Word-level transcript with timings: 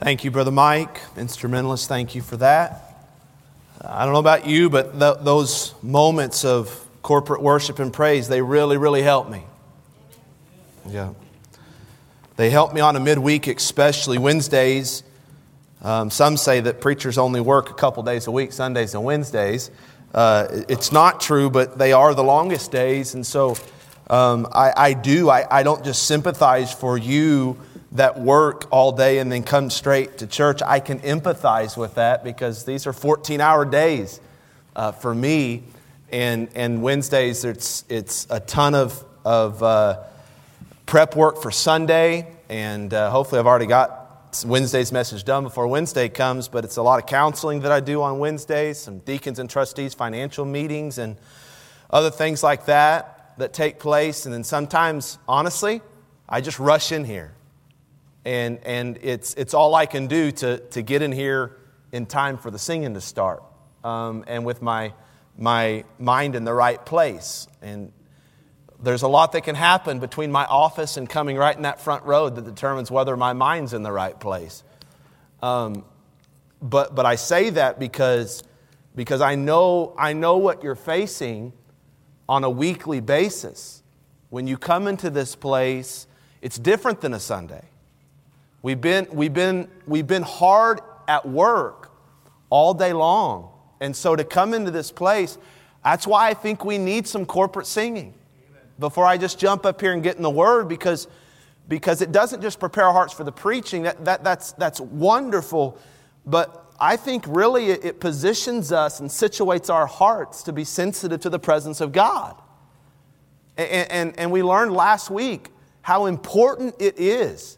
Thank 0.00 0.22
you, 0.22 0.30
Brother 0.30 0.52
Mike, 0.52 1.00
instrumentalist. 1.16 1.88
Thank 1.88 2.14
you 2.14 2.22
for 2.22 2.36
that. 2.36 3.10
I 3.84 4.04
don't 4.04 4.12
know 4.12 4.20
about 4.20 4.46
you, 4.46 4.70
but 4.70 4.96
th- 4.96 5.16
those 5.22 5.74
moments 5.82 6.44
of 6.44 6.86
corporate 7.02 7.42
worship 7.42 7.80
and 7.80 7.92
praise, 7.92 8.28
they 8.28 8.40
really, 8.40 8.76
really 8.76 9.02
help 9.02 9.28
me. 9.28 9.42
Yeah. 10.88 11.14
They 12.36 12.48
help 12.48 12.72
me 12.72 12.80
on 12.80 12.94
a 12.94 13.00
midweek, 13.00 13.48
especially 13.48 14.18
Wednesdays. 14.18 15.02
Um, 15.82 16.10
some 16.10 16.36
say 16.36 16.60
that 16.60 16.80
preachers 16.80 17.18
only 17.18 17.40
work 17.40 17.68
a 17.68 17.74
couple 17.74 18.04
days 18.04 18.28
a 18.28 18.30
week, 18.30 18.52
Sundays 18.52 18.94
and 18.94 19.02
Wednesdays. 19.02 19.68
Uh, 20.14 20.46
it's 20.68 20.92
not 20.92 21.20
true, 21.20 21.50
but 21.50 21.76
they 21.76 21.92
are 21.92 22.14
the 22.14 22.22
longest 22.22 22.70
days. 22.70 23.14
And 23.14 23.26
so 23.26 23.56
um, 24.08 24.46
I, 24.52 24.72
I, 24.76 24.92
do, 24.92 25.28
I, 25.28 25.58
I 25.58 25.64
don't 25.64 25.84
just 25.84 26.04
sympathize 26.04 26.72
for 26.72 26.96
you 26.96 27.58
that 27.92 28.20
work 28.20 28.66
all 28.70 28.92
day 28.92 29.18
and 29.18 29.32
then 29.32 29.42
come 29.42 29.70
straight 29.70 30.18
to 30.18 30.26
church, 30.26 30.60
I 30.64 30.80
can 30.80 31.00
empathize 31.00 31.76
with 31.76 31.94
that 31.94 32.22
because 32.22 32.64
these 32.64 32.86
are 32.86 32.92
14 32.92 33.40
hour 33.40 33.64
days 33.64 34.20
uh, 34.76 34.92
for 34.92 35.14
me. 35.14 35.62
And, 36.10 36.48
and 36.54 36.82
Wednesdays, 36.82 37.44
it's, 37.44 37.84
it's 37.88 38.26
a 38.30 38.40
ton 38.40 38.74
of, 38.74 39.04
of 39.24 39.62
uh, 39.62 40.02
prep 40.86 41.16
work 41.16 41.42
for 41.42 41.50
Sunday. 41.50 42.26
And 42.48 42.92
uh, 42.92 43.10
hopefully, 43.10 43.38
I've 43.38 43.46
already 43.46 43.66
got 43.66 44.44
Wednesday's 44.44 44.92
message 44.92 45.24
done 45.24 45.44
before 45.44 45.66
Wednesday 45.66 46.08
comes. 46.08 46.48
But 46.48 46.64
it's 46.64 46.76
a 46.76 46.82
lot 46.82 46.98
of 46.98 47.06
counseling 47.06 47.60
that 47.60 47.72
I 47.72 47.80
do 47.80 48.02
on 48.02 48.18
Wednesdays, 48.18 48.78
some 48.78 48.98
deacons 49.00 49.38
and 49.38 49.48
trustees, 49.48 49.94
financial 49.94 50.44
meetings, 50.44 50.98
and 50.98 51.16
other 51.90 52.10
things 52.10 52.42
like 52.42 52.66
that 52.66 53.34
that 53.38 53.52
take 53.52 53.78
place. 53.78 54.24
And 54.24 54.34
then 54.34 54.44
sometimes, 54.44 55.18
honestly, 55.28 55.82
I 56.28 56.40
just 56.40 56.58
rush 56.58 56.92
in 56.92 57.04
here 57.04 57.34
and, 58.28 58.58
and 58.64 58.98
it's, 59.00 59.32
it's 59.34 59.54
all 59.54 59.74
I 59.74 59.86
can 59.86 60.06
do 60.06 60.30
to, 60.32 60.58
to 60.58 60.82
get 60.82 61.00
in 61.00 61.12
here 61.12 61.56
in 61.92 62.04
time 62.04 62.36
for 62.36 62.50
the 62.50 62.58
singing 62.58 62.92
to 62.92 63.00
start 63.00 63.42
um, 63.82 64.22
and 64.26 64.44
with 64.44 64.60
my, 64.60 64.92
my 65.38 65.84
mind 65.98 66.34
in 66.34 66.44
the 66.44 66.52
right 66.52 66.84
place. 66.84 67.48
And 67.62 67.90
there's 68.82 69.00
a 69.00 69.08
lot 69.08 69.32
that 69.32 69.44
can 69.44 69.54
happen 69.54 69.98
between 69.98 70.30
my 70.30 70.44
office 70.44 70.98
and 70.98 71.08
coming 71.08 71.38
right 71.38 71.56
in 71.56 71.62
that 71.62 71.80
front 71.80 72.04
road 72.04 72.36
that 72.36 72.44
determines 72.44 72.90
whether 72.90 73.16
my 73.16 73.32
mind's 73.32 73.72
in 73.72 73.82
the 73.82 73.92
right 73.92 74.20
place. 74.20 74.62
Um, 75.42 75.86
but, 76.60 76.94
but 76.94 77.06
I 77.06 77.14
say 77.14 77.48
that 77.48 77.78
because, 77.78 78.42
because 78.94 79.22
I, 79.22 79.36
know, 79.36 79.94
I 79.96 80.12
know 80.12 80.36
what 80.36 80.62
you're 80.62 80.74
facing 80.74 81.54
on 82.28 82.44
a 82.44 82.50
weekly 82.50 83.00
basis. 83.00 83.82
When 84.28 84.46
you 84.46 84.58
come 84.58 84.86
into 84.86 85.08
this 85.08 85.34
place, 85.34 86.06
it's 86.42 86.58
different 86.58 87.00
than 87.00 87.14
a 87.14 87.20
Sunday. 87.20 87.64
We've 88.62 88.80
been, 88.80 89.06
we've 89.12 89.32
been, 89.32 89.68
we've 89.86 90.06
been 90.06 90.22
hard 90.22 90.80
at 91.06 91.26
work 91.26 91.92
all 92.50 92.74
day 92.74 92.92
long. 92.92 93.50
And 93.80 93.94
so 93.94 94.16
to 94.16 94.24
come 94.24 94.54
into 94.54 94.70
this 94.70 94.90
place, 94.90 95.38
that's 95.84 96.06
why 96.06 96.28
I 96.28 96.34
think 96.34 96.64
we 96.64 96.78
need 96.78 97.06
some 97.06 97.24
corporate 97.24 97.66
singing 97.66 98.14
before 98.78 99.06
I 99.06 99.16
just 99.16 99.38
jump 99.38 99.64
up 99.64 99.80
here 99.80 99.92
and 99.92 100.02
get 100.02 100.16
in 100.16 100.22
the 100.22 100.30
word 100.30 100.68
because, 100.68 101.08
because 101.68 102.02
it 102.02 102.12
doesn't 102.12 102.42
just 102.42 102.58
prepare 102.58 102.84
our 102.84 102.92
hearts 102.92 103.12
for 103.12 103.24
the 103.24 103.32
preaching. 103.32 103.82
That, 103.82 104.04
that, 104.04 104.24
that's, 104.24 104.52
that's 104.52 104.80
wonderful. 104.80 105.78
But 106.26 106.72
I 106.80 106.96
think 106.96 107.24
really 107.28 107.70
it, 107.70 107.84
it 107.84 108.00
positions 108.00 108.72
us 108.72 109.00
and 109.00 109.08
situates 109.08 109.72
our 109.72 109.86
hearts 109.86 110.42
to 110.44 110.52
be 110.52 110.64
sensitive 110.64 111.20
to 111.20 111.30
the 111.30 111.38
presence 111.38 111.80
of 111.80 111.92
God. 111.92 112.40
And, 113.56 113.90
and, 113.90 114.18
and 114.18 114.32
we 114.32 114.42
learned 114.42 114.72
last 114.72 115.10
week 115.10 115.50
how 115.82 116.06
important 116.06 116.74
it 116.80 116.98
is 116.98 117.57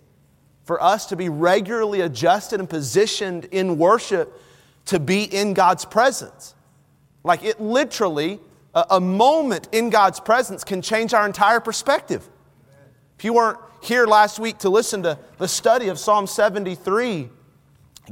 for 0.71 0.81
us 0.81 1.07
to 1.07 1.17
be 1.17 1.29
regularly 1.29 2.01
adjusted 2.01 2.61
and 2.61 2.71
positioned 2.71 3.45
in 3.47 3.77
worship 3.77 4.41
to 4.85 5.01
be 5.01 5.25
in 5.25 5.53
God's 5.53 5.85
presence. 5.85 6.55
Like 7.25 7.43
it 7.43 7.61
literally, 7.61 8.39
a, 8.73 8.87
a 8.91 9.01
moment 9.01 9.69
in 9.73 9.91
God's 9.91 10.21
presence 10.21 10.63
can 10.63 10.81
change 10.81 11.13
our 11.13 11.27
entire 11.27 11.59
perspective. 11.59 12.25
If 13.19 13.25
you 13.25 13.33
weren't 13.33 13.59
here 13.83 14.07
last 14.07 14.39
week 14.39 14.59
to 14.59 14.69
listen 14.69 15.03
to 15.03 15.19
the 15.39 15.49
study 15.49 15.89
of 15.89 15.99
Psalm 15.99 16.29
73, 16.29 17.29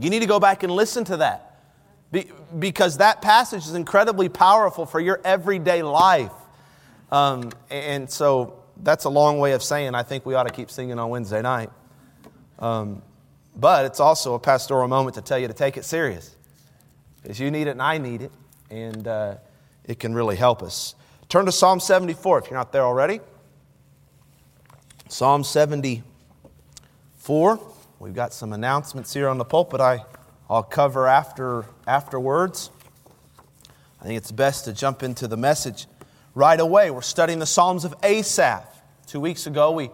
you 0.00 0.10
need 0.10 0.18
to 0.18 0.26
go 0.26 0.40
back 0.40 0.64
and 0.64 0.72
listen 0.72 1.04
to 1.04 1.18
that. 1.18 1.62
Be, 2.10 2.26
because 2.58 2.96
that 2.96 3.22
passage 3.22 3.66
is 3.66 3.74
incredibly 3.74 4.28
powerful 4.28 4.84
for 4.84 4.98
your 4.98 5.20
everyday 5.24 5.84
life. 5.84 6.32
Um, 7.12 7.52
and 7.70 8.10
so 8.10 8.64
that's 8.82 9.04
a 9.04 9.10
long 9.10 9.38
way 9.38 9.52
of 9.52 9.62
saying 9.62 9.94
I 9.94 10.02
think 10.02 10.26
we 10.26 10.34
ought 10.34 10.48
to 10.48 10.52
keep 10.52 10.72
singing 10.72 10.98
on 10.98 11.08
Wednesday 11.10 11.40
night. 11.40 11.70
Um, 12.58 13.02
but 13.56 13.86
it's 13.86 14.00
also 14.00 14.34
a 14.34 14.38
pastoral 14.38 14.88
moment 14.88 15.14
to 15.14 15.22
tell 15.22 15.38
you 15.38 15.48
to 15.48 15.54
take 15.54 15.76
it 15.76 15.84
serious 15.84 16.36
because 17.22 17.40
you 17.40 17.50
need 17.50 17.66
it 17.66 17.70
and 17.70 17.82
I 17.82 17.98
need 17.98 18.22
it, 18.22 18.32
and 18.70 19.06
uh, 19.06 19.36
it 19.84 19.98
can 19.98 20.14
really 20.14 20.36
help 20.36 20.62
us. 20.62 20.94
Turn 21.28 21.46
to 21.46 21.52
Psalm 21.52 21.80
74 21.80 22.38
if 22.38 22.46
you're 22.46 22.58
not 22.58 22.72
there 22.72 22.84
already. 22.84 23.20
Psalm 25.08 25.44
74. 25.44 27.60
We've 27.98 28.14
got 28.14 28.32
some 28.32 28.52
announcements 28.52 29.12
here 29.12 29.28
on 29.28 29.38
the 29.38 29.44
pulpit 29.44 29.80
I, 29.80 30.04
I'll 30.48 30.62
cover 30.62 31.06
after, 31.06 31.66
afterwards. 31.86 32.70
I 34.00 34.04
think 34.04 34.16
it's 34.16 34.30
best 34.30 34.64
to 34.66 34.72
jump 34.72 35.02
into 35.02 35.26
the 35.26 35.36
message 35.36 35.86
right 36.34 36.60
away. 36.60 36.90
We're 36.90 37.02
studying 37.02 37.40
the 37.40 37.46
Psalms 37.46 37.84
of 37.84 37.94
Asaph. 38.02 38.64
Two 39.06 39.20
weeks 39.20 39.46
ago, 39.46 39.72
we, 39.72 39.90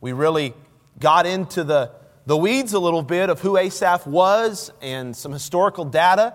we 0.00 0.12
really 0.12 0.54
got 0.98 1.26
into 1.26 1.62
the 1.62 1.92
the 2.26 2.36
weeds 2.36 2.72
a 2.72 2.78
little 2.78 3.02
bit 3.02 3.28
of 3.28 3.40
who 3.40 3.56
Asaph 3.56 4.06
was 4.06 4.72
and 4.80 5.14
some 5.14 5.32
historical 5.32 5.84
data 5.84 6.34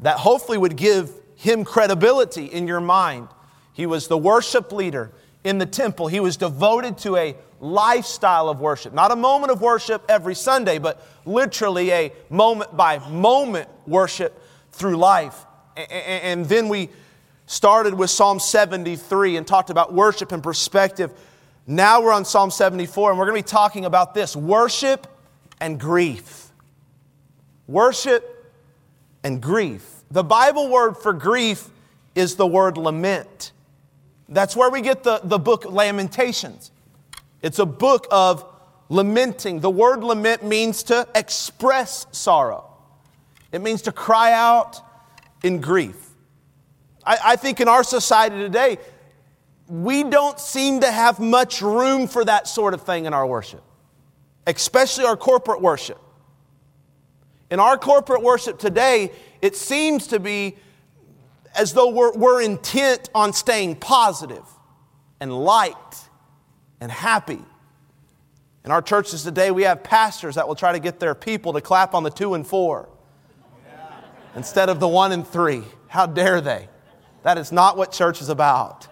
that 0.00 0.18
hopefully 0.18 0.58
would 0.58 0.76
give 0.76 1.10
him 1.34 1.64
credibility 1.64 2.46
in 2.46 2.66
your 2.66 2.80
mind. 2.80 3.28
He 3.72 3.86
was 3.86 4.08
the 4.08 4.16
worship 4.16 4.72
leader 4.72 5.12
in 5.44 5.58
the 5.58 5.66
temple. 5.66 6.08
He 6.08 6.20
was 6.20 6.36
devoted 6.36 6.98
to 6.98 7.16
a 7.16 7.36
lifestyle 7.60 8.48
of 8.48 8.60
worship, 8.60 8.94
not 8.94 9.12
a 9.12 9.16
moment 9.16 9.52
of 9.52 9.60
worship 9.60 10.02
every 10.08 10.34
Sunday, 10.34 10.78
but 10.78 11.06
literally 11.24 11.92
a 11.92 12.12
moment 12.30 12.74
by 12.76 12.98
moment 13.10 13.68
worship 13.86 14.42
through 14.72 14.96
life. 14.96 15.44
And 15.76 16.46
then 16.46 16.68
we 16.68 16.88
started 17.44 17.94
with 17.94 18.10
Psalm 18.10 18.40
73 18.40 19.36
and 19.36 19.46
talked 19.46 19.68
about 19.70 19.92
worship 19.92 20.32
and 20.32 20.42
perspective. 20.42 21.12
Now 21.66 22.02
we're 22.02 22.12
on 22.12 22.24
Psalm 22.24 22.50
74, 22.50 23.10
and 23.10 23.18
we're 23.18 23.26
going 23.26 23.42
to 23.42 23.46
be 23.46 23.50
talking 23.50 23.84
about 23.84 24.14
this 24.14 24.34
worship 24.34 25.06
and 25.60 25.78
grief. 25.78 26.48
Worship 27.66 28.54
and 29.24 29.40
grief. 29.40 29.84
The 30.10 30.22
Bible 30.22 30.68
word 30.68 30.96
for 30.96 31.12
grief 31.12 31.68
is 32.14 32.36
the 32.36 32.46
word 32.46 32.76
lament. 32.76 33.52
That's 34.28 34.56
where 34.56 34.70
we 34.70 34.80
get 34.80 35.02
the, 35.02 35.20
the 35.22 35.38
book 35.38 35.64
Lamentations. 35.64 36.70
It's 37.42 37.58
a 37.58 37.66
book 37.66 38.06
of 38.10 38.44
lamenting. 38.88 39.60
The 39.60 39.70
word 39.70 40.02
lament 40.02 40.44
means 40.44 40.82
to 40.84 41.06
express 41.14 42.06
sorrow, 42.12 42.64
it 43.52 43.60
means 43.60 43.82
to 43.82 43.92
cry 43.92 44.32
out 44.32 44.80
in 45.42 45.60
grief. 45.60 45.96
I, 47.04 47.18
I 47.24 47.36
think 47.36 47.60
in 47.60 47.68
our 47.68 47.84
society 47.84 48.36
today, 48.36 48.78
we 49.68 50.04
don't 50.04 50.38
seem 50.38 50.80
to 50.80 50.90
have 50.90 51.18
much 51.18 51.62
room 51.62 52.06
for 52.06 52.24
that 52.24 52.46
sort 52.48 52.74
of 52.74 52.82
thing 52.82 53.04
in 53.06 53.14
our 53.14 53.26
worship 53.26 53.62
especially 54.46 55.04
our 55.04 55.16
corporate 55.16 55.60
worship. 55.60 56.00
In 57.50 57.60
our 57.60 57.78
corporate 57.78 58.22
worship 58.22 58.58
today, 58.58 59.12
it 59.40 59.56
seems 59.56 60.08
to 60.08 60.18
be 60.18 60.56
as 61.54 61.72
though 61.72 61.90
we're, 61.90 62.12
we're 62.12 62.42
intent 62.42 63.08
on 63.14 63.32
staying 63.32 63.76
positive 63.76 64.44
and 65.20 65.32
light 65.32 65.74
and 66.80 66.90
happy. 66.90 67.42
In 68.64 68.72
our 68.72 68.82
churches 68.82 69.22
today, 69.22 69.50
we 69.50 69.62
have 69.62 69.82
pastors 69.84 70.34
that 70.34 70.46
will 70.48 70.56
try 70.56 70.72
to 70.72 70.80
get 70.80 70.98
their 70.98 71.14
people 71.14 71.52
to 71.52 71.60
clap 71.60 71.94
on 71.94 72.02
the 72.02 72.10
two 72.10 72.34
and 72.34 72.46
four 72.46 72.88
instead 74.34 74.68
of 74.68 74.80
the 74.80 74.88
one 74.88 75.12
and 75.12 75.26
three. 75.26 75.62
How 75.86 76.06
dare 76.06 76.40
they? 76.40 76.68
That 77.22 77.38
is 77.38 77.52
not 77.52 77.76
what 77.76 77.92
church 77.92 78.20
is 78.20 78.28
about. 78.28 78.88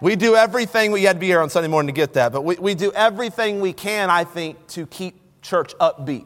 We 0.00 0.16
do 0.16 0.34
everything, 0.34 0.92
we 0.92 1.02
had 1.02 1.16
to 1.16 1.20
be 1.20 1.26
here 1.26 1.40
on 1.40 1.50
Sunday 1.50 1.68
morning 1.68 1.94
to 1.94 1.98
get 1.98 2.14
that, 2.14 2.32
but 2.32 2.42
we, 2.42 2.54
we 2.56 2.74
do 2.74 2.90
everything 2.92 3.60
we 3.60 3.74
can, 3.74 4.08
I 4.08 4.24
think, 4.24 4.66
to 4.68 4.86
keep 4.86 5.20
church 5.42 5.74
upbeat 5.78 6.24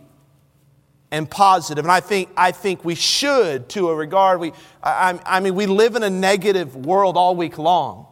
and 1.10 1.28
positive. 1.28 1.84
And 1.84 1.90
I 1.90 1.98
think, 1.98 2.28
I 2.36 2.52
think 2.52 2.84
we 2.84 2.94
should, 2.94 3.68
to 3.70 3.88
a 3.88 3.94
regard. 3.94 4.38
We, 4.38 4.52
I, 4.82 5.18
I 5.26 5.40
mean, 5.40 5.56
we 5.56 5.66
live 5.66 5.96
in 5.96 6.04
a 6.04 6.10
negative 6.10 6.86
world 6.86 7.16
all 7.16 7.34
week 7.34 7.58
long. 7.58 8.06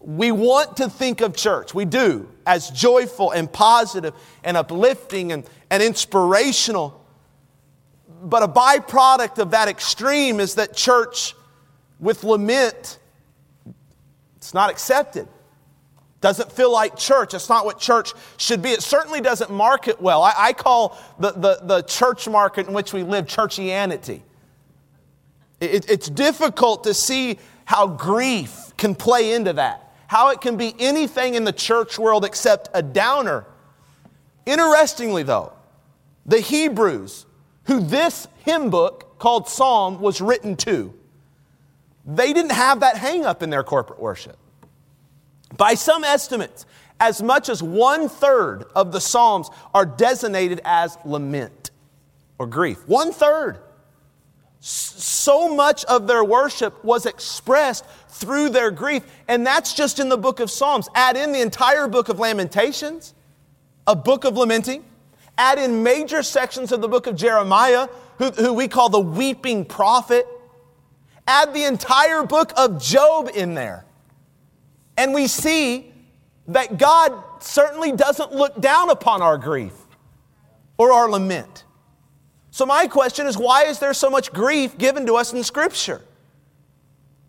We 0.00 0.32
want 0.32 0.76
to 0.78 0.90
think 0.90 1.22
of 1.22 1.34
church, 1.34 1.74
we 1.74 1.86
do, 1.86 2.28
as 2.44 2.70
joyful 2.70 3.30
and 3.30 3.50
positive 3.50 4.12
and 4.44 4.58
uplifting 4.58 5.32
and, 5.32 5.44
and 5.70 5.82
inspirational. 5.82 7.02
But 8.22 8.42
a 8.42 8.48
byproduct 8.48 9.38
of 9.38 9.52
that 9.52 9.68
extreme 9.68 10.40
is 10.40 10.56
that 10.56 10.76
church 10.76 11.34
with 11.98 12.22
lament 12.22 12.98
not 14.54 14.70
accepted. 14.70 15.28
Doesn't 16.22 16.52
feel 16.52 16.72
like 16.72 16.96
church. 16.96 17.34
It's 17.34 17.48
not 17.48 17.64
what 17.64 17.80
church 17.80 18.12
should 18.36 18.62
be. 18.62 18.70
It 18.70 18.80
certainly 18.80 19.20
doesn't 19.20 19.50
market 19.50 20.00
well. 20.00 20.22
I, 20.22 20.32
I 20.36 20.52
call 20.52 20.96
the, 21.18 21.32
the, 21.32 21.60
the, 21.62 21.82
church 21.82 22.28
market 22.28 22.68
in 22.68 22.72
which 22.72 22.92
we 22.92 23.02
live 23.02 23.26
churchianity. 23.26 24.22
It, 25.60 25.90
it's 25.90 26.08
difficult 26.08 26.84
to 26.84 26.94
see 26.94 27.38
how 27.64 27.88
grief 27.88 28.72
can 28.76 28.94
play 28.94 29.32
into 29.32 29.52
that, 29.54 29.92
how 30.06 30.28
it 30.28 30.40
can 30.40 30.56
be 30.56 30.76
anything 30.78 31.34
in 31.34 31.42
the 31.42 31.52
church 31.52 31.98
world 31.98 32.24
except 32.24 32.68
a 32.72 32.82
downer. 32.82 33.44
Interestingly, 34.46 35.24
though, 35.24 35.52
the 36.24 36.38
Hebrews, 36.38 37.26
who 37.64 37.80
this 37.80 38.28
hymn 38.44 38.70
book 38.70 39.18
called 39.18 39.48
Psalm 39.48 40.00
was 40.00 40.20
written 40.20 40.54
to, 40.58 40.94
they 42.06 42.32
didn't 42.32 42.52
have 42.52 42.80
that 42.80 42.96
hang 42.96 43.24
up 43.24 43.42
in 43.42 43.50
their 43.50 43.64
corporate 43.64 44.00
worship. 44.00 44.36
By 45.56 45.74
some 45.74 46.04
estimates, 46.04 46.66
as 47.00 47.22
much 47.22 47.48
as 47.48 47.62
one 47.62 48.08
third 48.08 48.64
of 48.76 48.92
the 48.92 49.00
Psalms 49.00 49.50
are 49.74 49.84
designated 49.84 50.60
as 50.64 50.96
lament 51.04 51.70
or 52.38 52.46
grief. 52.46 52.86
One 52.86 53.12
third. 53.12 53.58
So 54.60 55.52
much 55.52 55.84
of 55.86 56.06
their 56.06 56.22
worship 56.22 56.84
was 56.84 57.04
expressed 57.06 57.84
through 58.08 58.50
their 58.50 58.70
grief, 58.70 59.02
and 59.26 59.44
that's 59.44 59.74
just 59.74 59.98
in 59.98 60.08
the 60.08 60.16
book 60.16 60.38
of 60.38 60.50
Psalms. 60.50 60.88
Add 60.94 61.16
in 61.16 61.32
the 61.32 61.40
entire 61.40 61.88
book 61.88 62.08
of 62.08 62.20
Lamentations, 62.20 63.14
a 63.86 63.96
book 63.96 64.24
of 64.24 64.36
lamenting. 64.36 64.84
Add 65.36 65.58
in 65.58 65.82
major 65.82 66.22
sections 66.22 66.70
of 66.70 66.80
the 66.80 66.88
book 66.88 67.08
of 67.08 67.16
Jeremiah, 67.16 67.88
who, 68.18 68.30
who 68.30 68.52
we 68.52 68.68
call 68.68 68.88
the 68.88 69.00
weeping 69.00 69.64
prophet. 69.64 70.26
Add 71.26 71.52
the 71.54 71.64
entire 71.64 72.22
book 72.22 72.52
of 72.56 72.80
Job 72.80 73.30
in 73.34 73.54
there. 73.54 73.84
And 74.96 75.14
we 75.14 75.26
see 75.26 75.92
that 76.48 76.78
God 76.78 77.12
certainly 77.40 77.92
doesn't 77.92 78.32
look 78.32 78.60
down 78.60 78.90
upon 78.90 79.22
our 79.22 79.38
grief 79.38 79.74
or 80.76 80.92
our 80.92 81.08
lament. 81.10 81.64
So, 82.50 82.66
my 82.66 82.86
question 82.86 83.26
is 83.26 83.38
why 83.38 83.64
is 83.64 83.78
there 83.78 83.94
so 83.94 84.10
much 84.10 84.32
grief 84.32 84.76
given 84.76 85.06
to 85.06 85.14
us 85.14 85.32
in 85.32 85.42
Scripture? 85.42 86.02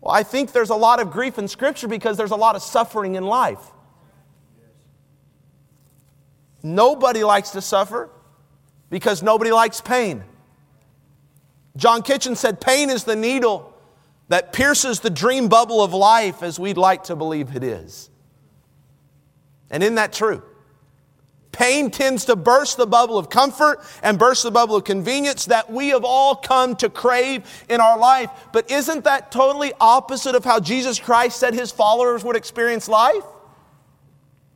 Well, 0.00 0.14
I 0.14 0.22
think 0.22 0.52
there's 0.52 0.70
a 0.70 0.76
lot 0.76 1.00
of 1.00 1.10
grief 1.10 1.38
in 1.38 1.48
Scripture 1.48 1.88
because 1.88 2.18
there's 2.18 2.30
a 2.30 2.36
lot 2.36 2.56
of 2.56 2.62
suffering 2.62 3.14
in 3.14 3.24
life. 3.24 3.70
Nobody 6.62 7.24
likes 7.24 7.50
to 7.50 7.60
suffer 7.60 8.10
because 8.90 9.22
nobody 9.22 9.50
likes 9.50 9.80
pain. 9.80 10.24
John 11.76 12.02
Kitchen 12.02 12.36
said, 12.36 12.60
Pain 12.60 12.90
is 12.90 13.04
the 13.04 13.16
needle 13.16 13.73
that 14.28 14.52
pierces 14.52 15.00
the 15.00 15.10
dream 15.10 15.48
bubble 15.48 15.82
of 15.82 15.92
life 15.92 16.42
as 16.42 16.58
we'd 16.58 16.78
like 16.78 17.04
to 17.04 17.16
believe 17.16 17.54
it 17.54 17.62
is. 17.62 18.10
And 19.70 19.82
isn't 19.82 19.96
that 19.96 20.12
true? 20.12 20.42
Pain 21.54 21.90
tends 21.90 22.24
to 22.24 22.34
burst 22.34 22.78
the 22.78 22.86
bubble 22.86 23.16
of 23.16 23.30
comfort 23.30 23.80
and 24.02 24.18
burst 24.18 24.42
the 24.42 24.50
bubble 24.50 24.74
of 24.74 24.84
convenience 24.84 25.44
that 25.46 25.70
we 25.70 25.90
have 25.90 26.04
all 26.04 26.34
come 26.34 26.74
to 26.76 26.90
crave 26.90 27.44
in 27.68 27.80
our 27.80 27.96
life. 27.96 28.28
But 28.52 28.70
isn't 28.72 29.04
that 29.04 29.30
totally 29.30 29.72
opposite 29.80 30.34
of 30.34 30.44
how 30.44 30.58
Jesus 30.58 30.98
Christ 30.98 31.38
said 31.38 31.54
his 31.54 31.70
followers 31.70 32.24
would 32.24 32.34
experience 32.34 32.88
life? 32.88 33.22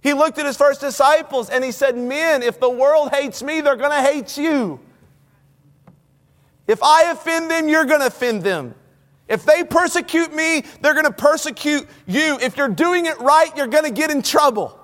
He 0.01 0.13
looked 0.13 0.39
at 0.39 0.47
his 0.47 0.57
first 0.57 0.81
disciples 0.81 1.51
and 1.51 1.63
he 1.63 1.71
said, 1.71 1.97
Men, 1.97 2.43
if 2.43 2.59
the 2.59 2.71
world 2.71 3.11
hates 3.13 3.45
me, 3.45 3.61
they're 3.61 3.77
going 3.77 3.91
to 3.91 4.03
hate 4.03 4.37
you. 4.37 4.81
If 6.67 6.83
I 6.83 7.11
offend 7.13 7.49
them, 7.51 7.69
you're 7.69 7.85
going 7.85 8.01
to 8.01 8.07
offend 8.07 8.43
them. 8.43 8.75
If 9.29 9.45
they 9.45 9.63
persecute 9.63 10.35
me, 10.35 10.65
they're 10.81 10.95
going 10.95 11.05
to 11.05 11.13
persecute 11.13 11.87
you. 12.07 12.39
If 12.41 12.57
you're 12.57 12.69
doing 12.69 13.07
it 13.07 13.21
right, 13.21 13.55
you're 13.57 13.67
going 13.67 13.85
to 13.85 13.91
get 13.91 14.11
in 14.11 14.23
trouble. 14.23 14.79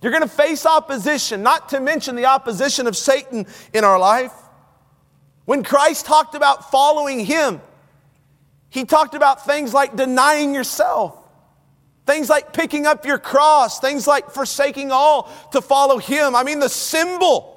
You're 0.00 0.12
going 0.12 0.22
to 0.22 0.28
face 0.28 0.64
opposition, 0.64 1.42
not 1.42 1.70
to 1.70 1.80
mention 1.80 2.16
the 2.16 2.26
opposition 2.26 2.86
of 2.86 2.96
Satan 2.96 3.46
in 3.74 3.84
our 3.84 3.98
life. 3.98 4.32
When 5.44 5.62
Christ 5.62 6.06
talked 6.06 6.34
about 6.34 6.70
following 6.70 7.24
him, 7.24 7.60
he 8.70 8.84
talked 8.84 9.14
about 9.14 9.44
things 9.44 9.74
like 9.74 9.96
denying 9.96 10.54
yourself, 10.54 11.18
things 12.06 12.28
like 12.28 12.52
picking 12.52 12.86
up 12.86 13.04
your 13.06 13.18
cross, 13.18 13.80
things 13.80 14.06
like 14.06 14.30
forsaking 14.30 14.92
all 14.92 15.30
to 15.52 15.60
follow 15.60 15.98
him. 15.98 16.36
I 16.36 16.44
mean, 16.44 16.60
the 16.60 16.68
symbol 16.68 17.54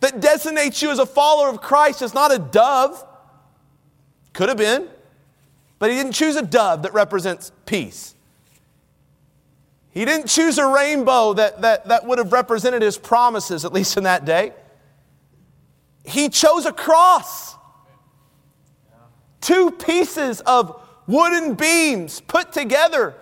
that 0.00 0.20
designates 0.20 0.82
you 0.82 0.90
as 0.90 0.98
a 0.98 1.06
follower 1.06 1.48
of 1.48 1.60
Christ 1.60 2.02
is 2.02 2.14
not 2.14 2.32
a 2.32 2.38
dove. 2.38 3.04
Could 4.34 4.50
have 4.50 4.58
been, 4.58 4.88
but 5.78 5.90
he 5.90 5.96
didn't 5.96 6.12
choose 6.12 6.36
a 6.36 6.42
dove 6.42 6.82
that 6.82 6.92
represents 6.92 7.52
peace. 7.64 8.14
He 9.92 10.04
didn't 10.04 10.26
choose 10.26 10.58
a 10.58 10.66
rainbow 10.66 11.34
that, 11.34 11.62
that, 11.62 11.86
that 11.86 12.04
would 12.04 12.18
have 12.18 12.32
represented 12.32 12.82
his 12.82 12.98
promises, 12.98 13.64
at 13.64 13.72
least 13.72 13.96
in 13.96 14.04
that 14.04 14.24
day. 14.24 14.52
He 16.04 16.28
chose 16.28 16.66
a 16.66 16.72
cross. 16.72 17.54
Two 19.40 19.70
pieces 19.70 20.40
of 20.40 20.80
wooden 21.06 21.54
beams 21.54 22.20
put 22.20 22.52
together 22.52 23.14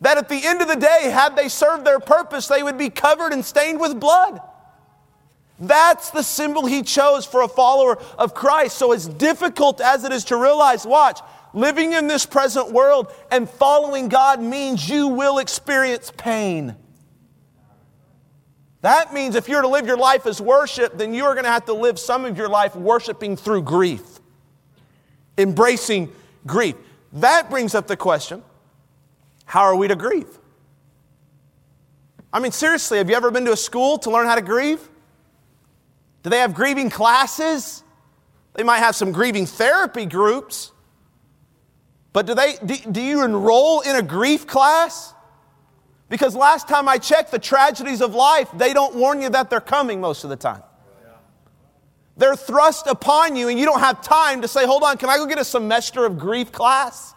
that 0.00 0.16
at 0.16 0.28
the 0.28 0.46
end 0.46 0.62
of 0.62 0.68
the 0.68 0.76
day, 0.76 1.10
had 1.10 1.34
they 1.34 1.48
served 1.48 1.84
their 1.84 1.98
purpose, 1.98 2.46
they 2.46 2.62
would 2.62 2.78
be 2.78 2.88
covered 2.88 3.32
and 3.32 3.44
stained 3.44 3.80
with 3.80 3.98
blood. 3.98 4.40
That's 5.60 6.10
the 6.10 6.22
symbol 6.22 6.66
he 6.66 6.82
chose 6.82 7.26
for 7.26 7.42
a 7.42 7.48
follower 7.48 7.98
of 8.16 8.34
Christ. 8.34 8.78
So, 8.78 8.92
as 8.92 9.08
difficult 9.08 9.80
as 9.80 10.04
it 10.04 10.12
is 10.12 10.24
to 10.26 10.36
realize, 10.36 10.86
watch, 10.86 11.20
living 11.52 11.92
in 11.92 12.06
this 12.06 12.26
present 12.26 12.72
world 12.72 13.12
and 13.30 13.48
following 13.48 14.08
God 14.08 14.40
means 14.40 14.88
you 14.88 15.08
will 15.08 15.38
experience 15.38 16.12
pain. 16.16 16.76
That 18.82 19.12
means 19.12 19.34
if 19.34 19.48
you're 19.48 19.62
to 19.62 19.68
live 19.68 19.86
your 19.86 19.96
life 19.96 20.26
as 20.26 20.40
worship, 20.40 20.96
then 20.96 21.12
you 21.12 21.24
are 21.24 21.34
going 21.34 21.44
to 21.44 21.50
have 21.50 21.64
to 21.64 21.74
live 21.74 21.98
some 21.98 22.24
of 22.24 22.38
your 22.38 22.48
life 22.48 22.76
worshiping 22.76 23.36
through 23.36 23.62
grief, 23.62 24.20
embracing 25.36 26.12
grief. 26.46 26.76
That 27.14 27.50
brings 27.50 27.74
up 27.74 27.88
the 27.88 27.96
question 27.96 28.42
how 29.44 29.62
are 29.62 29.74
we 29.74 29.88
to 29.88 29.96
grieve? 29.96 30.38
I 32.32 32.38
mean, 32.38 32.52
seriously, 32.52 32.98
have 32.98 33.08
you 33.08 33.16
ever 33.16 33.30
been 33.30 33.46
to 33.46 33.52
a 33.52 33.56
school 33.56 33.98
to 33.98 34.10
learn 34.10 34.26
how 34.26 34.34
to 34.34 34.42
grieve? 34.42 34.86
Do 36.28 36.30
they 36.32 36.40
have 36.40 36.52
grieving 36.52 36.90
classes? 36.90 37.82
They 38.52 38.62
might 38.62 38.80
have 38.80 38.94
some 38.94 39.12
grieving 39.12 39.46
therapy 39.46 40.04
groups. 40.04 40.72
But 42.12 42.26
do, 42.26 42.34
they, 42.34 42.56
do, 42.66 42.76
do 42.92 43.00
you 43.00 43.24
enroll 43.24 43.80
in 43.80 43.96
a 43.96 44.02
grief 44.02 44.46
class? 44.46 45.14
Because 46.10 46.36
last 46.36 46.68
time 46.68 46.86
I 46.86 46.98
checked, 46.98 47.30
the 47.30 47.38
tragedies 47.38 48.02
of 48.02 48.14
life, 48.14 48.50
they 48.54 48.74
don't 48.74 48.94
warn 48.94 49.22
you 49.22 49.30
that 49.30 49.48
they're 49.48 49.62
coming 49.62 50.02
most 50.02 50.22
of 50.22 50.28
the 50.28 50.36
time. 50.36 50.62
They're 52.18 52.36
thrust 52.36 52.88
upon 52.88 53.34
you, 53.34 53.48
and 53.48 53.58
you 53.58 53.64
don't 53.64 53.80
have 53.80 54.02
time 54.02 54.42
to 54.42 54.48
say, 54.48 54.66
Hold 54.66 54.82
on, 54.82 54.98
can 54.98 55.08
I 55.08 55.16
go 55.16 55.24
get 55.24 55.38
a 55.38 55.44
semester 55.44 56.04
of 56.04 56.18
grief 56.18 56.52
class? 56.52 57.14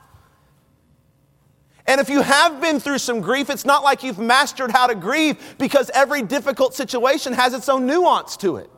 And 1.85 1.99
if 1.99 2.09
you 2.09 2.21
have 2.21 2.61
been 2.61 2.79
through 2.79 2.99
some 2.99 3.19
grief, 3.19 3.49
it's 3.49 3.65
not 3.65 3.83
like 3.83 4.03
you've 4.03 4.19
mastered 4.19 4.71
how 4.71 4.87
to 4.87 4.95
grieve 4.95 5.37
because 5.57 5.91
every 5.93 6.21
difficult 6.21 6.75
situation 6.75 7.33
has 7.33 7.53
its 7.53 7.67
own 7.67 7.85
nuance 7.85 8.37
to 8.37 8.55
it. 8.55 8.69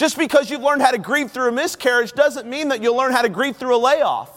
Just 0.00 0.16
because 0.16 0.50
you've 0.50 0.62
learned 0.62 0.80
how 0.80 0.92
to 0.92 0.98
grieve 0.98 1.30
through 1.30 1.50
a 1.50 1.52
miscarriage 1.52 2.12
doesn't 2.12 2.48
mean 2.48 2.68
that 2.68 2.82
you'll 2.82 2.96
learn 2.96 3.12
how 3.12 3.20
to 3.20 3.28
grieve 3.28 3.58
through 3.58 3.76
a 3.76 3.82
layoff. 3.84 4.30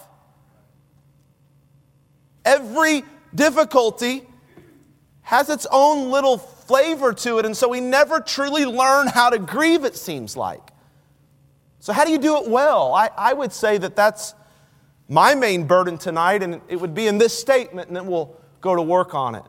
Every 2.44 3.06
difficulty 3.34 4.28
has 5.22 5.50
its 5.50 5.66
own 5.72 6.12
little 6.12 6.38
flavor 6.38 7.14
to 7.14 7.40
it, 7.40 7.46
and 7.46 7.56
so 7.56 7.70
we 7.70 7.80
never 7.80 8.20
truly 8.20 8.66
learn 8.66 9.08
how 9.08 9.30
to 9.30 9.40
grieve, 9.40 9.86
it 9.86 9.96
seems 9.96 10.36
like. 10.36 10.72
So, 11.80 11.94
how 11.94 12.04
do 12.04 12.12
you 12.12 12.18
do 12.18 12.36
it 12.44 12.50
well? 12.50 12.94
I, 12.94 13.10
I 13.16 13.32
would 13.32 13.54
say 13.54 13.78
that 13.78 13.96
that's 13.96 14.34
my 15.08 15.34
main 15.34 15.66
burden 15.66 15.98
tonight, 15.98 16.44
and 16.44 16.60
it 16.68 16.76
would 16.76 16.94
be 16.94 17.08
in 17.08 17.20
this 17.20 17.40
statement, 17.40 17.88
and 17.88 17.96
then 17.96 18.08
we'll 18.08 18.36
go 18.60 18.76
to 18.76 18.82
work 18.82 19.16
on 19.16 19.36
it. 19.36 19.44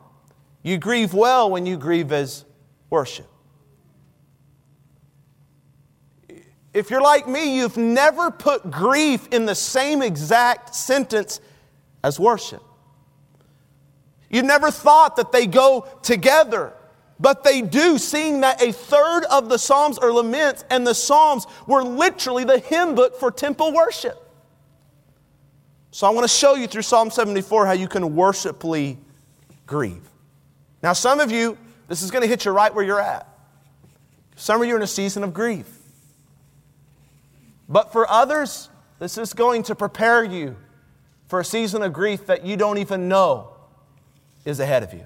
You 0.63 0.77
grieve 0.77 1.13
well 1.13 1.51
when 1.51 1.65
you 1.65 1.75
grieve 1.75 2.13
as 2.13 2.45
worship. 2.89 3.27
If 6.75 6.89
you're 6.89 7.01
like 7.01 7.25
me, 7.25 7.55
you've 7.55 7.77
never 7.77 8.29
put 8.29 8.69
grief 8.69 9.29
in 9.31 9.45
the 9.45 9.55
same 9.55 10.01
exact 10.01 10.75
sentence 10.75 11.39
as 12.03 12.19
worship. 12.19 12.61
You've 14.29 14.43
never 14.43 14.69
thought 14.69 15.15
that 15.15 15.31
they 15.31 15.47
go 15.47 15.87
together, 16.03 16.73
but 17.17 17.45
they 17.45 17.61
do, 17.61 17.97
seeing 17.97 18.41
that 18.41 18.61
a 18.61 18.73
third 18.73 19.23
of 19.31 19.47
the 19.47 19.57
Psalms 19.57 19.97
are 19.97 20.11
laments, 20.11 20.65
and 20.69 20.85
the 20.85 20.93
Psalms 20.93 21.47
were 21.65 21.81
literally 21.81 22.43
the 22.43 22.59
hymn 22.59 22.93
book 22.93 23.17
for 23.17 23.31
temple 23.31 23.71
worship. 23.71 24.21
So 25.91 26.05
I 26.05 26.09
want 26.09 26.25
to 26.25 26.35
show 26.35 26.55
you 26.55 26.67
through 26.67 26.81
Psalm 26.81 27.09
74 27.09 27.67
how 27.67 27.71
you 27.71 27.87
can 27.87 28.17
worshipfully 28.17 28.97
grieve. 29.65 30.09
Now, 30.83 30.91
some 30.91 31.21
of 31.21 31.31
you, 31.31 31.57
this 31.87 32.01
is 32.01 32.11
going 32.11 32.23
to 32.23 32.27
hit 32.27 32.43
you 32.43 32.51
right 32.51 32.75
where 32.75 32.83
you're 32.83 32.99
at. 32.99 33.29
Some 34.35 34.61
of 34.61 34.67
you 34.67 34.73
are 34.73 34.77
in 34.77 34.83
a 34.83 34.87
season 34.87 35.23
of 35.23 35.33
grief. 35.33 35.83
But 37.67 37.91
for 37.91 38.09
others, 38.09 38.69
this 38.99 39.17
is 39.17 39.33
going 39.33 39.63
to 39.63 39.75
prepare 39.75 40.23
you 40.23 40.55
for 41.27 41.39
a 41.39 41.45
season 41.45 41.81
of 41.81 41.93
grief 41.93 42.27
that 42.27 42.45
you 42.45 42.57
don't 42.57 42.77
even 42.77 43.07
know 43.07 43.55
is 44.45 44.59
ahead 44.59 44.83
of 44.83 44.93
you. 44.93 45.05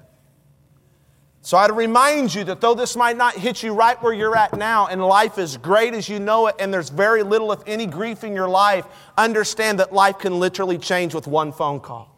So 1.42 1.56
I'd 1.56 1.70
remind 1.70 2.34
you 2.34 2.44
that 2.44 2.60
though 2.60 2.74
this 2.74 2.96
might 2.96 3.16
not 3.16 3.34
hit 3.34 3.62
you 3.62 3.72
right 3.72 4.00
where 4.02 4.12
you're 4.12 4.36
at 4.36 4.56
now, 4.56 4.88
and 4.88 5.02
life 5.02 5.38
is 5.38 5.56
great 5.56 5.94
as 5.94 6.06
you 6.08 6.20
know 6.20 6.48
it, 6.48 6.56
and 6.58 6.72
there's 6.72 6.90
very 6.90 7.22
little, 7.22 7.50
if 7.52 7.60
any, 7.66 7.86
grief 7.86 8.24
in 8.24 8.34
your 8.34 8.48
life, 8.48 8.84
understand 9.16 9.78
that 9.80 9.92
life 9.92 10.18
can 10.18 10.38
literally 10.38 10.76
change 10.76 11.14
with 11.14 11.26
one 11.26 11.50
phone 11.52 11.80
call. 11.80 12.14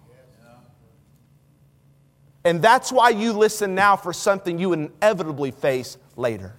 And 2.44 2.60
that's 2.60 2.90
why 2.90 3.10
you 3.10 3.32
listen 3.32 3.76
now 3.76 3.94
for 3.94 4.12
something 4.12 4.58
you 4.58 4.72
inevitably 4.72 5.52
face 5.52 5.96
later. 6.16 6.56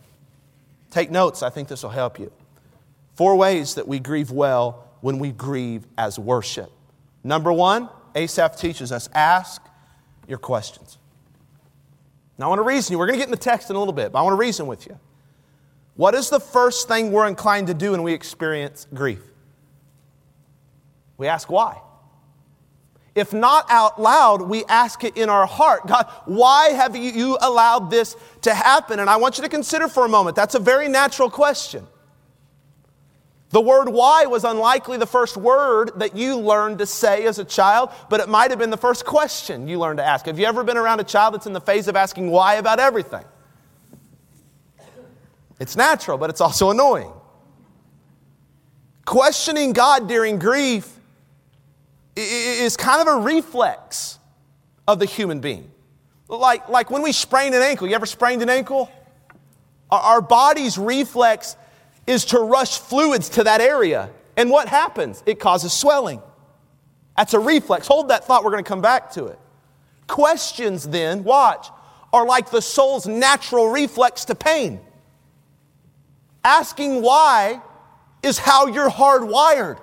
Take 0.90 1.12
notes, 1.12 1.44
I 1.44 1.50
think 1.50 1.68
this 1.68 1.84
will 1.84 1.90
help 1.90 2.18
you. 2.18 2.32
Four 3.16 3.36
ways 3.36 3.76
that 3.76 3.88
we 3.88 4.00
grieve 4.00 4.32
well 4.32 4.88
when 5.02 5.20
we 5.20 5.32
grieve 5.32 5.86
as 5.98 6.18
worship. 6.18 6.72
Number 7.24 7.52
one, 7.52 7.90
Asaph 8.16 8.58
teaches 8.58 8.92
us 8.92 9.10
ask 9.14 9.62
your 10.28 10.38
questions. 10.38 10.98
Now, 12.38 12.46
I 12.46 12.50
want 12.50 12.60
to 12.60 12.64
reason 12.64 12.94
you. 12.94 13.00
We're 13.00 13.08
going 13.08 13.20
to 13.20 13.22
get 13.22 13.28
in 13.28 13.32
the 13.32 13.38
text 13.38 13.70
in 13.70 13.76
a 13.76 13.80
little 13.80 13.94
bit, 13.94 14.12
but 14.12 14.20
I 14.20 14.22
want 14.24 14.34
to 14.34 14.40
reason 14.40 14.68
with 14.68 14.88
you. 14.88 15.00
What 15.96 16.16
is 16.16 16.30
the 16.30 16.40
first 16.40 16.88
thing 16.88 17.12
we're 17.12 17.28
inclined 17.28 17.68
to 17.68 17.74
do 17.74 17.92
when 17.92 18.02
we 18.02 18.14
experience 18.14 18.88
grief? 18.94 19.22
We 21.18 21.28
ask 21.28 21.50
why. 21.50 21.80
If 23.14 23.32
not 23.32 23.70
out 23.70 24.02
loud, 24.02 24.42
we 24.42 24.66
ask 24.66 25.04
it 25.04 25.16
in 25.18 25.30
our 25.30 25.46
heart 25.46 25.86
God, 25.86 26.08
why 26.26 26.70
have 26.70 26.96
you 26.96 27.38
allowed 27.42 27.92
this 27.92 28.16
to 28.42 28.54
happen? 28.54 29.00
And 29.00 29.10
I 29.10 29.18
want 29.18 29.38
you 29.38 29.44
to 29.44 29.50
consider 29.50 29.88
for 29.88 30.06
a 30.06 30.10
moment 30.10 30.36
that's 30.36 30.56
a 30.56 30.60
very 30.60 30.88
natural 30.88 31.30
question. 31.30 31.86
The 33.54 33.62
word 33.62 33.88
why 33.88 34.26
was 34.26 34.46
unlikely 34.46 34.98
the 34.98 35.06
first 35.06 35.38
word 35.38 35.92
that 35.98 36.16
you 36.16 36.40
learned 36.40 36.80
to 36.80 36.88
say 36.88 37.28
as 37.28 37.38
a 37.38 37.46
child, 37.46 37.92
but 38.10 38.20
it 38.20 38.28
might 38.28 38.50
have 38.50 38.58
been 38.58 38.72
the 38.72 38.78
first 38.78 39.06
question 39.06 39.68
you 39.68 39.78
learned 39.78 40.00
to 40.00 40.04
ask. 40.04 40.26
Have 40.26 40.40
you 40.40 40.48
ever 40.48 40.64
been 40.64 40.76
around 40.76 41.00
a 41.02 41.04
child 41.04 41.36
that's 41.36 41.46
in 41.46 41.54
the 41.54 41.62
phase 41.62 41.88
of 41.88 41.96
asking 41.96 42.32
why 42.32 42.56
about 42.56 42.80
everything? 42.80 43.24
It's 45.60 45.76
natural, 45.76 46.18
but 46.18 46.32
it's 46.32 46.42
also 46.42 46.72
annoying. 46.72 47.12
Questioning 49.06 49.74
God 49.74 50.08
during 50.08 50.40
grief 50.40 50.92
is 52.16 52.76
kind 52.76 53.08
of 53.08 53.20
a 53.20 53.20
reflex 53.20 54.18
of 54.88 54.98
the 54.98 55.06
human 55.06 55.42
being. 55.42 55.70
Like, 56.28 56.70
like 56.70 56.90
when 56.90 57.04
we 57.04 57.12
sprain 57.12 57.54
an 57.54 57.62
ankle, 57.62 57.88
you 57.88 57.94
ever 57.94 58.08
sprained 58.08 58.42
an 58.42 58.50
ankle? 58.50 58.92
Our, 59.92 60.00
our 60.00 60.22
body's 60.22 60.76
reflex 60.76 61.56
is 62.08 62.26
to 62.26 62.40
rush 62.40 62.80
fluids 62.80 63.30
to 63.30 63.44
that 63.44 63.62
area. 63.62 64.10
And 64.36 64.50
what 64.50 64.68
happens? 64.68 65.24
It 65.26 65.40
causes 65.40 65.74
swelling. 65.74 66.22
That's 67.16 67.34
a 67.34 67.40
reflex. 67.40 67.88
Hold 67.88 68.10
that 68.10 68.26
thought, 68.26 68.44
we're 68.44 68.52
going 68.52 68.64
to 68.64 68.68
come 68.68 68.82
back 68.82 69.12
to 69.12 69.26
it. 69.26 69.40
Questions, 70.08 70.88
then, 70.88 71.24
watch, 71.24 71.68
are 72.12 72.26
like 72.26 72.50
the 72.50 72.62
soul's 72.62 73.08
natural 73.08 73.70
reflex 73.70 74.26
to 74.26 74.36
pain. 74.36 74.80
Asking 76.44 77.02
why 77.02 77.62
is 78.22 78.38
how 78.38 78.68
you're 78.68 78.90
hardwired. 78.90 79.80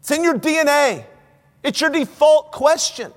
It's 0.00 0.10
in 0.10 0.22
your 0.22 0.38
DNA, 0.38 1.04
it's 1.62 1.80
your 1.80 1.90
default 1.90 2.52
question. 2.52 3.12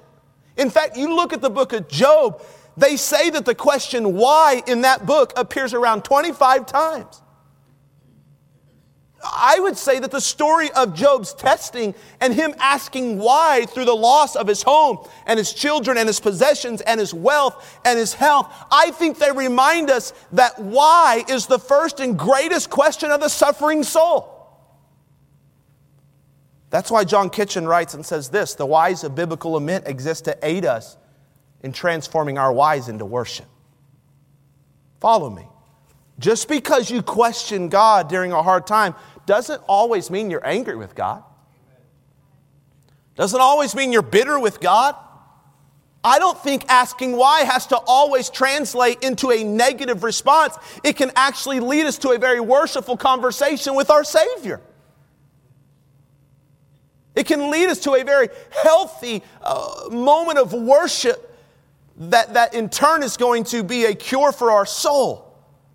In 0.55 0.69
fact, 0.69 0.97
you 0.97 1.15
look 1.15 1.33
at 1.33 1.41
the 1.41 1.49
book 1.49 1.73
of 1.73 1.87
Job, 1.87 2.41
they 2.77 2.95
say 2.97 3.29
that 3.29 3.45
the 3.45 3.55
question 3.55 4.15
why 4.15 4.63
in 4.67 4.81
that 4.81 5.05
book 5.05 5.33
appears 5.35 5.73
around 5.73 6.03
25 6.03 6.65
times. 6.65 7.21
I 9.23 9.59
would 9.59 9.77
say 9.77 9.99
that 9.99 10.11
the 10.11 10.21
story 10.21 10.71
of 10.71 10.93
Job's 10.93 11.33
testing 11.33 11.95
and 12.21 12.33
him 12.33 12.53
asking 12.59 13.17
why 13.17 13.65
through 13.65 13.85
the 13.85 13.95
loss 13.95 14.35
of 14.35 14.47
his 14.47 14.61
home 14.61 15.07
and 15.25 15.39
his 15.39 15.53
children 15.53 15.97
and 15.97 16.07
his 16.07 16.19
possessions 16.19 16.81
and 16.81 16.99
his 16.99 17.13
wealth 17.13 17.79
and 17.83 17.97
his 17.97 18.13
health, 18.13 18.53
I 18.71 18.91
think 18.91 19.17
they 19.17 19.31
remind 19.31 19.89
us 19.89 20.13
that 20.33 20.59
why 20.59 21.23
is 21.27 21.47
the 21.47 21.57
first 21.59 21.99
and 21.99 22.17
greatest 22.17 22.69
question 22.69 23.09
of 23.09 23.19
the 23.19 23.29
suffering 23.29 23.83
soul. 23.83 24.33
That's 26.69 26.91
why 26.91 27.03
John 27.03 27.29
Kitchen 27.29 27.65
writes 27.65 27.93
and 27.93 28.05
says 28.05 28.29
this 28.29 28.53
the 28.53 28.65
whys 28.65 29.03
of 29.03 29.15
biblical 29.15 29.51
lament 29.51 29.87
exist 29.87 30.25
to 30.25 30.37
aid 30.43 30.65
us 30.65 30.97
in 31.61 31.71
transforming 31.71 32.37
our 32.37 32.53
whys 32.53 32.87
into 32.87 33.05
worship. 33.05 33.47
Follow 34.99 35.29
me. 35.29 35.47
Just 36.19 36.47
because 36.47 36.89
you 36.89 37.01
question 37.01 37.69
God 37.69 38.09
during 38.09 38.31
a 38.31 38.41
hard 38.41 38.65
time 38.65 38.95
doesn't 39.25 39.61
always 39.67 40.09
mean 40.09 40.31
you're 40.31 40.45
angry 40.45 40.75
with 40.75 40.95
God. 40.95 41.23
Doesn't 43.15 43.39
always 43.39 43.75
mean 43.75 43.91
you're 43.91 44.01
bitter 44.01 44.39
with 44.39 44.59
God. 44.59 44.95
I 46.03 46.19
don't 46.19 46.37
think 46.39 46.65
asking 46.69 47.13
why 47.13 47.41
has 47.41 47.67
to 47.67 47.75
always 47.75 48.29
translate 48.29 49.03
into 49.03 49.31
a 49.31 49.43
negative 49.43 50.03
response. 50.03 50.55
It 50.83 50.95
can 50.95 51.11
actually 51.15 51.59
lead 51.59 51.85
us 51.85 51.97
to 51.99 52.11
a 52.11 52.17
very 52.17 52.39
worshipful 52.39 52.97
conversation 52.97 53.75
with 53.75 53.89
our 53.89 54.03
Savior. 54.03 54.61
It 57.15 57.25
can 57.25 57.49
lead 57.49 57.69
us 57.69 57.79
to 57.79 57.95
a 57.95 58.03
very 58.03 58.29
healthy 58.51 59.23
uh, 59.41 59.89
moment 59.91 60.37
of 60.37 60.53
worship 60.53 61.35
that, 61.97 62.35
that 62.35 62.53
in 62.53 62.69
turn 62.69 63.01
is 63.01 63.17
going 63.17 63.43
to 63.45 63.63
be 63.63 63.85
a 63.85 63.95
cure 63.95 64.31
for 64.31 64.51
our 64.51 64.67
soul. 64.67 65.26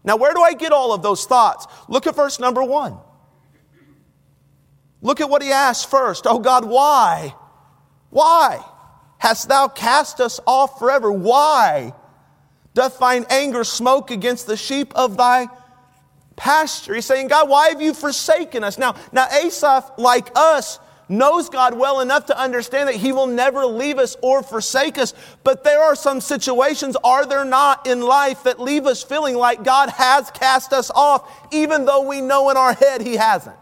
Now, 0.05 0.17
where 0.17 0.35
do 0.35 0.43
I 0.43 0.55
get 0.55 0.73
all 0.73 0.93
of 0.93 1.03
those 1.03 1.27
thoughts? 1.27 1.67
Look 1.89 2.07
at 2.07 2.17
verse 2.17 2.41
number 2.41 2.63
one. 2.63 2.99
Look 5.01 5.21
at 5.21 5.29
what 5.29 5.43
he 5.43 5.51
asks 5.51 5.85
first. 5.85 6.27
Oh 6.27 6.39
God, 6.39 6.65
why? 6.65 7.35
Why 8.11 8.65
hast 9.19 9.49
thou 9.49 9.69
cast 9.69 10.21
us 10.21 10.39
off 10.47 10.79
forever? 10.79 11.11
Why 11.11 11.93
doth 12.75 12.99
thine 12.99 13.27
anger 13.29 13.65
smoke 13.65 14.11
against 14.11 14.47
the 14.47 14.57
sheep 14.57 14.93
of 14.95 15.17
thy 15.17 15.49
pasture? 16.37 16.95
He's 16.95 17.07
saying, 17.07 17.29
God, 17.29 17.49
why 17.49 17.69
have 17.71 17.83
you 17.83 17.95
forsaken 17.95 18.65
us? 18.65 18.79
Now, 18.79 18.95
now 19.13 19.27
Asaph, 19.27 19.99
like 19.99 20.31
us, 20.37 20.79
knows 21.09 21.49
God 21.49 21.77
well 21.77 22.01
enough 22.01 22.27
to 22.27 22.39
understand 22.39 22.89
that 22.89 22.97
He 22.97 23.13
will 23.13 23.27
never 23.27 23.67
leave 23.67 23.99
us 23.99 24.17
or 24.23 24.43
forsake 24.43 24.99
us. 24.99 25.15
But 25.45 25.65
there 25.65 25.83
are 25.83 25.95
some 25.95 26.21
situations, 26.21 26.97
are 27.05 27.27
there 27.27 27.45
not, 27.45 27.87
in 27.87 28.01
life 28.01 28.45
that 28.45 28.61
leave 28.61 28.87
us 28.87 29.03
feeling 29.03 29.37
like 29.37 29.65
God 29.65 29.91
has 29.91 30.31
cast 30.31 30.73
us 30.73 30.91
off, 30.95 31.31
even 31.53 31.85
though 31.85 32.09
we 32.09 32.21
know 32.21 32.51
in 32.51 32.57
our 32.57 32.75
head 32.75 33.03
He 33.03 33.17
hasn't. 33.17 33.57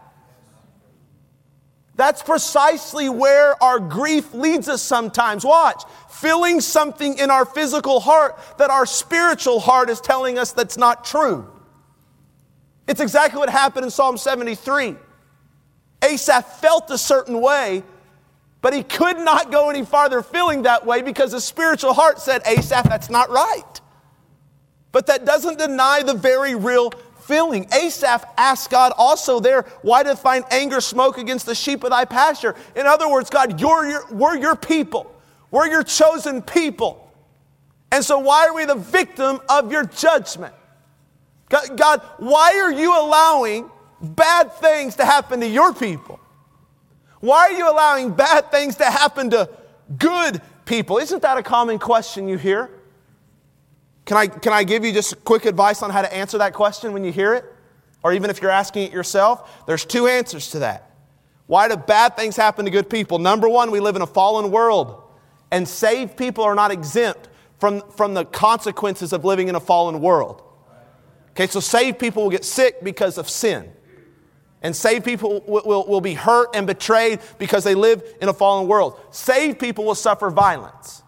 That's 1.95 2.23
precisely 2.23 3.09
where 3.09 3.61
our 3.61 3.79
grief 3.79 4.33
leads 4.33 4.69
us 4.69 4.81
sometimes. 4.81 5.43
Watch, 5.45 5.83
feeling 6.09 6.61
something 6.61 7.17
in 7.17 7.29
our 7.29 7.45
physical 7.45 7.99
heart 7.99 8.39
that 8.57 8.69
our 8.69 8.85
spiritual 8.85 9.59
heart 9.59 9.89
is 9.89 9.99
telling 9.99 10.39
us 10.39 10.51
that's 10.51 10.77
not 10.77 11.05
true. 11.05 11.47
It's 12.87 13.01
exactly 13.01 13.39
what 13.39 13.49
happened 13.49 13.85
in 13.85 13.91
Psalm 13.91 14.17
73. 14.17 14.95
Asaph 16.03 16.59
felt 16.59 16.89
a 16.89 16.97
certain 16.97 17.39
way, 17.41 17.83
but 18.61 18.73
he 18.73 18.83
could 18.83 19.17
not 19.17 19.51
go 19.51 19.69
any 19.69 19.85
farther 19.85 20.21
feeling 20.21 20.63
that 20.63 20.85
way 20.85 21.01
because 21.01 21.31
his 21.31 21.43
spiritual 21.43 21.93
heart 21.93 22.19
said, 22.19 22.41
Asaph, 22.45 22.87
that's 22.89 23.09
not 23.09 23.29
right. 23.29 23.81
But 24.91 25.07
that 25.07 25.25
doesn't 25.25 25.57
deny 25.57 26.03
the 26.03 26.13
very 26.13 26.55
real 26.55 26.91
feeling. 27.21 27.67
Asaph 27.73 28.25
asked 28.37 28.69
God 28.69 28.93
also 28.97 29.39
there, 29.39 29.63
Why 29.81 30.03
did 30.03 30.17
thine 30.17 30.43
anger 30.51 30.81
smoke 30.81 31.17
against 31.17 31.45
the 31.45 31.55
sheep 31.55 31.83
of 31.83 31.91
thy 31.91 32.05
pasture? 32.05 32.55
In 32.75 32.85
other 32.85 33.09
words, 33.09 33.29
God, 33.29 33.59
you're 33.59 33.87
your, 33.87 34.05
we're 34.11 34.37
your 34.37 34.55
people, 34.55 35.13
we're 35.49 35.67
your 35.67 35.83
chosen 35.83 36.41
people. 36.41 36.97
And 37.91 38.03
so, 38.03 38.19
why 38.19 38.47
are 38.47 38.53
we 38.53 38.65
the 38.65 38.75
victim 38.75 39.39
of 39.49 39.71
your 39.71 39.85
judgment? 39.85 40.53
God, 41.49 41.77
God 41.77 42.01
why 42.17 42.61
are 42.63 42.71
you 42.71 42.97
allowing 42.97 43.69
bad 44.01 44.53
things 44.53 44.95
to 44.95 45.05
happen 45.05 45.39
to 45.39 45.47
your 45.47 45.73
people? 45.73 46.19
Why 47.19 47.47
are 47.47 47.51
you 47.51 47.69
allowing 47.69 48.11
bad 48.13 48.51
things 48.51 48.77
to 48.77 48.85
happen 48.85 49.29
to 49.29 49.49
good 49.97 50.41
people? 50.65 50.97
Isn't 50.97 51.21
that 51.21 51.37
a 51.37 51.43
common 51.43 51.79
question 51.79 52.27
you 52.27 52.37
hear? 52.37 52.69
Can 54.05 54.17
I, 54.17 54.27
can 54.27 54.51
I 54.53 54.63
give 54.63 54.83
you 54.83 54.91
just 54.91 55.23
quick 55.23 55.45
advice 55.45 55.83
on 55.83 55.91
how 55.91 56.01
to 56.01 56.13
answer 56.13 56.39
that 56.39 56.53
question 56.53 56.93
when 56.93 57.03
you 57.03 57.11
hear 57.11 57.35
it? 57.35 57.45
Or 58.03 58.13
even 58.13 58.31
if 58.31 58.41
you're 58.41 58.51
asking 58.51 58.87
it 58.87 58.91
yourself? 58.91 59.65
There's 59.67 59.85
two 59.85 60.07
answers 60.07 60.49
to 60.51 60.59
that. 60.59 60.91
Why 61.45 61.67
do 61.67 61.75
bad 61.75 62.15
things 62.15 62.35
happen 62.35 62.65
to 62.65 62.71
good 62.71 62.89
people? 62.89 63.19
Number 63.19 63.47
one, 63.47 63.71
we 63.71 63.79
live 63.79 63.95
in 63.95 64.01
a 64.01 64.07
fallen 64.07 64.51
world, 64.51 65.03
and 65.51 65.67
saved 65.67 66.17
people 66.17 66.43
are 66.43 66.55
not 66.55 66.71
exempt 66.71 67.27
from, 67.59 67.81
from 67.91 68.13
the 68.13 68.25
consequences 68.25 69.13
of 69.13 69.23
living 69.23 69.49
in 69.49 69.55
a 69.55 69.59
fallen 69.59 70.01
world. 70.01 70.41
Okay, 71.31 71.47
so 71.47 71.59
saved 71.59 71.99
people 71.99 72.23
will 72.23 72.31
get 72.31 72.43
sick 72.43 72.83
because 72.83 73.17
of 73.17 73.29
sin. 73.29 73.71
And 74.61 74.75
saved 74.75 75.05
people 75.05 75.41
will, 75.47 75.63
will, 75.65 75.87
will, 75.87 76.01
be 76.01 76.13
hurt 76.13 76.49
and 76.55 76.67
betrayed 76.67 77.19
because 77.39 77.63
they 77.63 77.73
live 77.73 78.03
in 78.21 78.29
a 78.29 78.33
fallen 78.33 78.67
world. 78.67 78.99
Saved 79.09 79.59
people 79.59 79.85
will 79.85 79.95
suffer 79.95 80.29
violence 80.29 81.01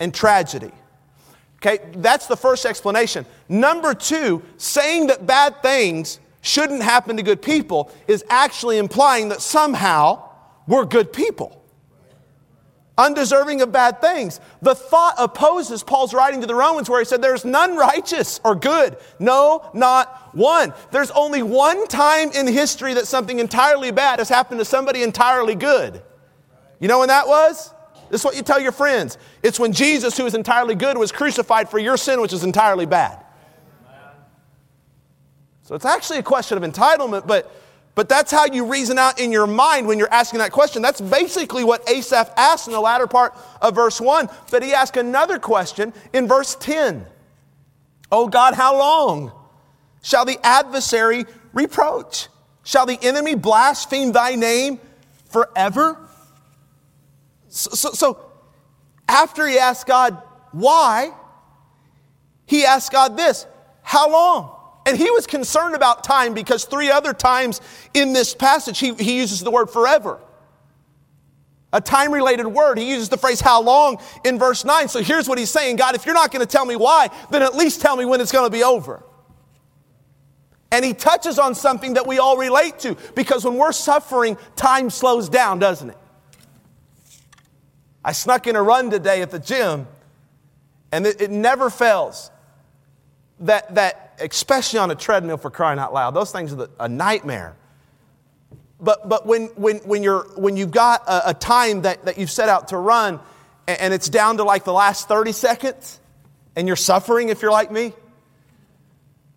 and 0.00 0.14
tragedy. 0.14 0.72
Okay, 1.56 1.78
that's 1.96 2.26
the 2.26 2.36
first 2.36 2.64
explanation. 2.64 3.26
Number 3.48 3.94
two, 3.94 4.42
saying 4.56 5.08
that 5.08 5.26
bad 5.26 5.62
things 5.62 6.20
shouldn't 6.40 6.82
happen 6.82 7.16
to 7.16 7.22
good 7.22 7.42
people 7.42 7.90
is 8.06 8.24
actually 8.30 8.78
implying 8.78 9.30
that 9.30 9.42
somehow 9.42 10.30
we're 10.66 10.84
good 10.84 11.12
people. 11.12 11.62
Undeserving 12.98 13.60
of 13.62 13.72
bad 13.72 14.00
things. 14.00 14.40
The 14.62 14.74
thought 14.74 15.14
opposes 15.18 15.82
Paul's 15.82 16.14
writing 16.14 16.40
to 16.40 16.46
the 16.46 16.54
Romans 16.54 16.88
where 16.88 16.98
he 16.98 17.04
said, 17.04 17.22
There's 17.22 17.44
none 17.44 17.76
righteous 17.76 18.40
or 18.44 18.54
good. 18.54 18.96
No, 19.18 19.70
not 19.74 20.34
one. 20.34 20.72
There's 20.90 21.10
only 21.10 21.42
one 21.42 21.86
time 21.88 22.30
in 22.32 22.46
history 22.46 22.94
that 22.94 23.06
something 23.06 23.38
entirely 23.38 23.90
bad 23.90 24.18
has 24.18 24.28
happened 24.28 24.60
to 24.60 24.64
somebody 24.64 25.02
entirely 25.02 25.54
good. 25.54 26.02
You 26.78 26.88
know 26.88 26.98
when 26.98 27.08
that 27.08 27.28
was? 27.28 27.72
This 28.10 28.20
is 28.20 28.24
what 28.24 28.36
you 28.36 28.42
tell 28.42 28.60
your 28.60 28.72
friends. 28.72 29.18
It's 29.42 29.58
when 29.58 29.72
Jesus, 29.72 30.16
who 30.16 30.26
is 30.26 30.34
entirely 30.34 30.74
good, 30.74 30.96
was 30.96 31.10
crucified 31.10 31.68
for 31.68 31.78
your 31.78 31.96
sin, 31.96 32.20
which 32.20 32.32
is 32.32 32.44
entirely 32.44 32.86
bad. 32.86 33.22
So 35.62 35.74
it's 35.74 35.84
actually 35.84 36.18
a 36.18 36.22
question 36.22 36.62
of 36.62 36.70
entitlement, 36.70 37.26
but 37.26 37.52
but 37.96 38.10
that's 38.10 38.30
how 38.30 38.44
you 38.44 38.66
reason 38.66 38.98
out 38.98 39.18
in 39.18 39.32
your 39.32 39.46
mind 39.46 39.88
when 39.88 39.98
you're 39.98 40.12
asking 40.12 40.38
that 40.40 40.52
question. 40.52 40.82
That's 40.82 41.00
basically 41.00 41.64
what 41.64 41.88
Asaph 41.88 42.30
asked 42.36 42.68
in 42.68 42.74
the 42.74 42.80
latter 42.80 43.06
part 43.06 43.34
of 43.62 43.74
verse 43.74 43.98
1. 44.02 44.28
But 44.50 44.62
he 44.62 44.74
asked 44.74 44.98
another 44.98 45.38
question 45.38 45.94
in 46.12 46.28
verse 46.28 46.56
10. 46.56 47.06
Oh 48.12 48.28
God, 48.28 48.52
how 48.52 48.78
long 48.78 49.32
shall 50.02 50.26
the 50.26 50.38
adversary 50.44 51.24
reproach? 51.54 52.28
Shall 52.64 52.84
the 52.84 52.98
enemy 53.00 53.34
blaspheme 53.34 54.12
thy 54.12 54.34
name 54.34 54.78
forever? 55.30 55.98
So, 57.48 57.70
so, 57.70 57.90
so 57.92 58.30
after 59.08 59.48
he 59.48 59.58
asked 59.58 59.86
God 59.86 60.20
why, 60.52 61.12
he 62.44 62.66
asked 62.66 62.92
God 62.92 63.16
this 63.16 63.46
How 63.82 64.10
long? 64.10 64.55
And 64.86 64.96
he 64.96 65.10
was 65.10 65.26
concerned 65.26 65.74
about 65.74 66.04
time 66.04 66.32
because 66.32 66.64
three 66.64 66.90
other 66.90 67.12
times 67.12 67.60
in 67.92 68.12
this 68.12 68.34
passage 68.34 68.78
he, 68.78 68.94
he 68.94 69.18
uses 69.18 69.40
the 69.40 69.50
word 69.50 69.68
forever. 69.68 70.20
A 71.72 71.80
time 71.80 72.12
related 72.12 72.46
word. 72.46 72.78
He 72.78 72.88
uses 72.88 73.08
the 73.08 73.18
phrase 73.18 73.40
how 73.40 73.60
long 73.60 74.00
in 74.24 74.38
verse 74.38 74.64
9. 74.64 74.88
So 74.88 75.02
here's 75.02 75.28
what 75.28 75.38
he's 75.38 75.50
saying 75.50 75.76
God, 75.76 75.96
if 75.96 76.06
you're 76.06 76.14
not 76.14 76.30
going 76.30 76.40
to 76.40 76.50
tell 76.50 76.64
me 76.64 76.76
why, 76.76 77.10
then 77.32 77.42
at 77.42 77.56
least 77.56 77.80
tell 77.80 77.96
me 77.96 78.04
when 78.04 78.20
it's 78.20 78.30
going 78.30 78.46
to 78.46 78.56
be 78.56 78.62
over. 78.62 79.02
And 80.70 80.84
he 80.84 80.94
touches 80.94 81.38
on 81.38 81.56
something 81.56 81.94
that 81.94 82.06
we 82.06 82.18
all 82.18 82.36
relate 82.36 82.78
to 82.80 82.96
because 83.14 83.44
when 83.44 83.56
we're 83.56 83.72
suffering, 83.72 84.38
time 84.54 84.90
slows 84.90 85.28
down, 85.28 85.58
doesn't 85.58 85.90
it? 85.90 85.98
I 88.04 88.12
snuck 88.12 88.46
in 88.46 88.54
a 88.54 88.62
run 88.62 88.90
today 88.90 89.20
at 89.20 89.32
the 89.32 89.40
gym, 89.40 89.88
and 90.92 91.06
it, 91.06 91.20
it 91.20 91.30
never 91.30 91.70
fails 91.70 92.30
that, 93.40 93.74
that 93.74 94.18
especially 94.20 94.78
on 94.78 94.90
a 94.90 94.94
treadmill 94.94 95.36
for 95.36 95.50
crying 95.50 95.78
out 95.78 95.92
loud. 95.92 96.12
Those 96.12 96.32
things 96.32 96.52
are 96.52 96.56
the, 96.56 96.70
a 96.80 96.88
nightmare. 96.88 97.56
But, 98.80 99.08
but 99.08 99.26
when, 99.26 99.46
when, 99.56 99.78
when, 99.78 100.02
you're, 100.02 100.24
when 100.36 100.56
you've 100.56 100.70
got 100.70 101.02
a, 101.06 101.30
a 101.30 101.34
time 101.34 101.82
that, 101.82 102.04
that 102.04 102.18
you've 102.18 102.30
set 102.30 102.48
out 102.48 102.68
to 102.68 102.76
run 102.76 103.20
and, 103.66 103.80
and 103.80 103.94
it's 103.94 104.08
down 104.08 104.36
to 104.36 104.44
like 104.44 104.64
the 104.64 104.72
last 104.72 105.08
30 105.08 105.32
seconds 105.32 105.98
and 106.54 106.66
you're 106.66 106.76
suffering 106.76 107.28
if 107.28 107.42
you're 107.42 107.50
like 107.50 107.70
me, 107.70 107.92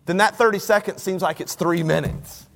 then 0.06 0.18
that 0.18 0.36
30 0.36 0.58
seconds 0.58 1.02
seems 1.02 1.22
like 1.22 1.40
it's 1.40 1.54
three 1.54 1.82
minutes 1.82 2.46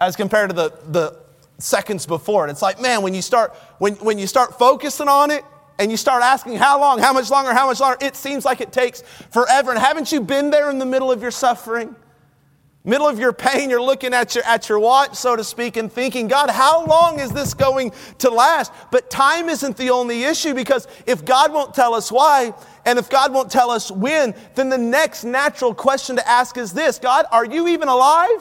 as 0.00 0.16
compared 0.16 0.50
to 0.50 0.56
the, 0.56 0.70
the 0.88 1.18
seconds 1.58 2.06
before. 2.06 2.44
And 2.44 2.50
it's 2.50 2.62
like, 2.62 2.80
man, 2.80 3.02
when 3.02 3.14
you 3.14 3.22
start, 3.22 3.54
when, 3.78 3.94
when 3.94 4.18
you 4.18 4.26
start 4.26 4.58
focusing 4.58 5.08
on 5.08 5.30
it, 5.30 5.44
and 5.78 5.90
you 5.90 5.96
start 5.96 6.22
asking 6.22 6.56
how 6.56 6.80
long, 6.80 6.98
how 6.98 7.12
much 7.12 7.30
longer, 7.30 7.52
how 7.52 7.66
much 7.66 7.80
longer, 7.80 7.98
it 8.00 8.16
seems 8.16 8.44
like 8.44 8.60
it 8.60 8.72
takes 8.72 9.02
forever. 9.30 9.70
And 9.70 9.78
haven't 9.78 10.12
you 10.12 10.20
been 10.20 10.50
there 10.50 10.70
in 10.70 10.78
the 10.78 10.86
middle 10.86 11.10
of 11.10 11.22
your 11.22 11.30
suffering? 11.30 11.94
Middle 12.86 13.08
of 13.08 13.18
your 13.18 13.32
pain, 13.32 13.68
you're 13.68 13.82
looking 13.82 14.14
at 14.14 14.36
your, 14.36 14.44
at 14.44 14.68
your 14.68 14.78
watch, 14.78 15.16
so 15.16 15.34
to 15.34 15.42
speak, 15.42 15.76
and 15.76 15.90
thinking, 15.90 16.28
God, 16.28 16.50
how 16.50 16.86
long 16.86 17.18
is 17.18 17.32
this 17.32 17.52
going 17.52 17.92
to 18.18 18.30
last? 18.30 18.72
But 18.92 19.10
time 19.10 19.48
isn't 19.48 19.76
the 19.76 19.90
only 19.90 20.22
issue 20.22 20.54
because 20.54 20.86
if 21.04 21.24
God 21.24 21.52
won't 21.52 21.74
tell 21.74 21.94
us 21.94 22.12
why, 22.12 22.54
and 22.84 22.96
if 22.96 23.10
God 23.10 23.32
won't 23.32 23.50
tell 23.50 23.70
us 23.70 23.90
when, 23.90 24.36
then 24.54 24.68
the 24.68 24.78
next 24.78 25.24
natural 25.24 25.74
question 25.74 26.14
to 26.14 26.28
ask 26.28 26.56
is 26.56 26.72
this 26.72 27.00
God, 27.00 27.26
are 27.32 27.44
you 27.44 27.66
even 27.66 27.88
alive? 27.88 28.40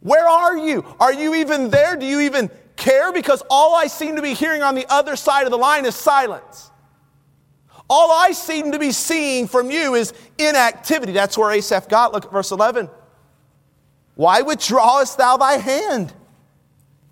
Where 0.00 0.26
are 0.26 0.58
you? 0.58 0.84
Are 0.98 1.12
you 1.12 1.36
even 1.36 1.70
there? 1.70 1.94
Do 1.94 2.04
you 2.04 2.22
even 2.22 2.50
care 2.76 3.12
because 3.12 3.42
all 3.50 3.74
I 3.74 3.86
seem 3.86 4.16
to 4.16 4.22
be 4.22 4.34
hearing 4.34 4.62
on 4.62 4.74
the 4.74 4.86
other 4.88 5.16
side 5.16 5.44
of 5.44 5.50
the 5.50 5.58
line 5.58 5.84
is 5.84 5.94
silence. 5.94 6.70
All 7.88 8.10
I 8.10 8.32
seem 8.32 8.72
to 8.72 8.78
be 8.78 8.92
seeing 8.92 9.46
from 9.46 9.70
you 9.70 9.94
is 9.94 10.14
inactivity. 10.38 11.12
That's 11.12 11.36
where 11.36 11.50
Asaph 11.50 11.88
got. 11.88 12.12
Look 12.12 12.24
at 12.24 12.32
verse 12.32 12.50
11. 12.50 12.88
Why 14.14 14.42
withdrawest 14.42 15.18
thou 15.18 15.36
thy 15.36 15.58
hand? 15.58 16.12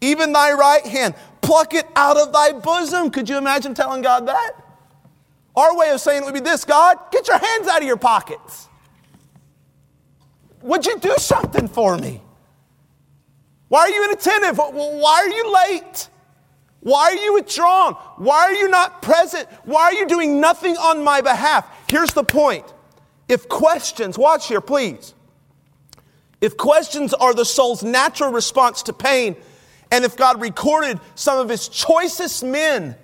Even 0.01 0.33
thy 0.33 0.53
right 0.53 0.85
hand. 0.85 1.15
Pluck 1.43 1.75
it 1.75 1.87
out 1.97 2.17
of 2.17 2.33
thy 2.33 2.53
bosom. 2.53 3.11
Could 3.11 3.29
you 3.29 3.37
imagine 3.37 3.75
telling 3.75 4.03
God 4.03 4.27
that? 4.29 4.53
Our 5.57 5.77
way 5.77 5.91
of 5.91 6.01
saying 6.01 6.23
it 6.23 6.25
would 6.25 6.35
be 6.35 6.41
this 6.41 6.65
God, 6.65 6.97
get 7.11 7.29
your 7.29 7.39
hands 7.39 7.69
out 7.69 7.81
of 7.81 7.87
your 7.87 7.97
pockets. 7.97 8.69
Would 10.63 10.87
you 10.87 10.99
do 10.99 11.15
something 11.17 11.69
for 11.69 11.97
me? 11.97 12.23
Why 13.71 13.83
are 13.83 13.89
you 13.89 14.05
inattentive? 14.05 14.59
Why 14.59 15.13
are 15.13 15.29
you 15.29 15.55
late? 15.55 16.09
Why 16.81 17.03
are 17.03 17.15
you 17.15 17.35
withdrawn? 17.35 17.95
Why 18.17 18.39
are 18.41 18.53
you 18.53 18.69
not 18.69 19.01
present? 19.01 19.49
Why 19.65 19.83
are 19.83 19.93
you 19.93 20.09
doing 20.09 20.41
nothing 20.41 20.77
on 20.77 21.05
my 21.05 21.21
behalf? 21.21 21.69
Here's 21.89 22.13
the 22.13 22.25
point. 22.25 22.65
If 23.29 23.49
questions, 23.49 24.19
watch 24.19 24.49
here, 24.49 24.61
please. 24.61 25.15
If 26.41 26.57
questions 26.57 27.15
are 27.15 27.33
the 27.33 27.45
soul's 27.45 27.85
natural 27.85 28.33
response 28.33 28.83
to 28.85 28.93
pain, 28.93 29.37
and 29.93 30.05
if 30.05 30.17
God 30.17 30.41
recorded 30.41 30.99
some 31.15 31.39
of 31.39 31.49
his 31.49 31.69
choicest 31.69 32.43
men 32.43 32.97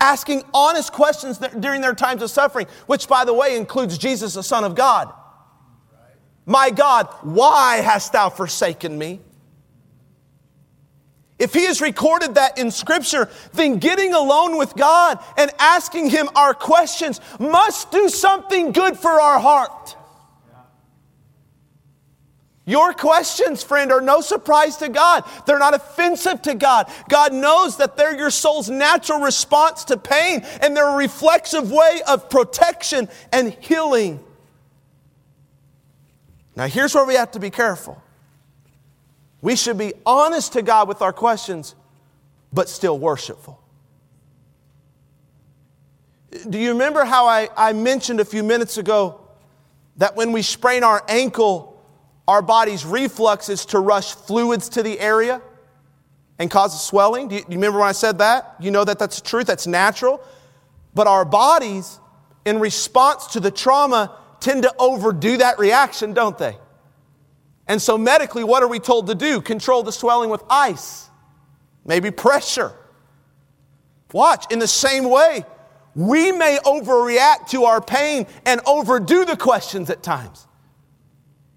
asking 0.00 0.42
honest 0.54 0.90
questions 0.90 1.36
during 1.60 1.82
their 1.82 1.94
times 1.94 2.22
of 2.22 2.30
suffering, 2.30 2.66
which, 2.86 3.08
by 3.08 3.26
the 3.26 3.34
way, 3.34 3.58
includes 3.58 3.98
Jesus, 3.98 4.32
the 4.32 4.42
Son 4.42 4.64
of 4.64 4.74
God. 4.74 5.12
My 6.46 6.70
God, 6.70 7.08
why 7.20 7.82
hast 7.82 8.14
thou 8.14 8.30
forsaken 8.30 8.96
me? 8.96 9.20
If 11.38 11.54
he 11.54 11.66
has 11.66 11.80
recorded 11.80 12.34
that 12.34 12.58
in 12.58 12.70
scripture, 12.70 13.28
then 13.52 13.78
getting 13.78 14.12
alone 14.12 14.58
with 14.58 14.74
God 14.74 15.22
and 15.36 15.50
asking 15.58 16.10
him 16.10 16.28
our 16.34 16.52
questions 16.52 17.20
must 17.38 17.92
do 17.92 18.08
something 18.08 18.72
good 18.72 18.98
for 18.98 19.20
our 19.20 19.38
heart. 19.38 19.96
Your 22.68 22.92
questions, 22.92 23.62
friend, 23.62 23.90
are 23.90 24.02
no 24.02 24.20
surprise 24.20 24.76
to 24.78 24.90
God. 24.90 25.24
They're 25.46 25.58
not 25.58 25.72
offensive 25.72 26.42
to 26.42 26.54
God. 26.54 26.92
God 27.08 27.32
knows 27.32 27.78
that 27.78 27.96
they're 27.96 28.14
your 28.14 28.28
soul's 28.28 28.68
natural 28.68 29.20
response 29.20 29.84
to 29.84 29.96
pain 29.96 30.44
and 30.60 30.76
they're 30.76 30.90
a 30.90 30.96
reflexive 30.96 31.70
way 31.70 32.02
of 32.06 32.28
protection 32.28 33.08
and 33.32 33.54
healing. 33.60 34.20
Now, 36.56 36.66
here's 36.66 36.94
where 36.94 37.06
we 37.06 37.14
have 37.14 37.30
to 37.30 37.40
be 37.40 37.48
careful. 37.48 38.02
We 39.40 39.56
should 39.56 39.78
be 39.78 39.94
honest 40.04 40.54
to 40.54 40.62
God 40.62 40.88
with 40.88 41.00
our 41.00 41.12
questions, 41.12 41.74
but 42.52 42.68
still 42.68 42.98
worshipful. 42.98 43.60
Do 46.48 46.58
you 46.58 46.72
remember 46.72 47.04
how 47.04 47.26
I, 47.26 47.48
I 47.56 47.72
mentioned 47.72 48.20
a 48.20 48.24
few 48.24 48.42
minutes 48.42 48.76
ago 48.78 49.20
that 49.96 50.16
when 50.16 50.32
we 50.32 50.42
sprain 50.42 50.84
our 50.84 51.02
ankle, 51.08 51.82
our 52.26 52.42
body's 52.42 52.84
reflux 52.84 53.48
is 53.48 53.66
to 53.66 53.78
rush 53.78 54.14
fluids 54.14 54.68
to 54.70 54.82
the 54.82 54.98
area 55.00 55.40
and 56.38 56.50
cause 56.50 56.74
a 56.74 56.78
swelling? 56.78 57.28
Do 57.28 57.36
you, 57.36 57.40
do 57.42 57.46
you 57.50 57.56
remember 57.56 57.78
when 57.78 57.88
I 57.88 57.92
said 57.92 58.18
that? 58.18 58.56
You 58.60 58.70
know 58.70 58.84
that 58.84 58.98
that's 58.98 59.20
the 59.20 59.26
truth, 59.26 59.46
that's 59.46 59.66
natural. 59.66 60.20
But 60.94 61.06
our 61.06 61.24
bodies, 61.24 61.98
in 62.44 62.60
response 62.60 63.28
to 63.28 63.40
the 63.40 63.50
trauma, 63.50 64.16
tend 64.40 64.64
to 64.64 64.74
overdo 64.78 65.38
that 65.38 65.58
reaction, 65.58 66.12
don't 66.12 66.36
they? 66.36 66.56
And 67.68 67.80
so, 67.80 67.98
medically, 67.98 68.44
what 68.44 68.62
are 68.62 68.68
we 68.68 68.78
told 68.78 69.06
to 69.08 69.14
do? 69.14 69.42
Control 69.42 69.82
the 69.82 69.92
swelling 69.92 70.30
with 70.30 70.42
ice, 70.48 71.08
maybe 71.84 72.10
pressure. 72.10 72.72
Watch, 74.12 74.50
in 74.50 74.58
the 74.58 74.66
same 74.66 75.08
way, 75.08 75.44
we 75.94 76.32
may 76.32 76.58
overreact 76.64 77.48
to 77.50 77.64
our 77.64 77.82
pain 77.82 78.26
and 78.46 78.62
overdo 78.66 79.26
the 79.26 79.36
questions 79.36 79.90
at 79.90 80.02
times. 80.02 80.46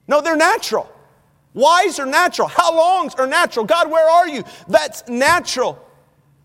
No, 0.08 0.20
they're 0.20 0.36
natural. 0.36 0.92
Whys 1.54 2.00
are 2.00 2.06
natural. 2.06 2.50
How 2.50 2.76
longs 2.76 3.16
are 3.16 3.28
natural. 3.28 3.66
God, 3.66 3.90
where 3.90 4.10
are 4.10 4.28
you? 4.28 4.44
That's 4.68 5.08
natural. 5.08 5.88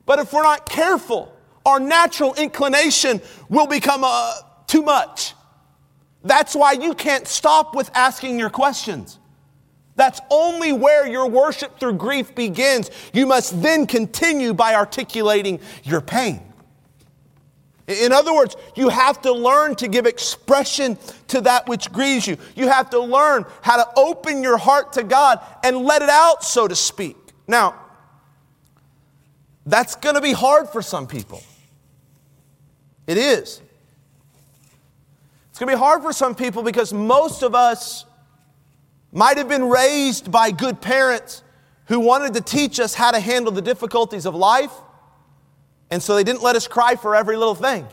But 0.04 0.20
if 0.20 0.32
we're 0.32 0.44
not 0.44 0.68
careful, 0.68 1.32
our 1.64 1.80
natural 1.80 2.34
inclination 2.34 3.20
will 3.48 3.66
become 3.66 4.02
uh, 4.04 4.34
too 4.68 4.82
much. 4.82 5.34
That's 6.22 6.54
why 6.54 6.72
you 6.72 6.94
can't 6.94 7.26
stop 7.26 7.74
with 7.74 7.90
asking 7.94 8.38
your 8.38 8.50
questions. 8.50 9.18
That's 9.96 10.20
only 10.30 10.72
where 10.72 11.06
your 11.06 11.26
worship 11.26 11.80
through 11.80 11.94
grief 11.94 12.34
begins. 12.34 12.90
You 13.12 13.26
must 13.26 13.60
then 13.62 13.86
continue 13.86 14.54
by 14.54 14.74
articulating 14.74 15.58
your 15.82 16.00
pain. 16.00 16.42
In 17.86 18.12
other 18.12 18.34
words, 18.34 18.56
you 18.74 18.88
have 18.88 19.22
to 19.22 19.32
learn 19.32 19.74
to 19.76 19.88
give 19.88 20.06
expression 20.06 20.98
to 21.28 21.40
that 21.42 21.68
which 21.68 21.90
grieves 21.92 22.26
you. 22.26 22.36
You 22.54 22.68
have 22.68 22.90
to 22.90 23.00
learn 23.00 23.46
how 23.62 23.76
to 23.76 23.88
open 23.96 24.42
your 24.42 24.58
heart 24.58 24.92
to 24.94 25.02
God 25.02 25.40
and 25.62 25.78
let 25.78 26.02
it 26.02 26.10
out, 26.10 26.42
so 26.44 26.68
to 26.68 26.76
speak. 26.76 27.16
Now, 27.48 27.74
That's 29.66 29.96
going 29.96 30.14
to 30.14 30.20
be 30.20 30.32
hard 30.32 30.68
for 30.68 30.80
some 30.80 31.08
people. 31.08 31.42
It 33.08 33.18
is. 33.18 33.60
It's 35.50 35.58
going 35.58 35.68
to 35.68 35.76
be 35.76 35.78
hard 35.78 36.02
for 36.02 36.12
some 36.12 36.34
people 36.36 36.62
because 36.62 36.92
most 36.92 37.42
of 37.42 37.54
us 37.54 38.04
might 39.12 39.36
have 39.36 39.48
been 39.48 39.64
raised 39.68 40.30
by 40.30 40.50
good 40.50 40.80
parents 40.80 41.42
who 41.86 42.00
wanted 42.00 42.34
to 42.34 42.40
teach 42.40 42.80
us 42.80 42.94
how 42.94 43.10
to 43.10 43.20
handle 43.20 43.52
the 43.52 43.62
difficulties 43.62 44.26
of 44.26 44.34
life, 44.34 44.72
and 45.90 46.02
so 46.02 46.16
they 46.16 46.24
didn't 46.24 46.42
let 46.42 46.56
us 46.56 46.66
cry 46.66 46.96
for 46.96 47.14
every 47.14 47.36
little 47.36 47.54
thing. 47.54 47.86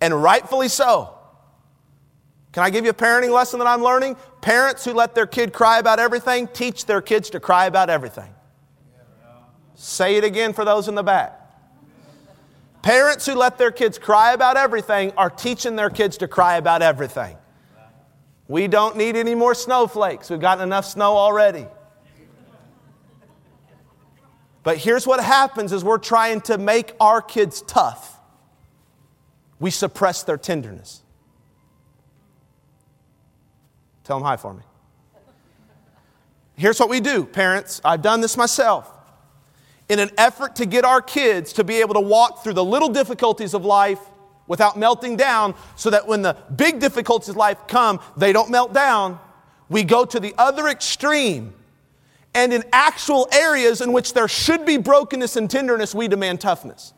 And 0.00 0.22
rightfully 0.22 0.68
so. 0.68 1.16
Can 2.52 2.62
I 2.62 2.70
give 2.70 2.84
you 2.84 2.90
a 2.90 2.94
parenting 2.94 3.32
lesson 3.32 3.58
that 3.60 3.66
I'm 3.68 3.82
learning? 3.82 4.16
Parents 4.40 4.84
who 4.84 4.92
let 4.92 5.14
their 5.14 5.26
kid 5.26 5.52
cry 5.52 5.78
about 5.78 5.98
everything 5.98 6.48
teach 6.48 6.86
their 6.86 7.00
kids 7.00 7.30
to 7.30 7.40
cry 7.40 7.66
about 7.66 7.90
everything. 7.90 8.34
Say 9.74 10.16
it 10.16 10.24
again 10.24 10.52
for 10.52 10.64
those 10.64 10.88
in 10.88 10.94
the 10.94 11.02
back. 11.02 11.36
Parents 12.82 13.26
who 13.26 13.34
let 13.34 13.56
their 13.58 13.70
kids 13.70 13.98
cry 13.98 14.32
about 14.32 14.56
everything 14.56 15.12
are 15.16 15.30
teaching 15.30 15.76
their 15.76 15.90
kids 15.90 16.16
to 16.18 16.28
cry 16.28 16.56
about 16.56 16.82
everything. 16.82 17.36
We 18.50 18.66
don't 18.66 18.96
need 18.96 19.14
any 19.14 19.36
more 19.36 19.54
snowflakes. 19.54 20.28
We've 20.28 20.40
gotten 20.40 20.64
enough 20.64 20.84
snow 20.84 21.16
already. 21.16 21.68
But 24.64 24.78
here's 24.78 25.06
what 25.06 25.22
happens 25.22 25.72
is 25.72 25.84
we're 25.84 25.98
trying 25.98 26.40
to 26.42 26.58
make 26.58 26.92
our 26.98 27.22
kids 27.22 27.62
tough. 27.62 28.18
We 29.60 29.70
suppress 29.70 30.24
their 30.24 30.36
tenderness. 30.36 31.00
Tell 34.02 34.18
them 34.18 34.26
hi 34.26 34.36
for 34.36 34.52
me. 34.52 34.62
Here's 36.56 36.80
what 36.80 36.88
we 36.88 36.98
do, 36.98 37.24
parents. 37.24 37.80
I've 37.84 38.02
done 38.02 38.20
this 38.20 38.36
myself. 38.36 38.92
In 39.88 40.00
an 40.00 40.10
effort 40.18 40.56
to 40.56 40.66
get 40.66 40.84
our 40.84 41.00
kids 41.00 41.52
to 41.52 41.62
be 41.62 41.76
able 41.76 41.94
to 41.94 42.00
walk 42.00 42.42
through 42.42 42.54
the 42.54 42.64
little 42.64 42.88
difficulties 42.88 43.54
of 43.54 43.64
life 43.64 44.00
without 44.50 44.76
melting 44.76 45.16
down, 45.16 45.54
so 45.76 45.90
that 45.90 46.08
when 46.08 46.22
the 46.22 46.36
big 46.56 46.80
difficulties 46.80 47.28
of 47.28 47.36
life 47.36 47.68
come, 47.68 48.00
they 48.16 48.32
don't 48.32 48.50
melt 48.50 48.74
down, 48.74 49.16
we 49.68 49.84
go 49.84 50.04
to 50.04 50.18
the 50.18 50.34
other 50.36 50.66
extreme. 50.66 51.54
And 52.34 52.52
in 52.52 52.64
actual 52.72 53.28
areas 53.30 53.80
in 53.80 53.92
which 53.92 54.12
there 54.12 54.26
should 54.26 54.66
be 54.66 54.76
brokenness 54.76 55.36
and 55.36 55.48
tenderness, 55.48 55.94
we 55.94 56.08
demand 56.08 56.40
toughness. 56.40 56.92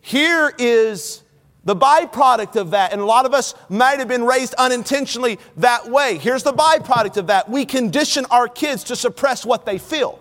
Here 0.00 0.50
is 0.58 1.22
the 1.64 1.76
byproduct 1.76 2.56
of 2.56 2.70
that, 2.70 2.92
and 2.92 3.02
a 3.02 3.04
lot 3.04 3.26
of 3.26 3.34
us 3.34 3.54
might 3.68 3.98
have 3.98 4.08
been 4.08 4.24
raised 4.24 4.54
unintentionally 4.54 5.38
that 5.58 5.90
way. 5.90 6.16
Here's 6.16 6.42
the 6.42 6.54
byproduct 6.54 7.18
of 7.18 7.26
that 7.26 7.50
we 7.50 7.66
condition 7.66 8.24
our 8.30 8.48
kids 8.48 8.84
to 8.84 8.96
suppress 8.96 9.44
what 9.44 9.66
they 9.66 9.76
feel. 9.76 10.18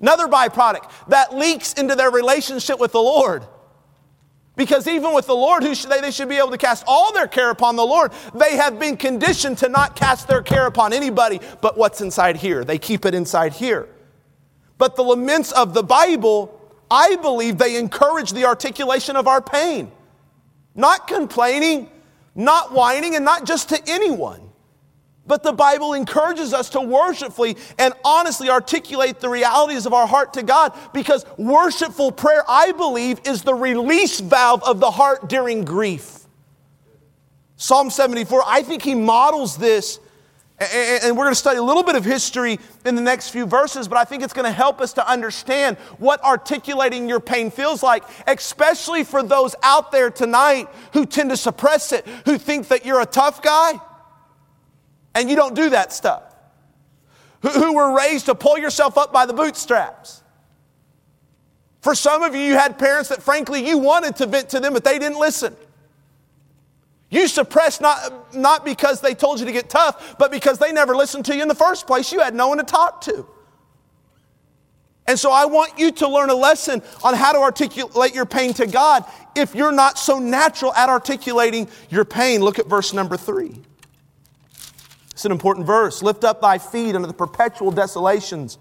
Another 0.00 0.26
byproduct 0.26 0.90
that 1.10 1.32
leaks 1.32 1.74
into 1.74 1.94
their 1.94 2.10
relationship 2.10 2.80
with 2.80 2.90
the 2.90 3.00
Lord. 3.00 3.46
Because 4.56 4.86
even 4.86 5.12
with 5.14 5.26
the 5.26 5.34
Lord, 5.34 5.64
who 5.64 5.74
should 5.74 5.90
they, 5.90 6.00
they 6.00 6.12
should 6.12 6.28
be 6.28 6.36
able 6.36 6.50
to 6.50 6.58
cast 6.58 6.84
all 6.86 7.12
their 7.12 7.26
care 7.26 7.50
upon 7.50 7.74
the 7.74 7.84
Lord. 7.84 8.12
They 8.34 8.56
have 8.56 8.78
been 8.78 8.96
conditioned 8.96 9.58
to 9.58 9.68
not 9.68 9.96
cast 9.96 10.28
their 10.28 10.42
care 10.42 10.66
upon 10.66 10.92
anybody 10.92 11.40
but 11.60 11.76
what's 11.76 12.00
inside 12.00 12.36
here. 12.36 12.64
They 12.64 12.78
keep 12.78 13.04
it 13.04 13.14
inside 13.14 13.54
here. 13.54 13.88
But 14.78 14.96
the 14.96 15.02
laments 15.02 15.50
of 15.52 15.74
the 15.74 15.82
Bible 15.82 16.60
I 16.90 17.16
believe 17.16 17.58
they 17.58 17.76
encourage 17.76 18.32
the 18.32 18.44
articulation 18.44 19.16
of 19.16 19.26
our 19.26 19.40
pain. 19.40 19.90
Not 20.74 21.08
complaining, 21.08 21.90
not 22.34 22.72
whining, 22.72 23.16
and 23.16 23.24
not 23.24 23.44
just 23.44 23.70
to 23.70 23.82
anyone. 23.88 24.43
But 25.26 25.42
the 25.42 25.52
Bible 25.52 25.94
encourages 25.94 26.52
us 26.52 26.68
to 26.70 26.80
worshipfully 26.80 27.56
and 27.78 27.94
honestly 28.04 28.50
articulate 28.50 29.20
the 29.20 29.28
realities 29.28 29.86
of 29.86 29.94
our 29.94 30.06
heart 30.06 30.34
to 30.34 30.42
God 30.42 30.76
because 30.92 31.24
worshipful 31.38 32.12
prayer, 32.12 32.44
I 32.46 32.72
believe, 32.72 33.20
is 33.24 33.42
the 33.42 33.54
release 33.54 34.20
valve 34.20 34.62
of 34.64 34.80
the 34.80 34.90
heart 34.90 35.28
during 35.28 35.64
grief. 35.64 36.20
Psalm 37.56 37.88
74, 37.88 38.42
I 38.46 38.62
think 38.62 38.82
he 38.82 38.94
models 38.94 39.56
this 39.56 39.98
and 40.56 41.16
we're 41.16 41.24
going 41.24 41.34
to 41.34 41.38
study 41.38 41.58
a 41.58 41.62
little 41.62 41.82
bit 41.82 41.96
of 41.96 42.04
history 42.04 42.60
in 42.84 42.94
the 42.94 43.02
next 43.02 43.30
few 43.30 43.44
verses, 43.44 43.88
but 43.88 43.98
I 43.98 44.04
think 44.04 44.22
it's 44.22 44.32
going 44.32 44.46
to 44.46 44.52
help 44.52 44.80
us 44.80 44.92
to 44.92 45.10
understand 45.10 45.76
what 45.98 46.22
articulating 46.22 47.08
your 47.08 47.18
pain 47.18 47.50
feels 47.50 47.82
like, 47.82 48.04
especially 48.28 49.02
for 49.02 49.24
those 49.24 49.56
out 49.64 49.90
there 49.90 50.10
tonight 50.10 50.68
who 50.92 51.06
tend 51.06 51.30
to 51.30 51.36
suppress 51.36 51.90
it, 51.90 52.06
who 52.24 52.38
think 52.38 52.68
that 52.68 52.86
you're 52.86 53.00
a 53.00 53.06
tough 53.06 53.42
guy 53.42 53.80
and 55.14 55.30
you 55.30 55.36
don't 55.36 55.54
do 55.54 55.70
that 55.70 55.92
stuff, 55.92 56.22
who, 57.42 57.74
were 57.74 57.96
raised 57.96 58.26
to 58.26 58.34
pull 58.34 58.58
yourself 58.58 58.98
up 58.98 59.12
by 59.12 59.26
the 59.26 59.32
bootstraps. 59.32 60.22
For 61.80 61.94
some 61.94 62.22
of 62.22 62.34
you, 62.34 62.40
you 62.40 62.54
had 62.54 62.78
parents 62.78 63.10
that 63.10 63.22
frankly 63.22 63.66
you 63.66 63.78
wanted 63.78 64.16
to 64.16 64.26
vent 64.26 64.48
to 64.50 64.60
them, 64.60 64.72
but 64.72 64.84
they 64.84 64.98
didn't 64.98 65.18
listen. 65.18 65.54
You 67.10 67.28
suppressed 67.28 67.80
not, 67.80 68.34
not 68.34 68.64
because 68.64 69.00
they 69.00 69.14
told 69.14 69.38
you 69.38 69.46
to 69.46 69.52
get 69.52 69.68
tough, 69.68 70.16
but 70.18 70.30
because 70.30 70.58
they 70.58 70.72
never 70.72 70.96
listened 70.96 71.26
to 71.26 71.36
you 71.36 71.42
in 71.42 71.48
the 71.48 71.54
first 71.54 71.86
place. 71.86 72.10
You 72.10 72.20
had 72.20 72.34
no 72.34 72.48
one 72.48 72.58
to 72.58 72.64
talk 72.64 73.02
to. 73.02 73.26
And 75.06 75.18
so 75.18 75.30
I 75.30 75.44
want 75.44 75.78
you 75.78 75.92
to 75.92 76.08
learn 76.08 76.30
a 76.30 76.34
lesson 76.34 76.82
on 77.02 77.14
how 77.14 77.32
to 77.32 77.38
articulate 77.38 78.14
your 78.14 78.24
pain 78.24 78.54
to 78.54 78.66
God 78.66 79.04
if 79.36 79.54
you're 79.54 79.72
not 79.72 79.98
so 79.98 80.18
natural 80.18 80.72
at 80.72 80.88
articulating 80.88 81.68
your 81.90 82.04
pain. 82.06 82.40
Look 82.40 82.58
at 82.58 82.66
verse 82.66 82.92
number 82.92 83.16
three. 83.16 83.60
It's 85.14 85.24
an 85.24 85.30
important 85.32 85.64
verse. 85.64 86.02
Lift 86.02 86.24
up 86.24 86.40
thy 86.40 86.58
feet 86.58 86.96
unto 86.96 87.06
the 87.06 87.14
perpetual 87.14 87.70
desolations. 87.70 88.58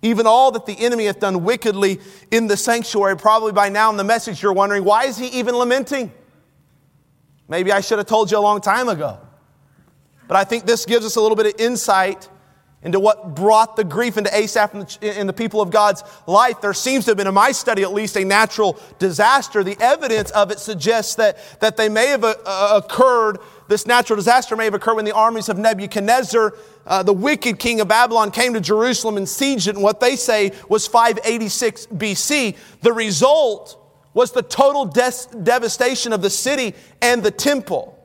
Even 0.00 0.26
all 0.26 0.50
that 0.52 0.64
the 0.64 0.78
enemy 0.78 1.04
hath 1.04 1.20
done 1.20 1.44
wickedly 1.44 2.00
in 2.30 2.46
the 2.46 2.56
sanctuary. 2.56 3.16
Probably 3.16 3.52
by 3.52 3.68
now 3.68 3.90
in 3.90 3.98
the 3.98 4.04
message 4.04 4.42
you're 4.42 4.54
wondering, 4.54 4.84
why 4.84 5.04
is 5.04 5.18
he 5.18 5.26
even 5.28 5.54
lamenting? 5.54 6.12
Maybe 7.46 7.72
I 7.72 7.80
should 7.82 7.98
have 7.98 8.06
told 8.06 8.30
you 8.30 8.38
a 8.38 8.40
long 8.40 8.62
time 8.62 8.88
ago. 8.88 9.20
But 10.26 10.38
I 10.38 10.44
think 10.44 10.64
this 10.64 10.86
gives 10.86 11.04
us 11.04 11.16
a 11.16 11.20
little 11.20 11.36
bit 11.36 11.54
of 11.54 11.60
insight 11.60 12.28
into 12.82 13.00
what 13.00 13.34
brought 13.34 13.76
the 13.76 13.84
grief 13.84 14.16
into 14.16 14.34
Asaph 14.36 14.72
and 14.72 14.82
the, 14.82 15.24
the, 15.24 15.32
people 15.32 15.60
of 15.60 15.70
God's 15.70 16.04
life. 16.26 16.60
There 16.60 16.72
seems 16.72 17.04
to 17.06 17.10
have 17.10 17.18
been, 17.18 17.26
in 17.26 17.34
my 17.34 17.52
study 17.52 17.82
at 17.82 17.92
least, 17.92 18.16
a 18.16 18.24
natural 18.24 18.78
disaster. 18.98 19.64
The 19.64 19.76
evidence 19.80 20.30
of 20.30 20.50
it 20.50 20.60
suggests 20.60 21.16
that, 21.16 21.36
that 21.60 21.76
they 21.76 21.88
may 21.88 22.06
have 22.06 22.22
uh, 22.22 22.34
uh 22.44 22.80
occurred, 22.84 23.38
this 23.68 23.86
natural 23.86 24.16
disaster 24.16 24.56
may 24.56 24.64
have 24.64 24.74
occurred 24.74 24.94
when 24.94 25.04
the 25.04 25.14
armies 25.14 25.48
of 25.48 25.58
Nebuchadnezzar, 25.58 26.54
uh, 26.86 27.02
the 27.02 27.12
wicked 27.12 27.58
king 27.58 27.80
of 27.80 27.88
Babylon, 27.88 28.30
came 28.30 28.54
to 28.54 28.60
Jerusalem 28.60 29.16
and 29.16 29.26
sieged 29.26 29.68
it, 29.68 29.74
and 29.74 29.82
what 29.82 30.00
they 30.00 30.16
say 30.16 30.52
was 30.68 30.86
586 30.86 31.86
BC. 31.86 32.56
The 32.82 32.92
result 32.92 33.82
was 34.14 34.32
the 34.32 34.42
total 34.42 34.86
des- 34.86 35.28
devastation 35.42 36.12
of 36.12 36.22
the 36.22 36.30
city 36.30 36.74
and 37.02 37.22
the 37.22 37.30
temple. 37.30 37.95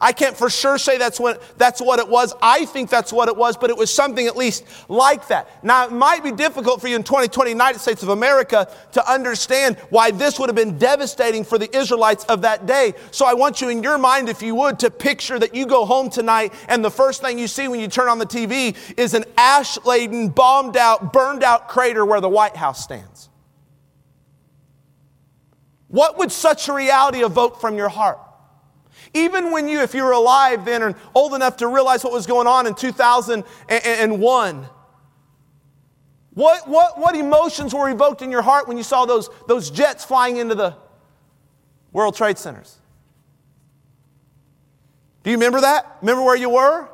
I 0.00 0.12
can't 0.12 0.34
for 0.34 0.48
sure 0.48 0.78
say 0.78 0.96
that's 0.96 1.20
what, 1.20 1.42
that's 1.58 1.80
what 1.80 1.98
it 1.98 2.08
was. 2.08 2.32
I 2.40 2.64
think 2.64 2.88
that's 2.88 3.12
what 3.12 3.28
it 3.28 3.36
was, 3.36 3.58
but 3.58 3.68
it 3.68 3.76
was 3.76 3.92
something 3.92 4.26
at 4.26 4.34
least 4.34 4.64
like 4.88 5.28
that. 5.28 5.62
Now, 5.62 5.84
it 5.84 5.92
might 5.92 6.24
be 6.24 6.32
difficult 6.32 6.80
for 6.80 6.88
you 6.88 6.96
in 6.96 7.02
2020 7.02 7.50
United 7.50 7.80
States 7.80 8.02
of 8.02 8.08
America 8.08 8.72
to 8.92 9.10
understand 9.10 9.76
why 9.90 10.10
this 10.10 10.38
would 10.38 10.48
have 10.48 10.56
been 10.56 10.78
devastating 10.78 11.44
for 11.44 11.58
the 11.58 11.74
Israelites 11.76 12.24
of 12.24 12.42
that 12.42 12.64
day. 12.64 12.94
So 13.10 13.26
I 13.26 13.34
want 13.34 13.60
you 13.60 13.68
in 13.68 13.82
your 13.82 13.98
mind, 13.98 14.30
if 14.30 14.40
you 14.40 14.54
would, 14.54 14.78
to 14.78 14.90
picture 14.90 15.38
that 15.38 15.54
you 15.54 15.66
go 15.66 15.84
home 15.84 16.08
tonight 16.08 16.54
and 16.68 16.82
the 16.82 16.90
first 16.90 17.20
thing 17.20 17.38
you 17.38 17.46
see 17.46 17.68
when 17.68 17.80
you 17.80 17.88
turn 17.88 18.08
on 18.08 18.18
the 18.18 18.26
TV 18.26 18.76
is 18.96 19.12
an 19.12 19.24
ash 19.36 19.76
laden, 19.84 20.30
bombed 20.30 20.78
out, 20.78 21.12
burned 21.12 21.44
out 21.44 21.68
crater 21.68 22.06
where 22.06 22.22
the 22.22 22.28
White 22.28 22.56
House 22.56 22.82
stands. 22.82 23.28
What 25.88 26.16
would 26.16 26.32
such 26.32 26.68
a 26.68 26.72
reality 26.72 27.22
evoke 27.22 27.60
from 27.60 27.76
your 27.76 27.88
heart? 27.88 28.18
Even 29.12 29.50
when 29.50 29.68
you, 29.68 29.80
if 29.80 29.94
you 29.94 30.04
were 30.04 30.12
alive 30.12 30.64
then 30.64 30.82
and 30.82 30.94
old 31.14 31.34
enough 31.34 31.56
to 31.58 31.66
realize 31.66 32.04
what 32.04 32.12
was 32.12 32.26
going 32.26 32.46
on 32.46 32.66
in 32.66 32.74
2001, 32.74 34.68
what, 36.32 36.68
what, 36.68 36.98
what 36.98 37.16
emotions 37.16 37.74
were 37.74 37.90
evoked 37.90 38.22
in 38.22 38.30
your 38.30 38.42
heart 38.42 38.68
when 38.68 38.76
you 38.76 38.84
saw 38.84 39.04
those, 39.04 39.28
those 39.48 39.70
jets 39.70 40.04
flying 40.04 40.36
into 40.36 40.54
the 40.54 40.76
World 41.92 42.14
Trade 42.14 42.38
Centers? 42.38 42.76
Do 45.24 45.30
you 45.30 45.36
remember 45.36 45.60
that? 45.60 45.98
Remember 46.00 46.22
where 46.22 46.36
you 46.36 46.50
were? 46.50 46.88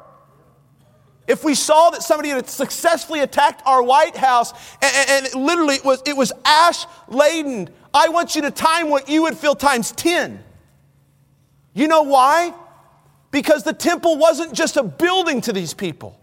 If 1.29 1.45
we 1.45 1.55
saw 1.55 1.91
that 1.91 2.03
somebody 2.03 2.31
had 2.31 2.49
successfully 2.49 3.21
attacked 3.21 3.63
our 3.67 3.83
White 3.83 4.17
House 4.17 4.53
and, 4.81 5.11
and 5.11 5.27
it 5.27 5.35
literally 5.35 5.75
it 5.75 5.85
was, 5.85 6.03
it 6.07 6.17
was 6.17 6.33
ash 6.45 6.87
laden, 7.09 7.69
I 7.93 8.09
want 8.09 8.37
you 8.37 8.43
to 8.43 8.51
time 8.51 8.89
what 8.89 9.09
you 9.09 9.23
would 9.23 9.37
feel 9.37 9.55
times 9.55 9.93
10. 9.93 10.43
You 11.77 11.89
know 11.89 12.03
why? 12.03 12.55
Because 13.31 13.63
the 13.63 13.75
temple 13.75 14.17
wasn't 14.17 14.55
just 14.55 14.79
a 14.79 14.83
building 14.83 15.43
to 15.43 15.53
these 15.53 15.75
people. 15.75 16.19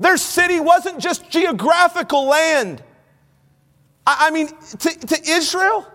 Their 0.00 0.16
city 0.16 0.58
wasn't 0.58 1.00
just 1.00 1.28
geographical 1.28 2.24
land. 2.24 2.82
I, 4.06 4.28
I 4.28 4.30
mean, 4.30 4.48
to, 4.48 4.88
to 4.88 5.30
Israel, 5.30 5.86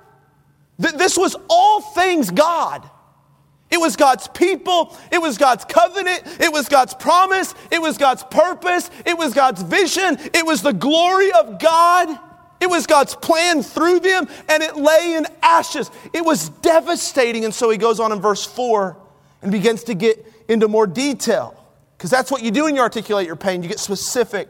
th- 0.80 0.94
this 0.94 1.18
was 1.18 1.36
all 1.50 1.82
things 1.82 2.30
God. 2.30 2.88
It 3.72 3.80
was 3.80 3.96
God's 3.96 4.28
people. 4.28 4.96
It 5.12 5.18
was 5.18 5.40
God's 5.40 5.66
covenant. 5.66 6.22
It 6.40 6.54
was 6.54 6.70
God's 6.70 6.94
promise. 6.94 7.56
It 7.72 7.82
was 7.82 7.98
God's 7.98 8.24
purpose. 8.24 8.92
It 9.04 9.18
was 9.18 9.34
God's 9.34 9.64
vision. 9.64 10.18
It 10.34 10.46
was 10.46 10.62
the 10.62 10.74
glory 10.74 11.32
of 11.32 11.60
God. 11.60 12.20
It 12.60 12.70
was 12.70 12.88
God's 12.88 13.16
plan 13.16 13.62
through 13.62 14.00
them, 14.00 14.28
and 14.50 14.64
it 14.64 14.76
lay 14.76 15.14
in 15.16 15.28
ashes. 15.42 15.92
It 16.14 16.26
was 16.26 16.50
devastating. 16.50 17.46
And 17.46 17.54
so 17.54 17.70
he 17.70 17.78
goes 17.78 18.00
on 18.00 18.12
in 18.12 18.20
verse 18.20 18.46
4 18.46 18.98
and 19.42 19.52
begins 19.52 19.84
to 19.86 19.94
get 19.94 20.26
into 20.48 20.68
more 20.68 20.88
detail. 20.88 21.54
Because 21.98 22.10
that's 22.10 22.32
what 22.32 22.44
you 22.44 22.52
do 22.52 22.64
when 22.64 22.76
you 22.76 22.82
articulate 22.82 23.28
your 23.28 23.36
pain. 23.36 23.64
You 23.64 23.70
get 23.70 23.80
specific. 23.80 24.50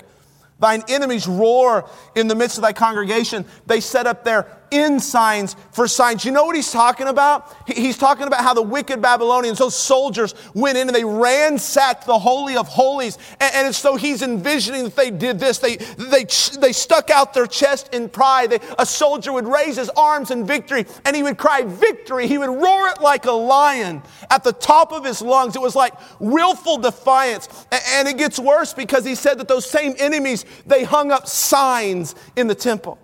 Thine 0.60 0.84
enemies 0.90 1.28
roar 1.28 1.90
in 2.16 2.28
the 2.28 2.36
midst 2.36 2.58
of 2.58 2.62
thy 2.62 2.74
congregation. 2.74 3.46
They 3.68 3.80
set 3.80 4.08
up 4.08 4.24
their 4.24 4.57
ensigns 4.72 5.56
for 5.72 5.88
signs. 5.88 6.26
You 6.26 6.32
know 6.32 6.46
what 6.46 6.56
he's 6.56 6.72
talking 6.72 7.08
about? 7.08 7.56
He's 7.68 7.98
talking 7.98 8.28
about 8.28 8.42
how 8.42 8.54
the 8.54 8.62
wicked 8.62 9.02
Babylonians, 9.02 9.60
those 9.60 9.76
soldiers, 9.76 10.34
went 10.54 10.78
in 10.78 10.88
and 10.88 10.96
they 10.96 11.04
ransacked 11.04 12.06
the 12.06 12.18
Holy 12.18 12.58
of 12.58 12.68
Holies. 12.68 13.18
And, 13.40 13.74
so 13.74 13.96
he's 13.96 14.22
envisioning 14.22 14.86
that 14.86 14.96
they 14.96 15.12
did 15.12 15.40
this. 15.40 15.60
They, 15.60 15.76
they, 15.76 16.26
they 16.60 16.72
stuck 16.72 17.10
out 17.10 17.34
their 17.34 17.48
chest 17.48 17.94
in 17.94 18.10
pride. 18.10 18.52
They, 18.52 18.60
a 18.80 18.86
soldier 18.86 19.34
would 19.34 19.48
raise 19.48 19.76
his 19.76 19.90
arms 19.90 20.32
in 20.32 20.46
victory 20.46 20.86
and 21.06 21.16
he 21.16 21.24
would 21.24 21.38
cry 21.38 21.64
victory. 21.64 22.28
He 22.28 22.38
would 22.38 22.50
roar 22.50 22.90
it 22.90 23.02
like 23.02 23.26
a 23.26 23.32
lion 23.32 24.02
at 24.30 24.44
the 24.44 24.54
top 24.54 24.92
of 24.92 25.04
his 25.04 25.22
lungs. 25.22 25.56
It 25.56 25.62
was 25.62 25.76
like 25.76 25.94
willful 26.20 26.78
defiance. 26.78 27.50
And 27.72 28.08
it 28.08 28.18
gets 28.18 28.40
worse 28.40 28.74
because 28.74 29.06
he 29.06 29.16
said 29.16 29.38
that 29.40 29.48
those 29.48 29.70
same 29.70 29.96
enemies, 30.00 30.46
they 30.66 30.84
hung 30.84 31.12
up 31.12 31.28
signs 31.28 32.16
in 32.36 32.48
the 32.48 32.56
temple. 32.56 32.98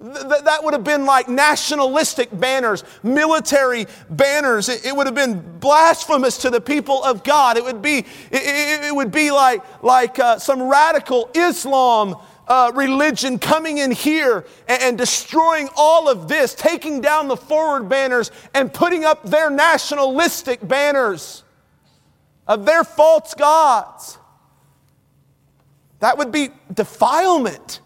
Th- 0.00 0.44
that 0.44 0.64
would 0.64 0.72
have 0.72 0.84
been 0.84 1.04
like 1.04 1.28
nationalistic 1.28 2.30
banners, 2.32 2.84
military 3.02 3.86
banners. 4.08 4.70
It, 4.70 4.86
it, 4.86 4.96
would 4.96 5.06
have 5.06 5.14
been 5.14 5.58
blasphemous 5.58 6.38
to 6.38 6.50
the 6.50 6.60
people 6.60 7.04
of 7.04 7.22
God. 7.22 7.58
It 7.58 7.64
would 7.64 7.82
be, 7.82 7.98
it, 7.98 8.84
it 8.84 8.94
would 8.94 9.12
be 9.12 9.30
like, 9.30 9.62
like 9.82 10.18
uh, 10.18 10.38
some 10.38 10.62
radical 10.62 11.28
Islam 11.34 12.16
uh, 12.48 12.72
religion 12.74 13.38
coming 13.38 13.76
in 13.76 13.90
here 13.90 14.46
and, 14.68 14.82
and 14.82 14.98
destroying 14.98 15.68
all 15.76 16.08
of 16.08 16.28
this, 16.28 16.54
taking 16.54 17.02
down 17.02 17.28
the 17.28 17.36
forward 17.36 17.88
banners 17.88 18.30
and 18.54 18.72
putting 18.72 19.04
up 19.04 19.22
their 19.24 19.50
nationalistic 19.50 20.66
banners 20.66 21.44
of 22.48 22.64
their 22.64 22.84
false 22.84 23.34
gods. 23.34 24.18
That 26.00 26.16
would 26.16 26.32
be 26.32 26.48
defilement. 26.72 27.80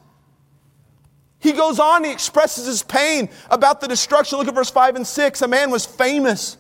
He 1.44 1.52
goes 1.52 1.78
on, 1.78 2.04
he 2.04 2.10
expresses 2.10 2.64
his 2.64 2.82
pain 2.82 3.28
about 3.50 3.82
the 3.82 3.86
destruction. 3.86 4.38
Look 4.38 4.48
at 4.48 4.54
verse 4.54 4.70
5 4.70 4.96
and 4.96 5.06
6. 5.06 5.42
A 5.42 5.46
man 5.46 5.70
was 5.70 5.84
famous 5.84 6.56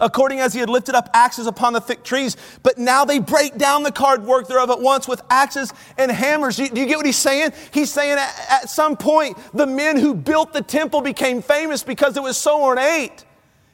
according 0.00 0.40
as 0.40 0.52
he 0.52 0.58
had 0.58 0.68
lifted 0.68 0.96
up 0.96 1.08
axes 1.14 1.46
upon 1.46 1.74
the 1.74 1.80
thick 1.80 2.02
trees. 2.02 2.36
But 2.64 2.78
now 2.78 3.04
they 3.04 3.20
break 3.20 3.56
down 3.56 3.84
the 3.84 3.92
carved 3.92 4.24
work 4.24 4.48
thereof 4.48 4.70
at 4.70 4.80
once 4.80 5.06
with 5.06 5.22
axes 5.30 5.72
and 5.96 6.10
hammers. 6.10 6.56
Do 6.56 6.64
you, 6.64 6.70
do 6.70 6.80
you 6.80 6.86
get 6.88 6.96
what 6.96 7.06
he's 7.06 7.16
saying? 7.16 7.52
He's 7.72 7.92
saying 7.92 8.18
at, 8.18 8.46
at 8.50 8.68
some 8.68 8.96
point, 8.96 9.38
the 9.54 9.66
men 9.66 9.96
who 9.96 10.12
built 10.12 10.52
the 10.52 10.62
temple 10.62 11.00
became 11.00 11.40
famous 11.40 11.84
because 11.84 12.16
it 12.16 12.22
was 12.22 12.36
so 12.36 12.60
ornate, 12.60 13.24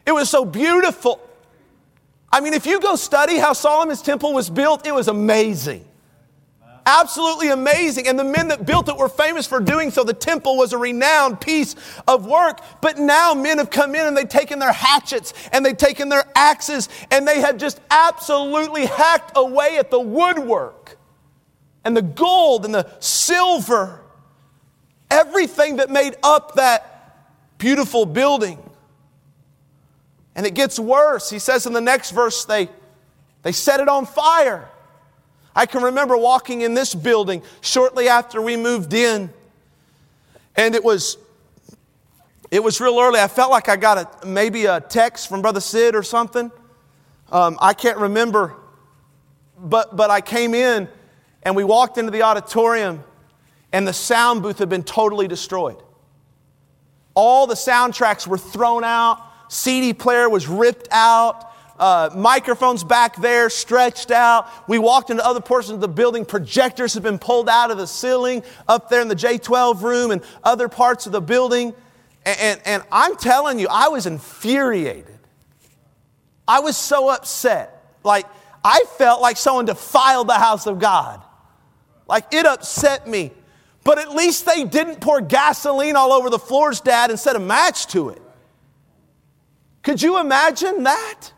it 0.04 0.12
was 0.12 0.28
so 0.28 0.44
beautiful. 0.44 1.18
I 2.30 2.42
mean, 2.42 2.52
if 2.52 2.66
you 2.66 2.78
go 2.78 2.96
study 2.96 3.38
how 3.38 3.54
Solomon's 3.54 4.02
temple 4.02 4.34
was 4.34 4.50
built, 4.50 4.86
it 4.86 4.94
was 4.94 5.08
amazing. 5.08 5.86
Absolutely 6.86 7.48
amazing. 7.48 8.08
And 8.08 8.18
the 8.18 8.24
men 8.24 8.48
that 8.48 8.66
built 8.66 8.88
it 8.88 8.96
were 8.96 9.08
famous 9.08 9.46
for 9.46 9.58
doing 9.58 9.90
so. 9.90 10.04
The 10.04 10.12
temple 10.12 10.58
was 10.58 10.74
a 10.74 10.78
renowned 10.78 11.40
piece 11.40 11.76
of 12.06 12.26
work. 12.26 12.60
But 12.82 12.98
now 12.98 13.32
men 13.32 13.56
have 13.58 13.70
come 13.70 13.94
in 13.94 14.06
and 14.06 14.14
they've 14.14 14.28
taken 14.28 14.58
their 14.58 14.72
hatchets 14.72 15.32
and 15.52 15.64
they've 15.64 15.76
taken 15.76 16.10
their 16.10 16.24
axes 16.34 16.90
and 17.10 17.26
they 17.26 17.40
have 17.40 17.56
just 17.56 17.80
absolutely 17.90 18.84
hacked 18.84 19.32
away 19.34 19.78
at 19.78 19.90
the 19.90 20.00
woodwork 20.00 20.98
and 21.84 21.96
the 21.96 22.02
gold 22.02 22.66
and 22.66 22.74
the 22.74 22.90
silver, 23.00 24.02
everything 25.10 25.76
that 25.76 25.88
made 25.90 26.16
up 26.22 26.54
that 26.56 27.26
beautiful 27.56 28.04
building. 28.04 28.58
And 30.34 30.44
it 30.44 30.54
gets 30.54 30.78
worse. 30.78 31.30
He 31.30 31.38
says 31.38 31.64
in 31.64 31.72
the 31.72 31.80
next 31.80 32.10
verse, 32.10 32.44
they, 32.44 32.68
they 33.42 33.52
set 33.52 33.80
it 33.80 33.88
on 33.88 34.04
fire. 34.04 34.68
I 35.54 35.66
can 35.66 35.82
remember 35.82 36.16
walking 36.16 36.62
in 36.62 36.74
this 36.74 36.94
building 36.94 37.42
shortly 37.60 38.08
after 38.08 38.42
we 38.42 38.56
moved 38.56 38.92
in, 38.92 39.32
and 40.56 40.74
it 40.74 40.82
was 40.82 41.16
it 42.50 42.62
was 42.62 42.80
real 42.80 42.98
early. 42.98 43.20
I 43.20 43.28
felt 43.28 43.50
like 43.50 43.68
I 43.68 43.76
got 43.76 44.22
a 44.22 44.26
maybe 44.26 44.66
a 44.66 44.80
text 44.80 45.28
from 45.28 45.42
Brother 45.42 45.60
Sid 45.60 45.94
or 45.94 46.02
something. 46.02 46.50
Um, 47.30 47.56
I 47.60 47.72
can't 47.72 47.98
remember, 47.98 48.54
but 49.58 49.96
but 49.96 50.10
I 50.10 50.20
came 50.20 50.54
in 50.54 50.88
and 51.44 51.54
we 51.54 51.62
walked 51.62 51.98
into 51.98 52.10
the 52.10 52.22
auditorium, 52.22 53.04
and 53.72 53.86
the 53.86 53.92
sound 53.92 54.42
booth 54.42 54.58
had 54.58 54.68
been 54.68 54.82
totally 54.82 55.28
destroyed. 55.28 55.80
All 57.14 57.46
the 57.46 57.54
soundtracks 57.54 58.26
were 58.26 58.38
thrown 58.38 58.82
out. 58.82 59.22
CD 59.48 59.92
player 59.92 60.28
was 60.28 60.48
ripped 60.48 60.88
out 60.90 61.53
uh, 61.78 62.10
microphones 62.14 62.84
back 62.84 63.16
there 63.16 63.50
stretched 63.50 64.10
out. 64.10 64.48
We 64.68 64.78
walked 64.78 65.10
into 65.10 65.24
other 65.24 65.40
portions 65.40 65.74
of 65.74 65.80
the 65.80 65.88
building. 65.88 66.24
Projectors 66.24 66.94
have 66.94 67.02
been 67.02 67.18
pulled 67.18 67.48
out 67.48 67.70
of 67.70 67.78
the 67.78 67.86
ceiling 67.86 68.44
up 68.68 68.88
there 68.88 69.00
in 69.00 69.08
the 69.08 69.16
J12 69.16 69.82
room 69.82 70.10
and 70.10 70.22
other 70.42 70.68
parts 70.68 71.06
of 71.06 71.12
the 71.12 71.20
building. 71.20 71.74
And, 72.24 72.40
and, 72.40 72.60
and 72.64 72.82
I'm 72.92 73.16
telling 73.16 73.58
you, 73.58 73.66
I 73.70 73.88
was 73.88 74.06
infuriated. 74.06 75.18
I 76.46 76.60
was 76.60 76.76
so 76.76 77.08
upset. 77.08 77.82
Like, 78.04 78.26
I 78.64 78.84
felt 78.96 79.20
like 79.20 79.36
someone 79.36 79.64
defiled 79.64 80.28
the 80.28 80.34
house 80.34 80.66
of 80.66 80.78
God. 80.78 81.22
Like, 82.06 82.32
it 82.32 82.46
upset 82.46 83.08
me. 83.08 83.32
But 83.82 83.98
at 83.98 84.14
least 84.14 84.46
they 84.46 84.64
didn't 84.64 85.00
pour 85.00 85.20
gasoline 85.20 85.96
all 85.96 86.12
over 86.12 86.30
the 86.30 86.38
floors, 86.38 86.80
Dad, 86.80 87.10
and 87.10 87.18
set 87.18 87.36
a 87.36 87.40
match 87.40 87.88
to 87.88 88.10
it. 88.10 88.22
Could 89.82 90.00
you 90.00 90.18
imagine 90.18 90.84
that? 90.84 91.33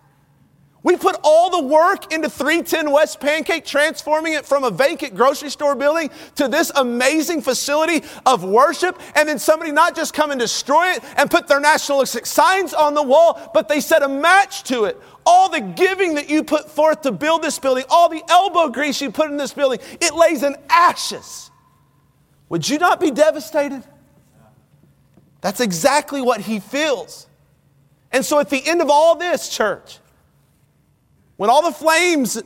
We 0.86 0.96
put 0.96 1.16
all 1.24 1.50
the 1.50 1.66
work 1.66 2.12
into 2.12 2.30
310 2.30 2.92
West 2.92 3.18
Pancake, 3.18 3.64
transforming 3.64 4.34
it 4.34 4.46
from 4.46 4.62
a 4.62 4.70
vacant 4.70 5.16
grocery 5.16 5.50
store 5.50 5.74
building 5.74 6.10
to 6.36 6.46
this 6.46 6.70
amazing 6.76 7.42
facility 7.42 8.06
of 8.24 8.44
worship. 8.44 8.96
And 9.16 9.28
then 9.28 9.40
somebody 9.40 9.72
not 9.72 9.96
just 9.96 10.14
come 10.14 10.30
and 10.30 10.38
destroy 10.38 10.92
it 10.92 11.02
and 11.16 11.28
put 11.28 11.48
their 11.48 11.58
nationalistic 11.58 12.24
signs 12.24 12.72
on 12.72 12.94
the 12.94 13.02
wall, 13.02 13.50
but 13.52 13.66
they 13.66 13.80
set 13.80 14.04
a 14.04 14.08
match 14.08 14.62
to 14.68 14.84
it. 14.84 14.96
All 15.26 15.48
the 15.48 15.60
giving 15.60 16.14
that 16.14 16.30
you 16.30 16.44
put 16.44 16.70
forth 16.70 17.00
to 17.00 17.10
build 17.10 17.42
this 17.42 17.58
building, 17.58 17.82
all 17.88 18.08
the 18.08 18.22
elbow 18.28 18.68
grease 18.68 19.00
you 19.00 19.10
put 19.10 19.28
in 19.28 19.36
this 19.36 19.52
building, 19.52 19.80
it 20.00 20.14
lays 20.14 20.44
in 20.44 20.54
ashes. 20.70 21.50
Would 22.48 22.68
you 22.68 22.78
not 22.78 23.00
be 23.00 23.10
devastated? 23.10 23.82
That's 25.40 25.58
exactly 25.58 26.22
what 26.22 26.42
he 26.42 26.60
feels. 26.60 27.26
And 28.12 28.24
so 28.24 28.38
at 28.38 28.50
the 28.50 28.64
end 28.64 28.80
of 28.80 28.88
all 28.88 29.16
this, 29.16 29.48
church, 29.48 29.98
when 31.36 31.50
all 31.50 31.62
the 31.62 31.72
flames, 31.72 32.40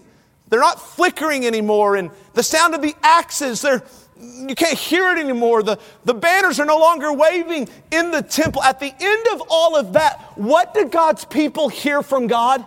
they're 0.48 0.60
not 0.60 0.80
flickering 0.80 1.46
anymore, 1.46 1.96
and 1.96 2.10
the 2.34 2.42
sound 2.42 2.74
of 2.74 2.82
the 2.82 2.94
axes, 3.02 3.62
they're, 3.62 3.82
you 4.20 4.54
can't 4.54 4.78
hear 4.78 5.12
it 5.12 5.18
anymore. 5.18 5.62
The, 5.62 5.78
the 6.04 6.14
banners 6.14 6.60
are 6.60 6.66
no 6.66 6.78
longer 6.78 7.12
waving 7.12 7.68
in 7.90 8.10
the 8.10 8.22
temple. 8.22 8.62
At 8.62 8.80
the 8.80 8.92
end 8.98 9.26
of 9.32 9.42
all 9.48 9.76
of 9.76 9.94
that, 9.94 10.20
what 10.36 10.74
did 10.74 10.90
God's 10.90 11.24
people 11.24 11.68
hear 11.68 12.02
from 12.02 12.26
God? 12.26 12.64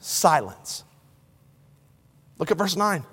Silence. 0.00 0.84
Look 2.38 2.50
at 2.50 2.58
verse 2.58 2.76
9. 2.76 3.04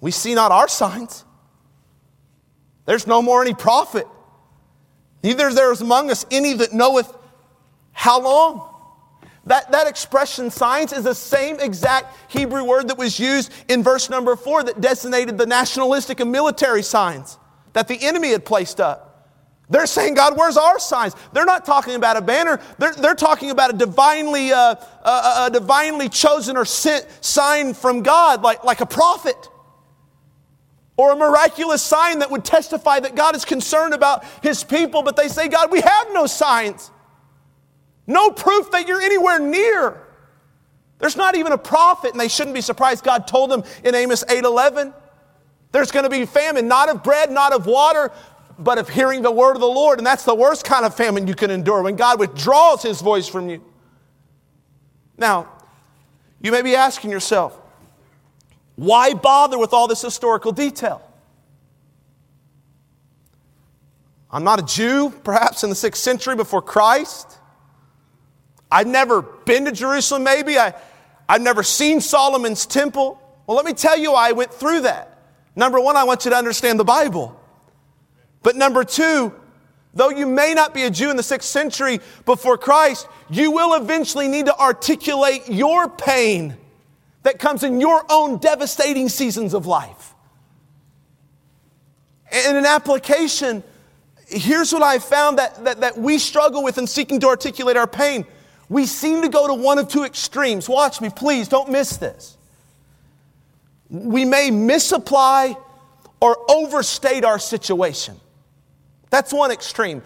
We 0.00 0.10
see 0.10 0.34
not 0.34 0.52
our 0.52 0.68
signs. 0.68 1.24
There's 2.86 3.06
no 3.06 3.20
more 3.22 3.42
any 3.42 3.54
prophet. 3.54 4.06
Neither 5.22 5.48
is 5.48 5.54
there 5.54 5.72
among 5.72 6.10
us 6.10 6.24
any 6.30 6.54
that 6.54 6.72
knoweth 6.72 7.14
how 7.92 8.22
long. 8.22 8.69
That, 9.50 9.72
that 9.72 9.88
expression, 9.88 10.48
signs, 10.48 10.92
is 10.92 11.02
the 11.02 11.14
same 11.14 11.58
exact 11.58 12.30
Hebrew 12.30 12.62
word 12.62 12.86
that 12.86 12.96
was 12.96 13.18
used 13.18 13.50
in 13.66 13.82
verse 13.82 14.08
number 14.08 14.36
four 14.36 14.62
that 14.62 14.80
designated 14.80 15.38
the 15.38 15.46
nationalistic 15.46 16.20
and 16.20 16.30
military 16.30 16.84
signs 16.84 17.36
that 17.72 17.88
the 17.88 18.00
enemy 18.00 18.30
had 18.30 18.44
placed 18.44 18.80
up. 18.80 19.28
They're 19.68 19.88
saying, 19.88 20.14
God, 20.14 20.36
where's 20.36 20.56
our 20.56 20.78
signs? 20.78 21.16
They're 21.32 21.44
not 21.44 21.66
talking 21.66 21.96
about 21.96 22.16
a 22.16 22.20
banner. 22.20 22.60
They're, 22.78 22.94
they're 22.94 23.16
talking 23.16 23.50
about 23.50 23.74
a 23.74 23.76
divinely, 23.76 24.52
uh, 24.52 24.76
a, 25.02 25.46
a 25.46 25.50
divinely 25.52 26.08
chosen 26.08 26.56
or 26.56 26.64
sent 26.64 27.08
sign 27.20 27.74
from 27.74 28.04
God, 28.04 28.42
like, 28.42 28.62
like 28.62 28.80
a 28.80 28.86
prophet. 28.86 29.48
Or 30.96 31.10
a 31.10 31.16
miraculous 31.16 31.82
sign 31.82 32.20
that 32.20 32.30
would 32.30 32.44
testify 32.44 33.00
that 33.00 33.16
God 33.16 33.34
is 33.34 33.44
concerned 33.44 33.94
about 33.94 34.24
his 34.44 34.62
people. 34.62 35.02
But 35.02 35.16
they 35.16 35.26
say, 35.26 35.48
God, 35.48 35.72
we 35.72 35.80
have 35.80 36.06
no 36.12 36.26
signs. 36.28 36.92
No 38.10 38.32
proof 38.32 38.72
that 38.72 38.88
you're 38.88 39.00
anywhere 39.00 39.38
near. 39.38 40.02
There's 40.98 41.16
not 41.16 41.36
even 41.36 41.52
a 41.52 41.58
prophet, 41.58 42.10
and 42.10 42.20
they 42.20 42.26
shouldn't 42.26 42.56
be 42.56 42.60
surprised. 42.60 43.04
God 43.04 43.28
told 43.28 43.52
them 43.52 43.62
in 43.84 43.94
Amos 43.94 44.24
8:11, 44.24 44.92
there's 45.70 45.92
going 45.92 46.02
to 46.02 46.10
be 46.10 46.26
famine, 46.26 46.66
not 46.66 46.88
of 46.88 47.04
bread, 47.04 47.30
not 47.30 47.52
of 47.52 47.66
water, 47.66 48.10
but 48.58 48.78
of 48.78 48.88
hearing 48.88 49.22
the 49.22 49.30
word 49.30 49.54
of 49.54 49.60
the 49.60 49.68
Lord. 49.68 49.98
And 49.98 50.06
that's 50.06 50.24
the 50.24 50.34
worst 50.34 50.64
kind 50.64 50.84
of 50.84 50.92
famine 50.92 51.28
you 51.28 51.36
can 51.36 51.52
endure 51.52 51.82
when 51.82 51.94
God 51.94 52.18
withdraws 52.18 52.82
his 52.82 53.00
voice 53.00 53.28
from 53.28 53.48
you. 53.48 53.64
Now, 55.16 55.46
you 56.40 56.50
may 56.50 56.62
be 56.62 56.74
asking 56.74 57.12
yourself, 57.12 57.56
why 58.74 59.14
bother 59.14 59.56
with 59.56 59.72
all 59.72 59.86
this 59.86 60.02
historical 60.02 60.50
detail? 60.50 61.00
I'm 64.32 64.42
not 64.42 64.58
a 64.58 64.64
Jew, 64.64 65.10
perhaps 65.22 65.62
in 65.62 65.70
the 65.70 65.76
sixth 65.76 66.02
century 66.02 66.34
before 66.34 66.60
Christ. 66.60 67.36
I've 68.70 68.86
never 68.86 69.22
been 69.22 69.64
to 69.64 69.72
Jerusalem, 69.72 70.22
maybe. 70.22 70.58
I, 70.58 70.74
I've 71.28 71.42
never 71.42 71.62
seen 71.62 72.00
Solomon's 72.00 72.66
temple. 72.66 73.20
Well, 73.46 73.56
let 73.56 73.66
me 73.66 73.72
tell 73.72 73.98
you 73.98 74.12
why 74.12 74.28
I 74.28 74.32
went 74.32 74.52
through 74.52 74.82
that. 74.82 75.18
Number 75.56 75.80
one, 75.80 75.96
I 75.96 76.04
want 76.04 76.24
you 76.24 76.30
to 76.30 76.36
understand 76.36 76.78
the 76.78 76.84
Bible. 76.84 77.38
But 78.42 78.56
number 78.56 78.84
two, 78.84 79.34
though 79.92 80.10
you 80.10 80.26
may 80.26 80.54
not 80.54 80.72
be 80.72 80.84
a 80.84 80.90
Jew 80.90 81.10
in 81.10 81.16
the 81.16 81.22
sixth 81.22 81.48
century 81.48 82.00
before 82.24 82.56
Christ, 82.56 83.08
you 83.28 83.50
will 83.50 83.74
eventually 83.74 84.28
need 84.28 84.46
to 84.46 84.56
articulate 84.56 85.48
your 85.48 85.88
pain 85.88 86.56
that 87.22 87.38
comes 87.38 87.64
in 87.64 87.80
your 87.80 88.04
own 88.08 88.38
devastating 88.38 89.08
seasons 89.08 89.52
of 89.52 89.66
life. 89.66 90.14
In 92.32 92.56
an 92.56 92.64
application, 92.64 93.62
here's 94.26 94.72
what 94.72 94.82
I 94.82 95.00
found 95.00 95.38
that, 95.38 95.64
that, 95.64 95.80
that 95.80 95.98
we 95.98 96.18
struggle 96.18 96.62
with 96.62 96.78
in 96.78 96.86
seeking 96.86 97.20
to 97.20 97.26
articulate 97.26 97.76
our 97.76 97.88
pain. 97.88 98.24
We 98.70 98.86
seem 98.86 99.20
to 99.22 99.28
go 99.28 99.48
to 99.48 99.54
one 99.54 99.78
of 99.78 99.88
two 99.88 100.04
extremes. 100.04 100.68
Watch 100.68 101.00
me, 101.00 101.10
please, 101.10 101.48
don't 101.48 101.70
miss 101.70 101.96
this. 101.96 102.38
We 103.90 104.24
may 104.24 104.52
misapply 104.52 105.56
or 106.20 106.38
overstate 106.48 107.24
our 107.24 107.40
situation. 107.40 108.18
That's 109.10 109.32
one 109.32 109.50
extreme. 109.50 110.02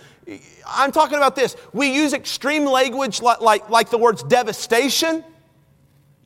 I'm 0.66 0.92
talking 0.92 1.18
about 1.18 1.36
this. 1.36 1.56
We 1.74 1.94
use 1.94 2.14
extreme 2.14 2.64
language 2.64 3.20
like, 3.20 3.42
like, 3.42 3.68
like 3.68 3.90
the 3.90 3.98
words 3.98 4.22
devastation 4.22 5.22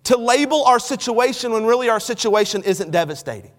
to 0.04 0.16
label 0.16 0.64
our 0.64 0.78
situation 0.78 1.52
when 1.52 1.66
really 1.66 1.88
our 1.88 1.98
situation 1.98 2.62
isn't 2.62 2.92
devastating. 2.92 3.50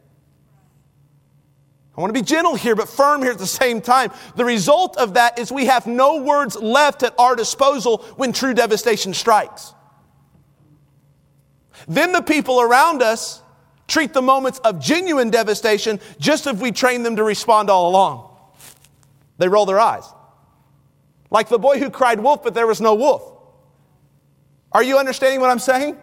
I 2.00 2.02
want 2.02 2.16
to 2.16 2.22
be 2.22 2.26
gentle 2.26 2.56
here, 2.56 2.78
but 2.78 2.88
firm 2.88 3.22
here 3.22 3.34
at 3.34 3.40
the 3.40 3.46
same 3.46 3.82
time. 3.82 4.14
The 4.38 4.46
result 4.46 4.96
of 4.96 5.16
that 5.16 5.38
is 5.38 5.52
we 5.52 5.66
have 5.66 5.86
no 5.86 6.22
words 6.22 6.56
left 6.56 7.04
at 7.04 7.14
our 7.20 7.36
disposal 7.36 7.98
when 8.16 8.32
true 8.32 8.54
devastation 8.54 9.14
strikes. 9.14 9.74
Then 11.90 12.14
the 12.14 12.22
people 12.22 12.62
around 12.62 13.02
us 13.02 13.42
treat 13.90 14.14
the 14.14 14.22
moments 14.22 14.60
of 14.60 14.80
genuine 14.80 15.30
devastation 15.30 16.00
just 16.22 16.48
as 16.48 16.56
we 16.62 16.72
train 16.72 17.04
them 17.04 17.18
to 17.18 17.24
respond 17.26 17.70
all 17.70 17.90
along. 17.90 18.34
They 19.38 19.50
roll 19.50 19.66
their 19.66 19.82
eyes. 19.82 20.06
Like 21.30 21.50
the 21.50 21.60
boy 21.60 21.80
who 21.80 21.90
cried 21.90 22.22
wolf, 22.22 22.44
but 22.44 22.54
there 22.54 22.66
was 22.66 22.80
no 22.80 22.96
wolf. 22.96 23.30
Are 24.72 24.84
you 24.84 25.00
understanding 25.00 25.42
what 25.42 25.50
I'm 25.50 25.60
saying? 25.60 25.98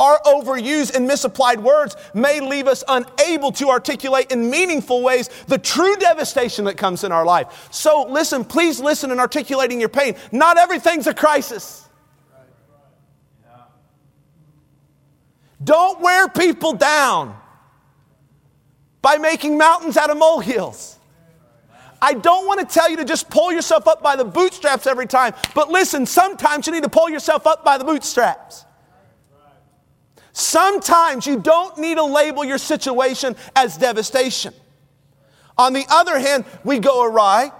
Our 0.00 0.18
overused 0.20 0.96
and 0.96 1.06
misapplied 1.06 1.60
words 1.60 1.96
may 2.14 2.40
leave 2.40 2.66
us 2.66 2.82
unable 2.88 3.52
to 3.52 3.68
articulate 3.68 4.32
in 4.32 4.50
meaningful 4.50 5.02
ways 5.02 5.28
the 5.46 5.58
true 5.58 5.94
devastation 5.96 6.64
that 6.64 6.76
comes 6.76 7.04
in 7.04 7.12
our 7.12 7.24
life. 7.24 7.68
So 7.70 8.06
listen, 8.08 8.44
please 8.44 8.80
listen 8.80 9.12
in 9.12 9.20
articulating 9.20 9.78
your 9.78 9.88
pain. 9.88 10.16
Not 10.32 10.58
everything's 10.58 11.06
a 11.06 11.14
crisis. 11.14 11.88
Don't 15.62 16.00
wear 16.00 16.28
people 16.28 16.72
down 16.72 17.36
by 19.00 19.16
making 19.18 19.56
mountains 19.56 19.96
out 19.96 20.10
of 20.10 20.18
molehills. 20.18 20.98
I 22.02 22.14
don't 22.14 22.46
want 22.46 22.60
to 22.60 22.66
tell 22.66 22.90
you 22.90 22.98
to 22.98 23.04
just 23.04 23.30
pull 23.30 23.52
yourself 23.52 23.88
up 23.88 24.02
by 24.02 24.16
the 24.16 24.24
bootstraps 24.24 24.86
every 24.86 25.06
time, 25.06 25.34
but 25.54 25.70
listen, 25.70 26.04
sometimes 26.04 26.66
you 26.66 26.72
need 26.72 26.82
to 26.82 26.90
pull 26.90 27.08
yourself 27.08 27.46
up 27.46 27.64
by 27.64 27.78
the 27.78 27.84
bootstraps. 27.84 28.63
Sometimes 30.34 31.28
you 31.28 31.38
don't 31.38 31.78
need 31.78 31.94
to 31.94 32.04
label 32.04 32.44
your 32.44 32.58
situation 32.58 33.36
as 33.54 33.78
devastation. 33.78 34.52
On 35.56 35.72
the 35.72 35.86
other 35.88 36.18
hand, 36.18 36.44
we 36.64 36.80
go 36.80 37.04
awry 37.04 37.52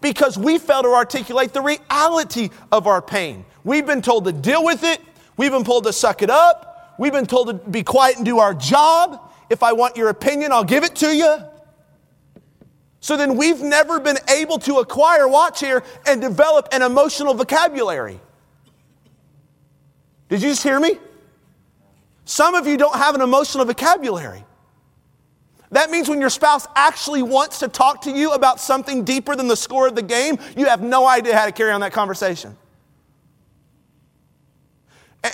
because 0.00 0.38
we 0.38 0.58
fail 0.58 0.84
to 0.84 0.90
articulate 0.90 1.52
the 1.52 1.60
reality 1.60 2.50
of 2.70 2.86
our 2.86 3.02
pain. 3.02 3.44
We've 3.64 3.84
been 3.84 4.02
told 4.02 4.24
to 4.26 4.32
deal 4.32 4.64
with 4.64 4.84
it, 4.84 5.00
we've 5.36 5.50
been 5.50 5.64
told 5.64 5.82
to 5.84 5.92
suck 5.92 6.22
it 6.22 6.30
up, 6.30 6.94
we've 6.96 7.12
been 7.12 7.26
told 7.26 7.48
to 7.48 7.54
be 7.54 7.82
quiet 7.82 8.16
and 8.16 8.24
do 8.24 8.38
our 8.38 8.54
job. 8.54 9.32
If 9.50 9.64
I 9.64 9.72
want 9.72 9.96
your 9.96 10.08
opinion, 10.08 10.52
I'll 10.52 10.62
give 10.62 10.84
it 10.84 10.94
to 10.96 11.08
you. 11.08 11.38
So 13.00 13.16
then 13.16 13.36
we've 13.36 13.60
never 13.60 13.98
been 13.98 14.18
able 14.28 14.58
to 14.60 14.76
acquire, 14.76 15.26
watch 15.26 15.58
here, 15.58 15.82
and 16.06 16.20
develop 16.20 16.68
an 16.70 16.82
emotional 16.82 17.34
vocabulary. 17.34 18.20
Did 20.28 20.40
you 20.40 20.50
just 20.50 20.62
hear 20.62 20.78
me? 20.78 20.98
Some 22.24 22.54
of 22.54 22.66
you 22.66 22.76
don't 22.76 22.96
have 22.96 23.14
an 23.14 23.20
emotional 23.20 23.64
vocabulary. 23.64 24.44
That 25.70 25.90
means 25.90 26.08
when 26.08 26.20
your 26.20 26.30
spouse 26.30 26.66
actually 26.76 27.22
wants 27.22 27.60
to 27.60 27.68
talk 27.68 28.02
to 28.02 28.10
you 28.10 28.32
about 28.32 28.60
something 28.60 29.04
deeper 29.04 29.34
than 29.34 29.48
the 29.48 29.56
score 29.56 29.88
of 29.88 29.94
the 29.94 30.02
game, 30.02 30.38
you 30.56 30.66
have 30.66 30.82
no 30.82 31.06
idea 31.06 31.36
how 31.36 31.46
to 31.46 31.52
carry 31.52 31.72
on 31.72 31.80
that 31.80 31.92
conversation. 31.92 32.56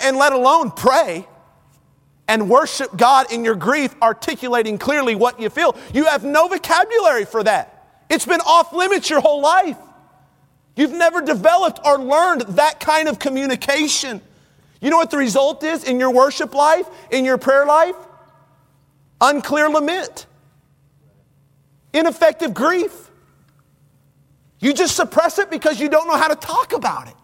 And 0.02 0.16
let 0.16 0.32
alone 0.32 0.70
pray 0.70 1.26
and 2.28 2.48
worship 2.48 2.96
God 2.96 3.32
in 3.32 3.44
your 3.44 3.56
grief, 3.56 3.94
articulating 4.00 4.78
clearly 4.78 5.14
what 5.16 5.40
you 5.40 5.50
feel. 5.50 5.76
You 5.92 6.04
have 6.04 6.22
no 6.24 6.46
vocabulary 6.46 7.24
for 7.24 7.42
that. 7.42 8.04
It's 8.08 8.26
been 8.26 8.40
off 8.42 8.72
limits 8.72 9.10
your 9.10 9.20
whole 9.20 9.40
life. 9.40 9.76
You've 10.76 10.92
never 10.92 11.20
developed 11.20 11.80
or 11.84 11.98
learned 11.98 12.42
that 12.42 12.78
kind 12.78 13.08
of 13.08 13.18
communication. 13.18 14.20
You 14.80 14.90
know 14.90 14.96
what 14.96 15.10
the 15.10 15.18
result 15.18 15.64
is 15.64 15.84
in 15.84 15.98
your 15.98 16.12
worship 16.12 16.54
life, 16.54 16.86
in 17.10 17.24
your 17.24 17.38
prayer 17.38 17.66
life? 17.66 17.96
Unclear 19.20 19.68
lament, 19.68 20.26
ineffective 21.92 22.54
grief. 22.54 23.10
You 24.60 24.72
just 24.72 24.94
suppress 24.94 25.38
it 25.38 25.50
because 25.50 25.80
you 25.80 25.88
don't 25.88 26.06
know 26.06 26.16
how 26.16 26.28
to 26.28 26.36
talk 26.36 26.72
about 26.72 27.08
it. 27.08 27.14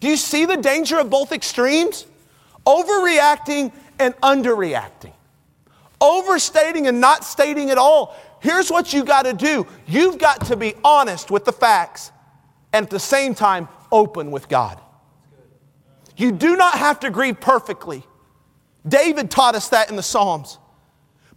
Do 0.00 0.08
you 0.08 0.16
see 0.16 0.44
the 0.44 0.56
danger 0.56 0.98
of 0.98 1.10
both 1.10 1.32
extremes? 1.32 2.06
Overreacting 2.66 3.72
and 3.98 4.14
underreacting. 4.16 5.12
Overstating 6.00 6.86
and 6.86 7.00
not 7.00 7.24
stating 7.24 7.70
at 7.70 7.78
all. 7.78 8.14
Here's 8.40 8.70
what 8.70 8.92
you 8.92 9.04
got 9.04 9.24
to 9.24 9.32
do 9.32 9.66
you've 9.86 10.18
got 10.18 10.46
to 10.46 10.56
be 10.56 10.74
honest 10.84 11.30
with 11.30 11.44
the 11.44 11.52
facts 11.52 12.12
and 12.72 12.84
at 12.84 12.90
the 12.90 13.00
same 13.00 13.34
time 13.34 13.68
open 13.90 14.30
with 14.30 14.48
God. 14.48 14.80
You 16.16 16.32
do 16.32 16.56
not 16.56 16.74
have 16.74 17.00
to 17.00 17.10
grieve 17.10 17.40
perfectly. 17.40 18.04
David 18.86 19.30
taught 19.30 19.54
us 19.54 19.68
that 19.70 19.90
in 19.90 19.96
the 19.96 20.02
Psalms. 20.02 20.58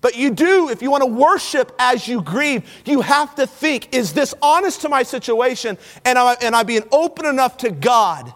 But 0.02 0.16
you 0.16 0.32
do, 0.32 0.70
if 0.70 0.82
you 0.82 0.90
want 0.90 1.04
to 1.04 1.10
worship 1.10 1.74
as 1.78 2.08
you 2.08 2.22
grieve, 2.22 2.70
you 2.86 3.02
have 3.02 3.36
to 3.36 3.46
think, 3.46 3.94
is 3.94 4.14
this 4.14 4.34
honest 4.42 4.82
to 4.82 4.90
my 4.90 5.04
situation? 5.04 5.78
And 6.06 6.18
am 6.18 6.38
I, 6.42 6.60
I 6.60 6.64
being 6.64 6.88
open 6.92 7.26
enough 7.26 7.58
to 7.58 7.72
God 7.72 8.32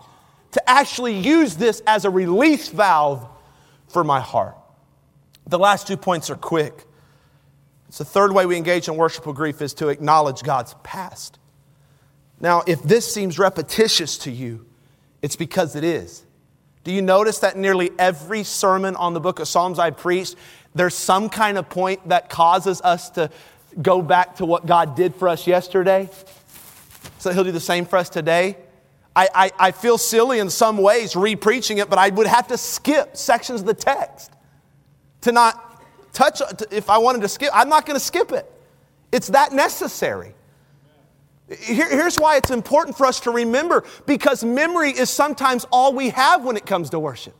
to 0.51 0.69
actually 0.69 1.17
use 1.17 1.55
this 1.55 1.81
as 1.87 2.03
a 2.03 2.09
release 2.09 2.67
valve 2.67 3.25
for 3.87 4.03
my 4.03 4.19
heart? 4.19 4.57
The 5.47 5.59
last 5.59 5.87
two 5.87 5.97
points 5.97 6.29
are 6.29 6.35
quick. 6.35 6.85
It's 7.87 7.99
the 7.99 8.05
third 8.05 8.33
way 8.33 8.45
we 8.45 8.57
engage 8.57 8.89
in 8.89 8.97
worshipful 8.97 9.33
grief 9.33 9.61
is 9.61 9.73
to 9.75 9.87
acknowledge 9.87 10.43
God's 10.43 10.75
past. 10.83 11.39
Now, 12.41 12.63
if 12.67 12.83
this 12.83 13.13
seems 13.13 13.39
repetitious 13.39 14.17
to 14.19 14.31
you, 14.31 14.65
it's 15.21 15.37
because 15.37 15.77
it 15.77 15.85
is. 15.85 16.25
Do 16.83 16.91
you 16.91 17.01
notice 17.01 17.39
that 17.39 17.57
nearly 17.57 17.91
every 17.97 18.43
sermon 18.43 18.95
on 18.95 19.13
the 19.13 19.19
book 19.19 19.39
of 19.39 19.47
Psalms 19.47 19.79
I 19.79 19.91
preached, 19.91 20.35
there's 20.75 20.95
some 20.95 21.29
kind 21.29 21.57
of 21.57 21.69
point 21.69 22.09
that 22.09 22.29
causes 22.29 22.81
us 22.81 23.09
to 23.11 23.29
go 23.81 24.01
back 24.01 24.35
to 24.37 24.45
what 24.45 24.65
God 24.65 24.95
did 24.95 25.15
for 25.15 25.29
us 25.29 25.47
yesterday? 25.47 26.09
So 27.19 27.31
He'll 27.31 27.45
do 27.45 27.51
the 27.51 27.59
same 27.59 27.85
for 27.85 27.97
us 27.97 28.09
today. 28.09 28.57
I, 29.15 29.29
I, 29.33 29.51
I 29.59 29.71
feel 29.71 29.97
silly 29.97 30.39
in 30.39 30.49
some 30.49 30.77
ways 30.77 31.15
re 31.15 31.35
preaching 31.35 31.77
it, 31.77 31.89
but 31.89 31.99
I 31.99 32.09
would 32.09 32.27
have 32.27 32.47
to 32.47 32.57
skip 32.57 33.15
sections 33.15 33.61
of 33.61 33.67
the 33.67 33.73
text 33.73 34.31
to 35.21 35.31
not 35.31 35.81
touch, 36.13 36.41
if 36.71 36.89
I 36.89 36.97
wanted 36.97 37.21
to 37.21 37.29
skip, 37.29 37.49
I'm 37.53 37.69
not 37.69 37.85
going 37.85 37.95
to 37.95 38.05
skip 38.05 38.31
it. 38.31 38.49
It's 39.11 39.27
that 39.29 39.53
necessary. 39.53 40.33
Here, 41.49 41.89
here's 41.89 42.15
why 42.15 42.37
it's 42.37 42.51
important 42.51 42.97
for 42.97 43.05
us 43.05 43.19
to 43.21 43.31
remember 43.31 43.83
because 44.05 44.43
memory 44.43 44.91
is 44.91 45.09
sometimes 45.09 45.65
all 45.71 45.93
we 45.93 46.09
have 46.09 46.43
when 46.43 46.55
it 46.55 46.65
comes 46.65 46.89
to 46.91 46.99
worship. 46.99 47.35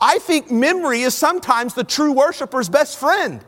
I 0.00 0.18
think 0.18 0.50
memory 0.50 1.00
is 1.00 1.14
sometimes 1.14 1.74
the 1.74 1.84
true 1.84 2.12
worshiper's 2.12 2.68
best 2.68 2.98
friend. 2.98 3.44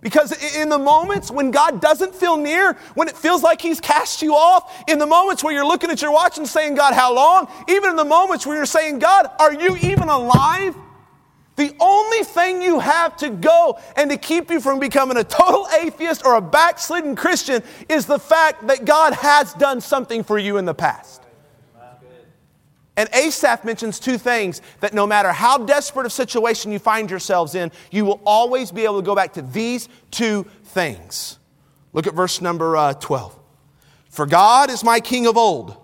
Because 0.00 0.32
in 0.56 0.68
the 0.68 0.78
moments 0.78 1.30
when 1.30 1.50
God 1.50 1.80
doesn't 1.80 2.14
feel 2.14 2.36
near, 2.36 2.74
when 2.94 3.08
it 3.08 3.16
feels 3.16 3.42
like 3.42 3.60
He's 3.60 3.80
cast 3.80 4.22
you 4.22 4.34
off, 4.34 4.84
in 4.88 4.98
the 4.98 5.06
moments 5.06 5.42
where 5.42 5.54
you're 5.54 5.66
looking 5.66 5.90
at 5.90 6.02
your 6.02 6.12
watch 6.12 6.38
and 6.38 6.46
saying, 6.46 6.74
God, 6.74 6.94
how 6.94 7.14
long? 7.14 7.48
Even 7.68 7.90
in 7.90 7.96
the 7.96 8.04
moments 8.04 8.46
where 8.46 8.56
you're 8.56 8.66
saying, 8.66 8.98
God, 8.98 9.30
are 9.38 9.54
you 9.54 9.76
even 9.76 10.08
alive? 10.08 10.76
The 11.56 11.74
only 11.80 12.22
thing 12.22 12.60
you 12.60 12.80
have 12.80 13.16
to 13.18 13.30
go 13.30 13.78
and 13.96 14.10
to 14.10 14.18
keep 14.18 14.50
you 14.50 14.60
from 14.60 14.78
becoming 14.78 15.16
a 15.16 15.24
total 15.24 15.66
atheist 15.80 16.24
or 16.24 16.36
a 16.36 16.40
backslidden 16.40 17.16
Christian 17.16 17.62
is 17.88 18.04
the 18.04 18.18
fact 18.18 18.66
that 18.66 18.84
God 18.84 19.14
has 19.14 19.54
done 19.54 19.80
something 19.80 20.22
for 20.22 20.38
you 20.38 20.58
in 20.58 20.66
the 20.66 20.74
past. 20.74 21.22
And 22.98 23.10
Asaph 23.14 23.64
mentions 23.64 23.98
two 24.00 24.16
things 24.16 24.62
that 24.80 24.94
no 24.94 25.06
matter 25.06 25.30
how 25.30 25.58
desperate 25.58 26.06
a 26.06 26.10
situation 26.10 26.72
you 26.72 26.78
find 26.78 27.10
yourselves 27.10 27.54
in, 27.54 27.70
you 27.90 28.06
will 28.06 28.20
always 28.24 28.70
be 28.70 28.84
able 28.84 29.00
to 29.00 29.04
go 29.04 29.14
back 29.14 29.34
to 29.34 29.42
these 29.42 29.88
two 30.10 30.46
things. 30.64 31.38
Look 31.92 32.06
at 32.06 32.14
verse 32.14 32.40
number 32.40 32.76
uh, 32.76 32.94
12. 32.94 33.38
For 34.08 34.26
God 34.26 34.70
is 34.70 34.82
my 34.82 35.00
king 35.00 35.26
of 35.26 35.36
old, 35.36 35.76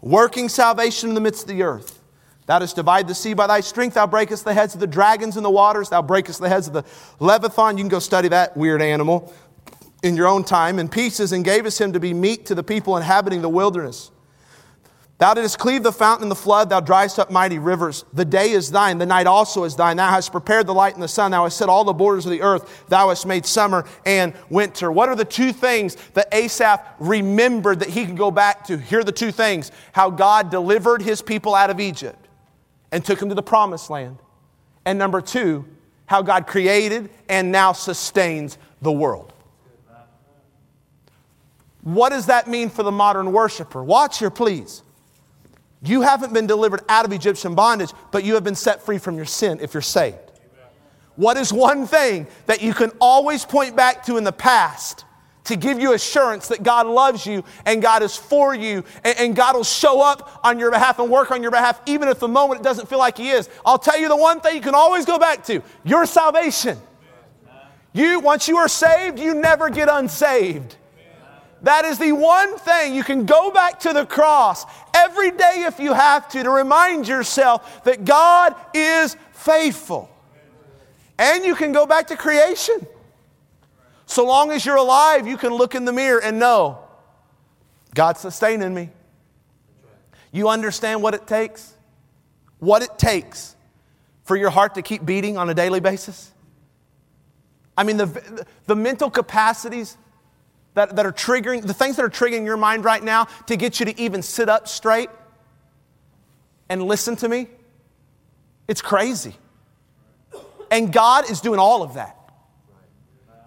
working 0.00 0.48
salvation 0.48 1.08
in 1.08 1.14
the 1.14 1.20
midst 1.20 1.42
of 1.42 1.48
the 1.48 1.62
earth. 1.64 2.01
Thou 2.46 2.58
dost 2.58 2.76
divide 2.76 3.06
the 3.06 3.14
sea 3.14 3.34
by 3.34 3.46
thy 3.46 3.60
strength. 3.60 3.94
Thou 3.94 4.06
breakest 4.06 4.44
the 4.44 4.52
heads 4.52 4.74
of 4.74 4.80
the 4.80 4.86
dragons 4.86 5.36
in 5.36 5.42
the 5.42 5.50
waters. 5.50 5.90
Thou 5.90 6.02
breakest 6.02 6.40
the 6.40 6.48
heads 6.48 6.66
of 6.66 6.72
the 6.72 6.84
Leviathan. 7.20 7.78
You 7.78 7.84
can 7.84 7.88
go 7.88 8.00
study 8.00 8.28
that 8.28 8.56
weird 8.56 8.82
animal 8.82 9.32
in 10.02 10.16
your 10.16 10.26
own 10.26 10.42
time 10.42 10.78
in 10.78 10.88
pieces 10.88 11.32
and 11.32 11.44
gavest 11.44 11.80
him 11.80 11.92
to 11.92 12.00
be 12.00 12.12
meat 12.12 12.46
to 12.46 12.54
the 12.54 12.64
people 12.64 12.96
inhabiting 12.96 13.42
the 13.42 13.48
wilderness. 13.48 14.10
Thou 15.18 15.34
didst 15.34 15.60
cleave 15.60 15.84
the 15.84 15.92
fountain 15.92 16.24
and 16.24 16.30
the 16.32 16.36
flood, 16.36 16.68
thou 16.68 16.80
driest 16.80 17.20
up 17.20 17.30
mighty 17.30 17.60
rivers. 17.60 18.04
The 18.12 18.24
day 18.24 18.50
is 18.50 18.72
thine, 18.72 18.98
the 18.98 19.06
night 19.06 19.28
also 19.28 19.62
is 19.62 19.76
thine. 19.76 19.96
Thou 19.96 20.10
hast 20.10 20.32
prepared 20.32 20.66
the 20.66 20.74
light 20.74 20.94
and 20.94 21.02
the 21.02 21.06
sun, 21.06 21.30
thou 21.30 21.44
hast 21.44 21.56
set 21.56 21.68
all 21.68 21.84
the 21.84 21.92
borders 21.92 22.26
of 22.26 22.32
the 22.32 22.42
earth, 22.42 22.88
thou 22.88 23.10
hast 23.10 23.24
made 23.24 23.46
summer 23.46 23.84
and 24.04 24.34
winter. 24.50 24.90
What 24.90 25.08
are 25.08 25.14
the 25.14 25.24
two 25.24 25.52
things 25.52 25.94
that 26.14 26.26
Asaph 26.32 26.80
remembered 26.98 27.78
that 27.78 27.90
he 27.90 28.04
could 28.04 28.16
go 28.16 28.32
back 28.32 28.64
to? 28.64 28.76
Here 28.76 28.98
are 28.98 29.04
the 29.04 29.12
two 29.12 29.30
things 29.30 29.70
how 29.92 30.10
God 30.10 30.50
delivered 30.50 31.02
his 31.02 31.22
people 31.22 31.54
out 31.54 31.70
of 31.70 31.78
Egypt 31.78 32.21
and 32.92 33.04
took 33.04 33.20
him 33.20 33.30
to 33.30 33.34
the 33.34 33.42
promised 33.42 33.90
land. 33.90 34.18
And 34.84 34.98
number 34.98 35.20
two, 35.20 35.64
how 36.06 36.22
God 36.22 36.46
created 36.46 37.10
and 37.28 37.50
now 37.50 37.72
sustains 37.72 38.58
the 38.82 38.92
world. 38.92 39.32
What 41.82 42.10
does 42.10 42.26
that 42.26 42.46
mean 42.46 42.70
for 42.70 42.84
the 42.84 42.92
modern 42.92 43.32
worshiper? 43.32 43.82
Watch 43.82 44.20
here, 44.20 44.30
please. 44.30 44.82
You 45.82 46.02
haven't 46.02 46.32
been 46.32 46.46
delivered 46.46 46.82
out 46.88 47.04
of 47.04 47.12
Egyptian 47.12 47.56
bondage, 47.56 47.90
but 48.12 48.22
you 48.22 48.34
have 48.34 48.44
been 48.44 48.54
set 48.54 48.82
free 48.82 48.98
from 48.98 49.16
your 49.16 49.24
sin 49.24 49.58
if 49.60 49.74
you're 49.74 49.80
saved. 49.80 50.18
What 51.16 51.36
is 51.36 51.52
one 51.52 51.86
thing 51.86 52.26
that 52.46 52.62
you 52.62 52.72
can 52.72 52.90
always 53.00 53.44
point 53.44 53.74
back 53.74 54.04
to 54.06 54.16
in 54.16 54.24
the 54.24 54.32
past 54.32 55.04
to 55.44 55.56
give 55.56 55.80
you 55.80 55.92
assurance 55.92 56.48
that 56.48 56.62
God 56.62 56.86
loves 56.86 57.26
you 57.26 57.44
and 57.66 57.82
God 57.82 58.02
is 58.02 58.16
for 58.16 58.54
you 58.54 58.84
and, 59.04 59.18
and, 59.18 59.36
God 59.36 59.56
will 59.56 59.64
show 59.64 60.00
up 60.00 60.40
on 60.44 60.58
your 60.58 60.70
behalf 60.70 60.98
and 60.98 61.10
work 61.10 61.30
on 61.30 61.42
your 61.42 61.50
behalf 61.50 61.80
even 61.86 62.08
if 62.08 62.20
the 62.20 62.28
moment 62.28 62.60
it 62.60 62.64
doesn't 62.64 62.88
feel 62.88 62.98
like 62.98 63.18
He 63.18 63.30
is? 63.30 63.48
I'll 63.66 63.78
tell 63.78 63.98
you 63.98 64.08
the 64.08 64.16
one 64.16 64.40
thing 64.40 64.54
you 64.54 64.60
can 64.60 64.74
always 64.74 65.04
go 65.04 65.18
back 65.18 65.44
to 65.46 65.62
your 65.84 66.06
salvation. 66.06 66.78
You, 67.92 68.20
once 68.20 68.48
you 68.48 68.56
are 68.56 68.68
saved, 68.68 69.18
you 69.18 69.34
never 69.34 69.68
get 69.68 69.88
unsaved. 69.88 70.76
That 71.62 71.84
is 71.84 71.98
the 71.98 72.12
one 72.12 72.58
thing 72.58 72.94
you 72.94 73.04
can 73.04 73.24
go 73.24 73.50
back 73.50 73.80
to 73.80 73.92
the 73.92 74.04
cross 74.04 74.64
every 74.94 75.30
day 75.30 75.64
if 75.66 75.78
you 75.78 75.92
have 75.92 76.28
to 76.30 76.42
to 76.42 76.50
remind 76.50 77.06
yourself 77.06 77.84
that 77.84 78.04
God 78.04 78.56
is 78.74 79.16
faithful. 79.32 80.10
And 81.18 81.44
you 81.44 81.54
can 81.54 81.72
go 81.72 81.86
back 81.86 82.08
to 82.08 82.16
creation. 82.16 82.86
So 84.12 84.26
long 84.26 84.50
as 84.50 84.66
you're 84.66 84.76
alive, 84.76 85.26
you 85.26 85.38
can 85.38 85.54
look 85.54 85.74
in 85.74 85.86
the 85.86 85.92
mirror 85.92 86.20
and 86.20 86.38
know 86.38 86.80
God's 87.94 88.20
sustaining 88.20 88.74
me. 88.74 88.90
You 90.32 90.50
understand 90.50 91.02
what 91.02 91.14
it 91.14 91.26
takes? 91.26 91.72
What 92.58 92.82
it 92.82 92.98
takes 92.98 93.56
for 94.24 94.36
your 94.36 94.50
heart 94.50 94.74
to 94.74 94.82
keep 94.82 95.06
beating 95.06 95.38
on 95.38 95.48
a 95.48 95.54
daily 95.54 95.80
basis? 95.80 96.30
I 97.74 97.84
mean, 97.84 97.96
the, 97.96 98.46
the 98.66 98.76
mental 98.76 99.08
capacities 99.08 99.96
that, 100.74 100.94
that 100.96 101.06
are 101.06 101.12
triggering, 101.12 101.66
the 101.66 101.72
things 101.72 101.96
that 101.96 102.04
are 102.04 102.10
triggering 102.10 102.44
your 102.44 102.58
mind 102.58 102.84
right 102.84 103.02
now 103.02 103.28
to 103.46 103.56
get 103.56 103.80
you 103.80 103.86
to 103.86 103.98
even 103.98 104.20
sit 104.20 104.50
up 104.50 104.68
straight 104.68 105.08
and 106.68 106.82
listen 106.82 107.16
to 107.16 107.30
me, 107.30 107.46
it's 108.68 108.82
crazy. 108.82 109.34
And 110.70 110.92
God 110.92 111.30
is 111.30 111.40
doing 111.40 111.58
all 111.58 111.82
of 111.82 111.94
that. 111.94 112.21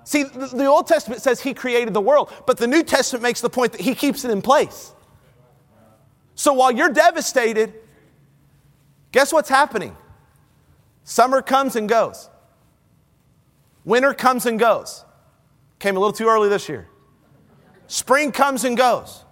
See, 0.06 0.24
the, 0.24 0.68
Old 0.68 0.88
Testament 0.88 1.22
says 1.22 1.42
He 1.42 1.54
created 1.54 1.94
the 1.94 2.02
world, 2.02 2.32
but 2.46 2.58
the 2.58 2.68
New 2.68 2.84
Testament 2.84 3.24
makes 3.24 3.42
the 3.42 3.50
point 3.50 3.72
that 3.74 3.82
He 3.82 3.96
keeps 3.96 4.24
it 4.24 4.32
in 4.32 4.42
place. 4.42 4.94
So 6.36 6.54
while 6.54 6.72
you're 6.72 6.94
devastated, 6.94 7.74
guess 9.12 9.34
what's 9.34 9.50
happening? 9.50 9.98
Summer 11.04 11.42
comes 11.42 11.76
and 11.76 11.90
goes. 11.90 12.30
Winter 13.84 14.14
comes 14.14 14.46
and 14.46 14.60
goes. 14.60 15.04
Came 15.80 15.98
a 15.98 16.00
little 16.00 16.14
too 16.14 16.28
early 16.28 16.50
this 16.50 16.70
year. 16.70 16.88
Spring 17.88 18.32
comes 18.32 18.64
and 18.64 18.78
goes. 18.78 19.24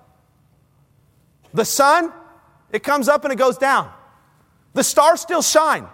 The 1.53 1.65
sun, 1.65 2.11
it 2.71 2.81
comes 2.81 3.07
up 3.07 3.23
and 3.25 3.31
it 3.31 3.37
goes 3.37 3.59
down. 3.59 3.91
The 4.73 4.83
stars 4.83 5.21
still 5.21 5.43
shine. 5.43 5.87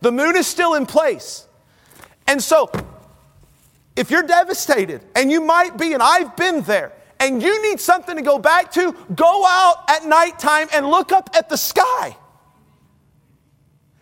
The 0.00 0.10
moon 0.10 0.36
is 0.36 0.48
still 0.48 0.74
in 0.74 0.86
place. 0.86 1.46
And 2.26 2.42
so, 2.42 2.70
if 3.96 4.10
you're 4.10 4.22
devastated, 4.22 5.02
and 5.14 5.30
you 5.30 5.40
might 5.40 5.76
be, 5.76 5.92
and 5.92 6.02
I've 6.02 6.36
been 6.36 6.62
there, 6.62 6.92
and 7.20 7.42
you 7.42 7.70
need 7.70 7.78
something 7.78 8.16
to 8.16 8.22
go 8.22 8.38
back 8.38 8.72
to, 8.72 8.96
go 9.14 9.44
out 9.46 9.84
at 9.88 10.04
nighttime 10.04 10.68
and 10.72 10.86
look 10.86 11.12
up 11.12 11.30
at 11.34 11.48
the 11.48 11.56
sky 11.56 12.16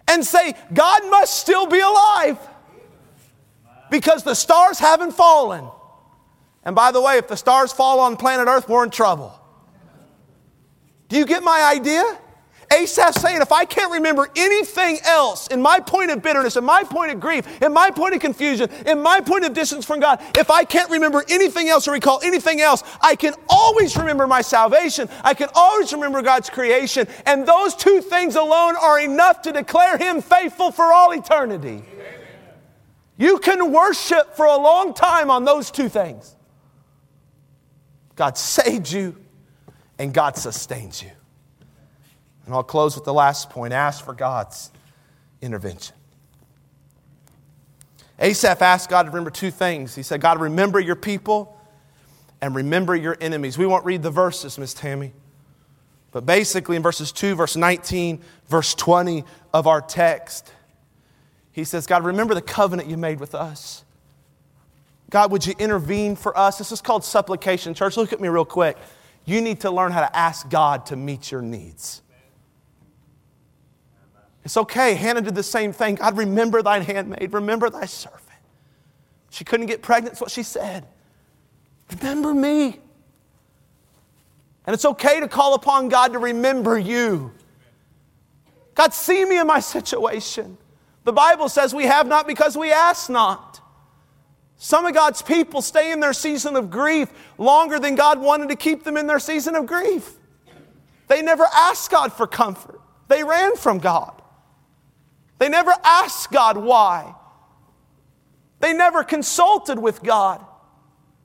and 0.09 0.25
say, 0.25 0.55
God 0.73 1.03
must 1.11 1.39
still 1.39 1.67
be 1.67 1.81
alive 1.81 2.39
because 3.91 4.23
the 4.23 4.35
stars 4.35 4.79
haven't 4.79 5.13
fallen. 5.13 5.69
And 6.65 6.75
by 6.75 6.93
the 6.93 7.01
way, 7.01 7.19
if 7.19 7.29
the 7.29 7.37
stars 7.37 7.73
fall 7.73 8.01
on 8.01 8.17
planet 8.17 8.49
Earth, 8.49 8.69
we're 8.69 8.85
in 8.85 8.91
trouble. 8.91 9.39
Do 11.09 11.17
you 11.17 11.27
get 11.27 11.43
my 11.43 11.63
idea? 11.75 12.05
Asaph 12.73 13.17
saying, 13.17 13.43
if 13.43 13.51
I 13.51 13.65
can't 13.65 13.93
remember 13.93 14.29
anything 14.37 14.99
else 15.05 15.49
in 15.49 15.61
my 15.61 15.81
point 15.81 16.13
of 16.13 16.23
bitterness, 16.23 16.57
in 16.57 16.65
my 16.65 16.85
point 16.85 17.11
of 17.11 17.19
grief, 17.19 17.61
in 17.61 17.73
my 17.73 17.91
point 17.91 18.15
of 18.15 18.21
confusion, 18.21 18.71
in 18.87 19.03
my 19.03 19.21
point 19.21 19.45
of 19.45 19.53
distance 19.53 19.85
from 19.85 19.99
God, 19.99 20.23
if 20.39 20.51
I 20.51 20.65
can't 20.65 20.89
remember 20.89 21.25
anything 21.29 21.69
else 21.69 21.89
or 21.89 21.93
recall 21.93 22.21
anything 22.23 22.61
else, 22.61 22.85
I 23.01 23.17
can 23.17 23.35
always 23.49 23.97
remember 23.97 24.27
my 24.29 24.41
salvation. 24.41 25.09
I 25.25 25.35
can 25.35 25.49
always 25.55 25.93
remember 25.93 26.23
God's 26.23 26.49
creation. 26.49 27.09
And 27.27 27.45
those 27.45 27.75
two 27.75 28.01
things 28.01 28.37
alone 28.37 28.77
are 28.77 29.01
enough 29.01 29.43
to 29.43 29.53
declare 29.53 29.99
Him 29.99 30.23
faithful 30.23 30.71
for 30.71 30.93
all 30.93 31.11
eternity. 31.11 31.83
You 33.17 33.39
can 33.39 33.73
worship 33.73 34.37
for 34.37 34.47
a 34.47 34.57
long 34.57 34.95
time 34.95 35.29
on 35.31 35.45
those 35.45 35.71
two 35.71 35.89
things. 35.89 36.37
God 38.15 38.39
saved 38.39 38.91
you, 38.91 39.17
and 39.99 40.15
God 40.15 40.37
sustains 40.37 41.03
you. 41.03 41.11
And 42.47 42.55
I'll 42.55 42.63
close 42.63 42.95
with 42.95 43.05
the 43.05 43.15
last 43.15 43.51
point 43.51 43.73
ask 43.73 44.05
for 44.05 44.15
God's 44.15 44.71
intervention. 45.41 45.95
Asaph 48.19 48.61
asked 48.61 48.91
God 48.91 49.05
to 49.05 49.11
remember 49.11 49.31
two 49.31 49.51
things. 49.51 49.95
He 49.95 50.03
said, 50.03 50.21
God, 50.21 50.41
remember 50.41 50.79
your 50.79 50.97
people 50.97 51.59
and 52.41 52.55
remember 52.55 52.95
your 52.95 53.17
enemies. 53.21 53.57
We 53.57 53.67
won't 53.67 53.85
read 53.85 54.03
the 54.03 54.11
verses, 54.11 54.59
Miss 54.59 54.75
Tammy. 54.75 55.13
But 56.13 56.27
basically, 56.27 56.77
in 56.77 56.83
verses 56.83 57.13
2, 57.13 57.35
verse 57.35 57.57
19, 57.57 58.21
verse 58.49 58.75
20 58.75 59.25
of 59.55 59.67
our 59.67 59.81
text, 59.81 60.53
he 61.53 61.65
says, 61.65 61.87
God, 61.87 62.05
remember 62.05 62.35
the 62.35 62.43
covenant 62.43 62.89
you 62.89 62.97
made 62.97 63.21
with 63.21 63.35
us. 63.35 63.85
God, 65.09 65.33
would 65.33 65.47
you 65.47 65.55
intervene 65.59 66.17
for 66.17 66.37
us? 66.39 66.59
This 66.59 66.73
is 66.73 66.81
called 66.81 67.05
supplication. 67.05 67.75
Church, 67.75 67.97
look 67.97 68.13
at 68.13 68.21
me 68.21 68.29
real 68.29 68.45
quick. 68.45 68.77
You 69.25 69.41
need 69.41 69.61
to 69.61 69.71
learn 69.71 69.93
how 69.93 70.01
to 70.01 70.17
ask 70.17 70.49
God 70.49 70.87
to 70.87 70.97
meet 70.97 71.31
your 71.31 71.43
needs. 71.43 72.03
It's 74.45 74.57
okay. 74.57 74.95
Hannah 74.95 75.21
did 75.21 75.35
the 75.35 75.43
same 75.43 75.73
thing. 75.73 75.97
God, 75.97 76.17
remember 76.17 76.63
thine 76.63 76.83
handmaid, 76.83 77.33
remember 77.33 77.69
thy 77.71 77.87
servant. 77.87 78.23
She 79.31 79.45
couldn't 79.45 79.67
get 79.67 79.83
pregnant, 79.83 80.15
that's 80.15 80.21
what 80.21 80.31
she 80.31 80.43
said. 80.43 80.87
Remember 81.91 82.35
me. 82.35 82.81
And 84.67 84.75
it's 84.75 84.85
okay 84.85 85.21
to 85.21 85.29
call 85.29 85.55
upon 85.55 85.89
God 85.89 86.13
to 86.13 86.19
remember 86.19 86.79
you. 86.79 87.33
God, 88.75 88.95
see 88.95 89.25
me 89.25 89.39
in 89.39 89.47
my 89.47 89.61
situation. 89.61 90.57
The 91.05 91.13
Bible 91.13 91.49
says 91.49 91.75
we 91.75 91.85
have 91.85 92.07
not 92.07 92.27
because 92.27 92.57
we 92.57 92.73
ask 92.73 93.11
not. 93.11 93.61
Some 94.57 94.85
of 94.85 94.95
God's 94.95 95.23
people 95.23 95.63
stay 95.63 95.91
in 95.91 96.01
their 96.01 96.13
season 96.13 96.55
of 96.55 96.71
grief 96.71 97.09
longer 97.39 97.79
than 97.79 97.95
God 97.95 98.21
wanted 98.21 98.51
to 98.51 98.57
keep 98.57 98.85
them 98.85 98.97
in 98.97 99.07
their 99.07 99.19
season 99.19 99.55
of 99.55 99.67
grief. 99.67 100.13
They 101.09 101.23
never 101.23 101.47
asked 101.53 101.91
God 101.91 102.13
for 102.13 102.27
comfort, 102.27 102.81
they 103.09 103.25
ran 103.25 103.57
from 103.57 103.79
God. 103.79 104.20
They 105.41 105.49
never 105.49 105.73
asked 105.83 106.31
God 106.31 106.59
why. 106.59 107.15
They 108.61 108.75
never 108.75 109.03
consulted 109.03 109.79
with 109.79 110.03
God. 110.03 110.45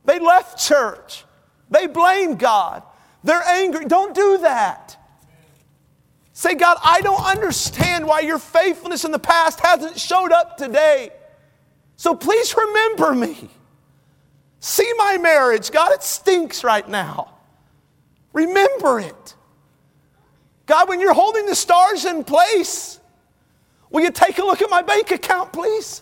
They 0.05 0.20
left 0.20 0.57
church. 0.57 1.26
They 1.70 1.88
blame 1.88 2.36
God. 2.36 2.84
They're 3.26 3.43
angry. 3.43 3.84
Don't 3.86 4.16
do 4.16 4.38
that. 4.38 4.97
Say, 6.32 6.55
God, 6.55 6.78
I 6.82 7.01
don't 7.01 7.24
understand 7.26 8.07
why 8.07 8.22
your 8.22 8.39
faithfulness 8.39 9.03
in 9.03 9.11
the 9.11 9.20
past 9.20 9.59
hasn't 9.59 9.99
showed 9.99 10.32
up 10.32 10.55
today. 10.55 11.09
So 11.97 12.16
please 12.16 12.55
remember 12.55 13.13
me. 13.13 13.49
See 14.61 14.89
my 14.97 15.18
marriage. 15.18 15.72
God, 15.72 15.91
it 15.91 16.03
stinks 16.03 16.63
right 16.63 16.88
now. 16.88 17.34
Remember 18.32 19.01
it. 19.01 19.36
God, 20.68 20.88
when 20.88 21.01
you're 21.01 21.13
holding 21.13 21.47
the 21.47 21.55
stars 21.55 22.05
in 22.05 22.24
place, 22.24 22.99
will 23.95 24.01
you 24.01 24.11
take 24.11 24.37
a 24.39 24.43
look 24.43 24.61
at 24.61 24.69
my 24.69 24.81
bank 24.81 25.09
account, 25.11 25.53
please? 25.53 26.01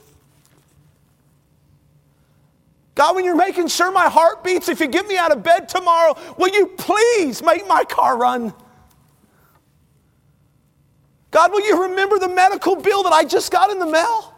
God, 2.95 3.15
when 3.15 3.23
you're 3.23 3.35
making 3.35 3.67
sure 3.67 3.91
my 3.91 4.09
heart 4.09 4.43
beats, 4.43 4.67
if 4.67 4.79
you 4.79 4.87
get 4.87 5.07
me 5.07 5.15
out 5.15 5.31
of 5.31 5.43
bed 5.43 5.69
tomorrow, 5.69 6.17
will 6.37 6.51
you 6.51 6.67
please 6.75 7.43
make 7.43 7.67
my 7.67 7.83
car 7.83 8.17
run? 8.17 8.51
God, 11.29 11.51
will 11.51 11.65
you 11.65 11.83
remember 11.83 12.17
the 12.17 12.29
medical 12.29 12.75
bill 12.75 13.03
that 13.03 13.13
I 13.13 13.25
just 13.25 13.51
got 13.51 13.69
in 13.69 13.77
the 13.77 13.85
mail? 13.85 14.33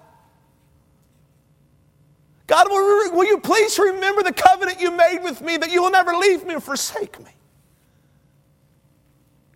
God, 2.47 2.67
will, 2.69 3.25
you 3.25 3.39
please 3.39 3.79
remember 3.79 4.21
the 4.21 4.33
covenant 4.33 4.81
you 4.81 4.91
made 4.91 5.19
with 5.23 5.41
me 5.41 5.55
that 5.57 5.71
you 5.71 5.81
will 5.81 5.91
never 5.91 6.13
leave 6.13 6.45
me 6.45 6.55
or 6.55 6.59
forsake 6.59 7.19
me? 7.23 7.31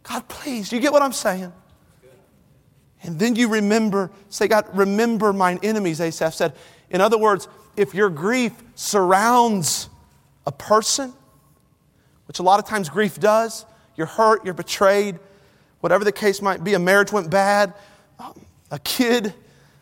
God, 0.03 0.27
please, 0.29 0.71
you 0.71 0.79
get 0.79 0.93
what 0.93 1.01
I'm 1.01 1.13
saying? 1.13 1.51
And 3.03 3.17
then 3.17 3.35
you 3.35 3.47
remember, 3.47 4.11
say, 4.29 4.47
God, 4.47 4.65
remember 4.73 5.31
mine 5.31 5.59
enemies, 5.63 6.01
Asaph 6.01 6.33
said. 6.33 6.53
In 6.89 7.01
other 7.01 7.17
words, 7.17 7.47
if 7.77 7.93
your 7.93 8.09
grief 8.09 8.51
surrounds 8.75 9.89
a 10.45 10.51
person, 10.51 11.13
which 12.27 12.39
a 12.39 12.43
lot 12.43 12.59
of 12.59 12.67
times 12.67 12.89
grief 12.89 13.19
does, 13.19 13.65
you're 13.95 14.07
hurt, 14.07 14.43
you're 14.43 14.53
betrayed, 14.53 15.17
whatever 15.79 16.03
the 16.03 16.11
case 16.11 16.41
might 16.41 16.63
be, 16.63 16.73
a 16.73 16.79
marriage 16.79 17.11
went 17.11 17.29
bad, 17.29 17.73
um, 18.19 18.33
a 18.71 18.79
kid 18.79 19.33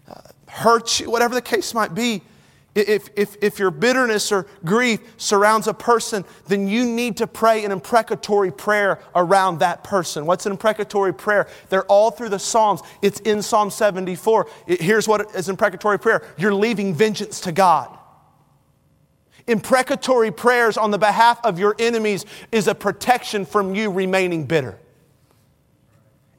uh, 0.09 0.21
hurt 0.47 0.99
you, 0.99 1.09
whatever 1.09 1.33
the 1.33 1.41
case 1.41 1.73
might 1.73 1.95
be, 1.95 2.21
if, 2.77 3.09
if, 3.15 3.35
if 3.41 3.59
your 3.59 3.71
bitterness 3.71 4.31
or 4.31 4.45
grief 4.63 4.99
surrounds 5.17 5.67
a 5.67 5.73
person, 5.73 6.23
then 6.47 6.67
you 6.67 6.85
need 6.85 7.17
to 7.17 7.27
pray 7.27 7.65
an 7.65 7.71
imprecatory 7.71 8.51
prayer 8.51 8.99
around 9.15 9.59
that 9.59 9.83
person. 9.83 10.25
What's 10.25 10.45
an 10.45 10.51
imprecatory 10.51 11.13
prayer? 11.13 11.47
They're 11.69 11.85
all 11.85 12.11
through 12.11 12.29
the 12.29 12.39
Psalms. 12.39 12.81
It's 13.01 13.19
in 13.21 13.41
Psalm 13.41 13.71
74. 13.71 14.47
It, 14.67 14.81
here's 14.81 15.07
what 15.07 15.35
is 15.35 15.49
imprecatory 15.49 15.99
prayer 15.99 16.23
you're 16.37 16.53
leaving 16.53 16.93
vengeance 16.93 17.41
to 17.41 17.51
God. 17.51 17.97
Imprecatory 19.47 20.31
prayers 20.31 20.77
on 20.77 20.91
the 20.91 20.97
behalf 20.97 21.39
of 21.43 21.57
your 21.57 21.75
enemies 21.79 22.25
is 22.51 22.67
a 22.67 22.75
protection 22.75 23.45
from 23.45 23.73
you 23.73 23.89
remaining 23.89 24.45
bitter 24.45 24.77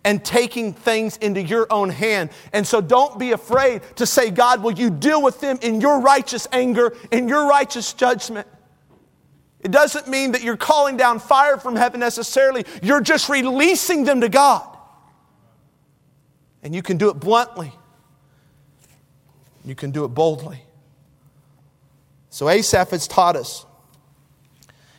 and 0.08 0.24
taking 0.24 0.72
things 0.72 1.18
into 1.18 1.42
your 1.42 1.66
own 1.70 1.90
hand. 1.90 2.30
And 2.54 2.66
so 2.66 2.80
don't 2.80 3.18
be 3.18 3.32
afraid 3.32 3.82
to 3.96 4.06
say, 4.06 4.30
God, 4.30 4.62
will 4.62 4.72
you 4.72 4.88
deal 4.88 5.22
with 5.22 5.38
them 5.38 5.58
in 5.60 5.82
your 5.82 6.00
righteous 6.00 6.48
anger, 6.50 6.96
in 7.12 7.28
your 7.28 7.46
righteous 7.46 7.92
judgment? 7.92 8.48
It 9.60 9.70
doesn't 9.70 10.08
mean 10.08 10.32
that 10.32 10.42
you're 10.42 10.56
calling 10.56 10.96
down 10.96 11.18
fire 11.18 11.58
from 11.58 11.76
heaven 11.76 12.00
necessarily. 12.00 12.64
You're 12.82 13.02
just 13.02 13.28
releasing 13.28 14.04
them 14.04 14.22
to 14.22 14.30
God. 14.30 14.66
And 16.62 16.74
you 16.74 16.80
can 16.80 16.96
do 16.96 17.10
it 17.10 17.20
bluntly, 17.20 17.74
you 19.62 19.74
can 19.74 19.90
do 19.90 20.06
it 20.06 20.08
boldly. 20.08 20.62
So, 22.30 22.48
Asaph 22.48 22.92
has 22.92 23.06
taught 23.06 23.36
us 23.36 23.66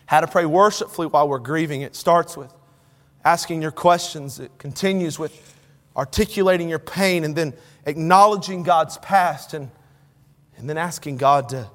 how 0.05 0.19
to 0.21 0.27
pray 0.27 0.45
worshipfully 0.45 1.07
while 1.07 1.27
we're 1.27 1.39
grieving. 1.39 1.81
It 1.81 1.95
starts 1.95 2.37
with 2.37 2.53
asking 3.29 3.61
your 3.61 3.71
questions. 3.71 4.39
It 4.39 4.51
continues 4.57 5.19
with 5.19 5.55
articulating 5.95 6.67
your 6.67 6.79
pain 6.79 7.23
and 7.23 7.35
then 7.35 7.53
acknowledging 7.85 8.63
God's 8.63 8.97
past 8.97 9.53
and, 9.53 9.69
and 10.57 10.67
then 10.67 10.79
asking 10.79 11.17
God 11.17 11.49
to 11.49 11.69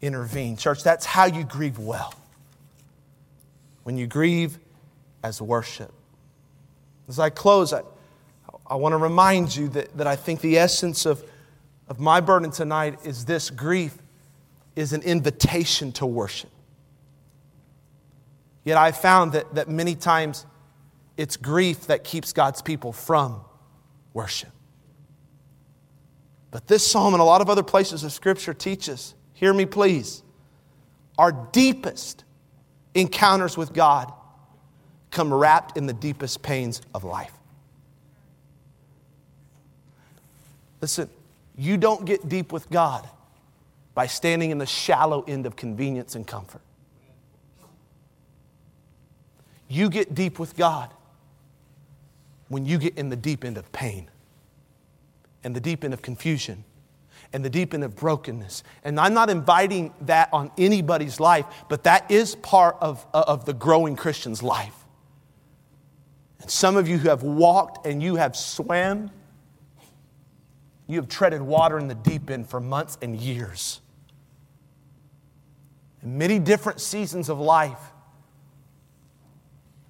intervene. 0.00 0.56
Church, 0.56 0.82
that's 0.82 1.06
how 1.06 1.26
you 1.26 1.44
grieve 1.44 1.78
well. 1.78 2.12
When 3.84 3.96
you 3.96 4.08
grieve 4.08 4.58
as 5.22 5.40
worship. 5.40 5.92
As 7.08 7.20
I 7.20 7.30
close, 7.30 7.72
I, 7.72 7.82
I 8.66 8.74
want 8.74 8.92
to 8.92 8.96
remind 8.96 9.54
you 9.54 9.68
that, 9.68 9.96
that 9.96 10.08
I 10.08 10.16
think 10.16 10.40
the 10.40 10.58
essence 10.58 11.06
of, 11.06 11.22
of 11.86 12.00
my 12.00 12.20
burden 12.20 12.50
tonight 12.50 12.98
is 13.04 13.24
this 13.24 13.50
grief 13.50 13.96
is 14.74 14.92
an 14.92 15.02
invitation 15.02 15.92
to 15.92 16.06
worship. 16.06 16.50
Yet 18.64 18.78
I 18.78 18.90
found 18.90 19.32
that, 19.34 19.54
that 19.54 19.68
many 19.68 19.94
times 19.94 20.44
it's 21.22 21.36
grief 21.36 21.86
that 21.86 22.02
keeps 22.02 22.32
God's 22.32 22.62
people 22.62 22.92
from 22.92 23.42
worship. 24.12 24.50
But 26.50 26.66
this 26.66 26.84
psalm 26.84 27.14
and 27.14 27.20
a 27.20 27.24
lot 27.24 27.40
of 27.40 27.48
other 27.48 27.62
places 27.62 28.02
of 28.02 28.10
Scripture 28.10 28.52
teaches, 28.52 29.14
hear 29.32 29.54
me 29.54 29.64
please, 29.64 30.24
our 31.16 31.30
deepest 31.52 32.24
encounters 32.96 33.56
with 33.56 33.72
God 33.72 34.12
come 35.12 35.32
wrapped 35.32 35.76
in 35.76 35.86
the 35.86 35.92
deepest 35.92 36.42
pains 36.42 36.82
of 36.92 37.04
life. 37.04 37.32
Listen, 40.80 41.08
you 41.56 41.76
don't 41.76 42.04
get 42.04 42.28
deep 42.28 42.50
with 42.52 42.68
God 42.68 43.08
by 43.94 44.08
standing 44.08 44.50
in 44.50 44.58
the 44.58 44.66
shallow 44.66 45.22
end 45.28 45.46
of 45.46 45.54
convenience 45.54 46.16
and 46.16 46.26
comfort. 46.26 46.62
You 49.68 49.88
get 49.88 50.16
deep 50.16 50.40
with 50.40 50.56
God 50.56 50.92
when 52.48 52.66
you 52.66 52.78
get 52.78 52.96
in 52.98 53.08
the 53.08 53.16
deep 53.16 53.44
end 53.44 53.56
of 53.56 53.70
pain 53.72 54.10
and 55.44 55.56
the 55.56 55.60
deep 55.60 55.84
end 55.84 55.94
of 55.94 56.02
confusion 56.02 56.64
and 57.32 57.44
the 57.44 57.50
deep 57.50 57.72
end 57.72 57.84
of 57.84 57.96
brokenness. 57.96 58.62
And 58.84 58.98
I'm 59.00 59.14
not 59.14 59.30
inviting 59.30 59.92
that 60.02 60.28
on 60.32 60.50
anybody's 60.58 61.18
life, 61.18 61.46
but 61.68 61.84
that 61.84 62.10
is 62.10 62.34
part 62.36 62.76
of, 62.80 63.06
uh, 63.14 63.24
of 63.26 63.44
the 63.44 63.54
growing 63.54 63.96
Christian's 63.96 64.42
life. 64.42 64.74
And 66.40 66.50
some 66.50 66.76
of 66.76 66.88
you 66.88 66.98
who 66.98 67.08
have 67.08 67.22
walked 67.22 67.86
and 67.86 68.02
you 68.02 68.16
have 68.16 68.36
swam, 68.36 69.10
you 70.86 70.96
have 70.96 71.08
treaded 71.08 71.40
water 71.40 71.78
in 71.78 71.88
the 71.88 71.94
deep 71.94 72.28
end 72.30 72.48
for 72.48 72.60
months 72.60 72.98
and 73.00 73.16
years. 73.16 73.80
In 76.02 76.18
many 76.18 76.38
different 76.38 76.80
seasons 76.80 77.28
of 77.28 77.38
life. 77.38 77.78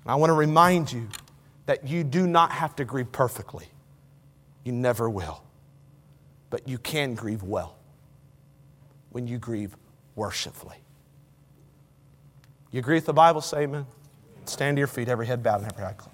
And 0.05 0.13
I 0.13 0.15
want 0.17 0.31
to 0.31 0.35
remind 0.35 0.93
you 0.93 1.09
that 1.67 1.87
you 1.87 2.05
do 2.05 2.27
not 2.27 2.53
have 2.53 2.77
to 2.77 2.85
grieve 2.85 3.13
perfectly. 3.13 3.67
You 4.65 4.73
never 4.73 5.09
will. 5.09 5.43
But 6.51 6.69
you 6.69 6.79
can 6.79 7.15
grieve 7.15 7.43
well 7.43 7.77
when 9.11 9.27
you 9.27 9.39
grieve 9.39 9.77
worshipfully. 10.15 10.77
You 12.71 12.81
agree 12.81 12.97
with 12.97 13.07
the 13.07 13.13
Bible? 13.13 13.41
Say 13.41 13.63
amen. 13.63 13.87
Stand 14.45 14.77
to 14.77 14.81
your 14.81 14.87
feet, 14.87 15.09
every 15.09 15.27
head 15.27 15.43
bowed 15.43 15.63
and 15.63 15.73
every 15.73 15.85
eye 15.85 15.93
closed. 15.93 16.12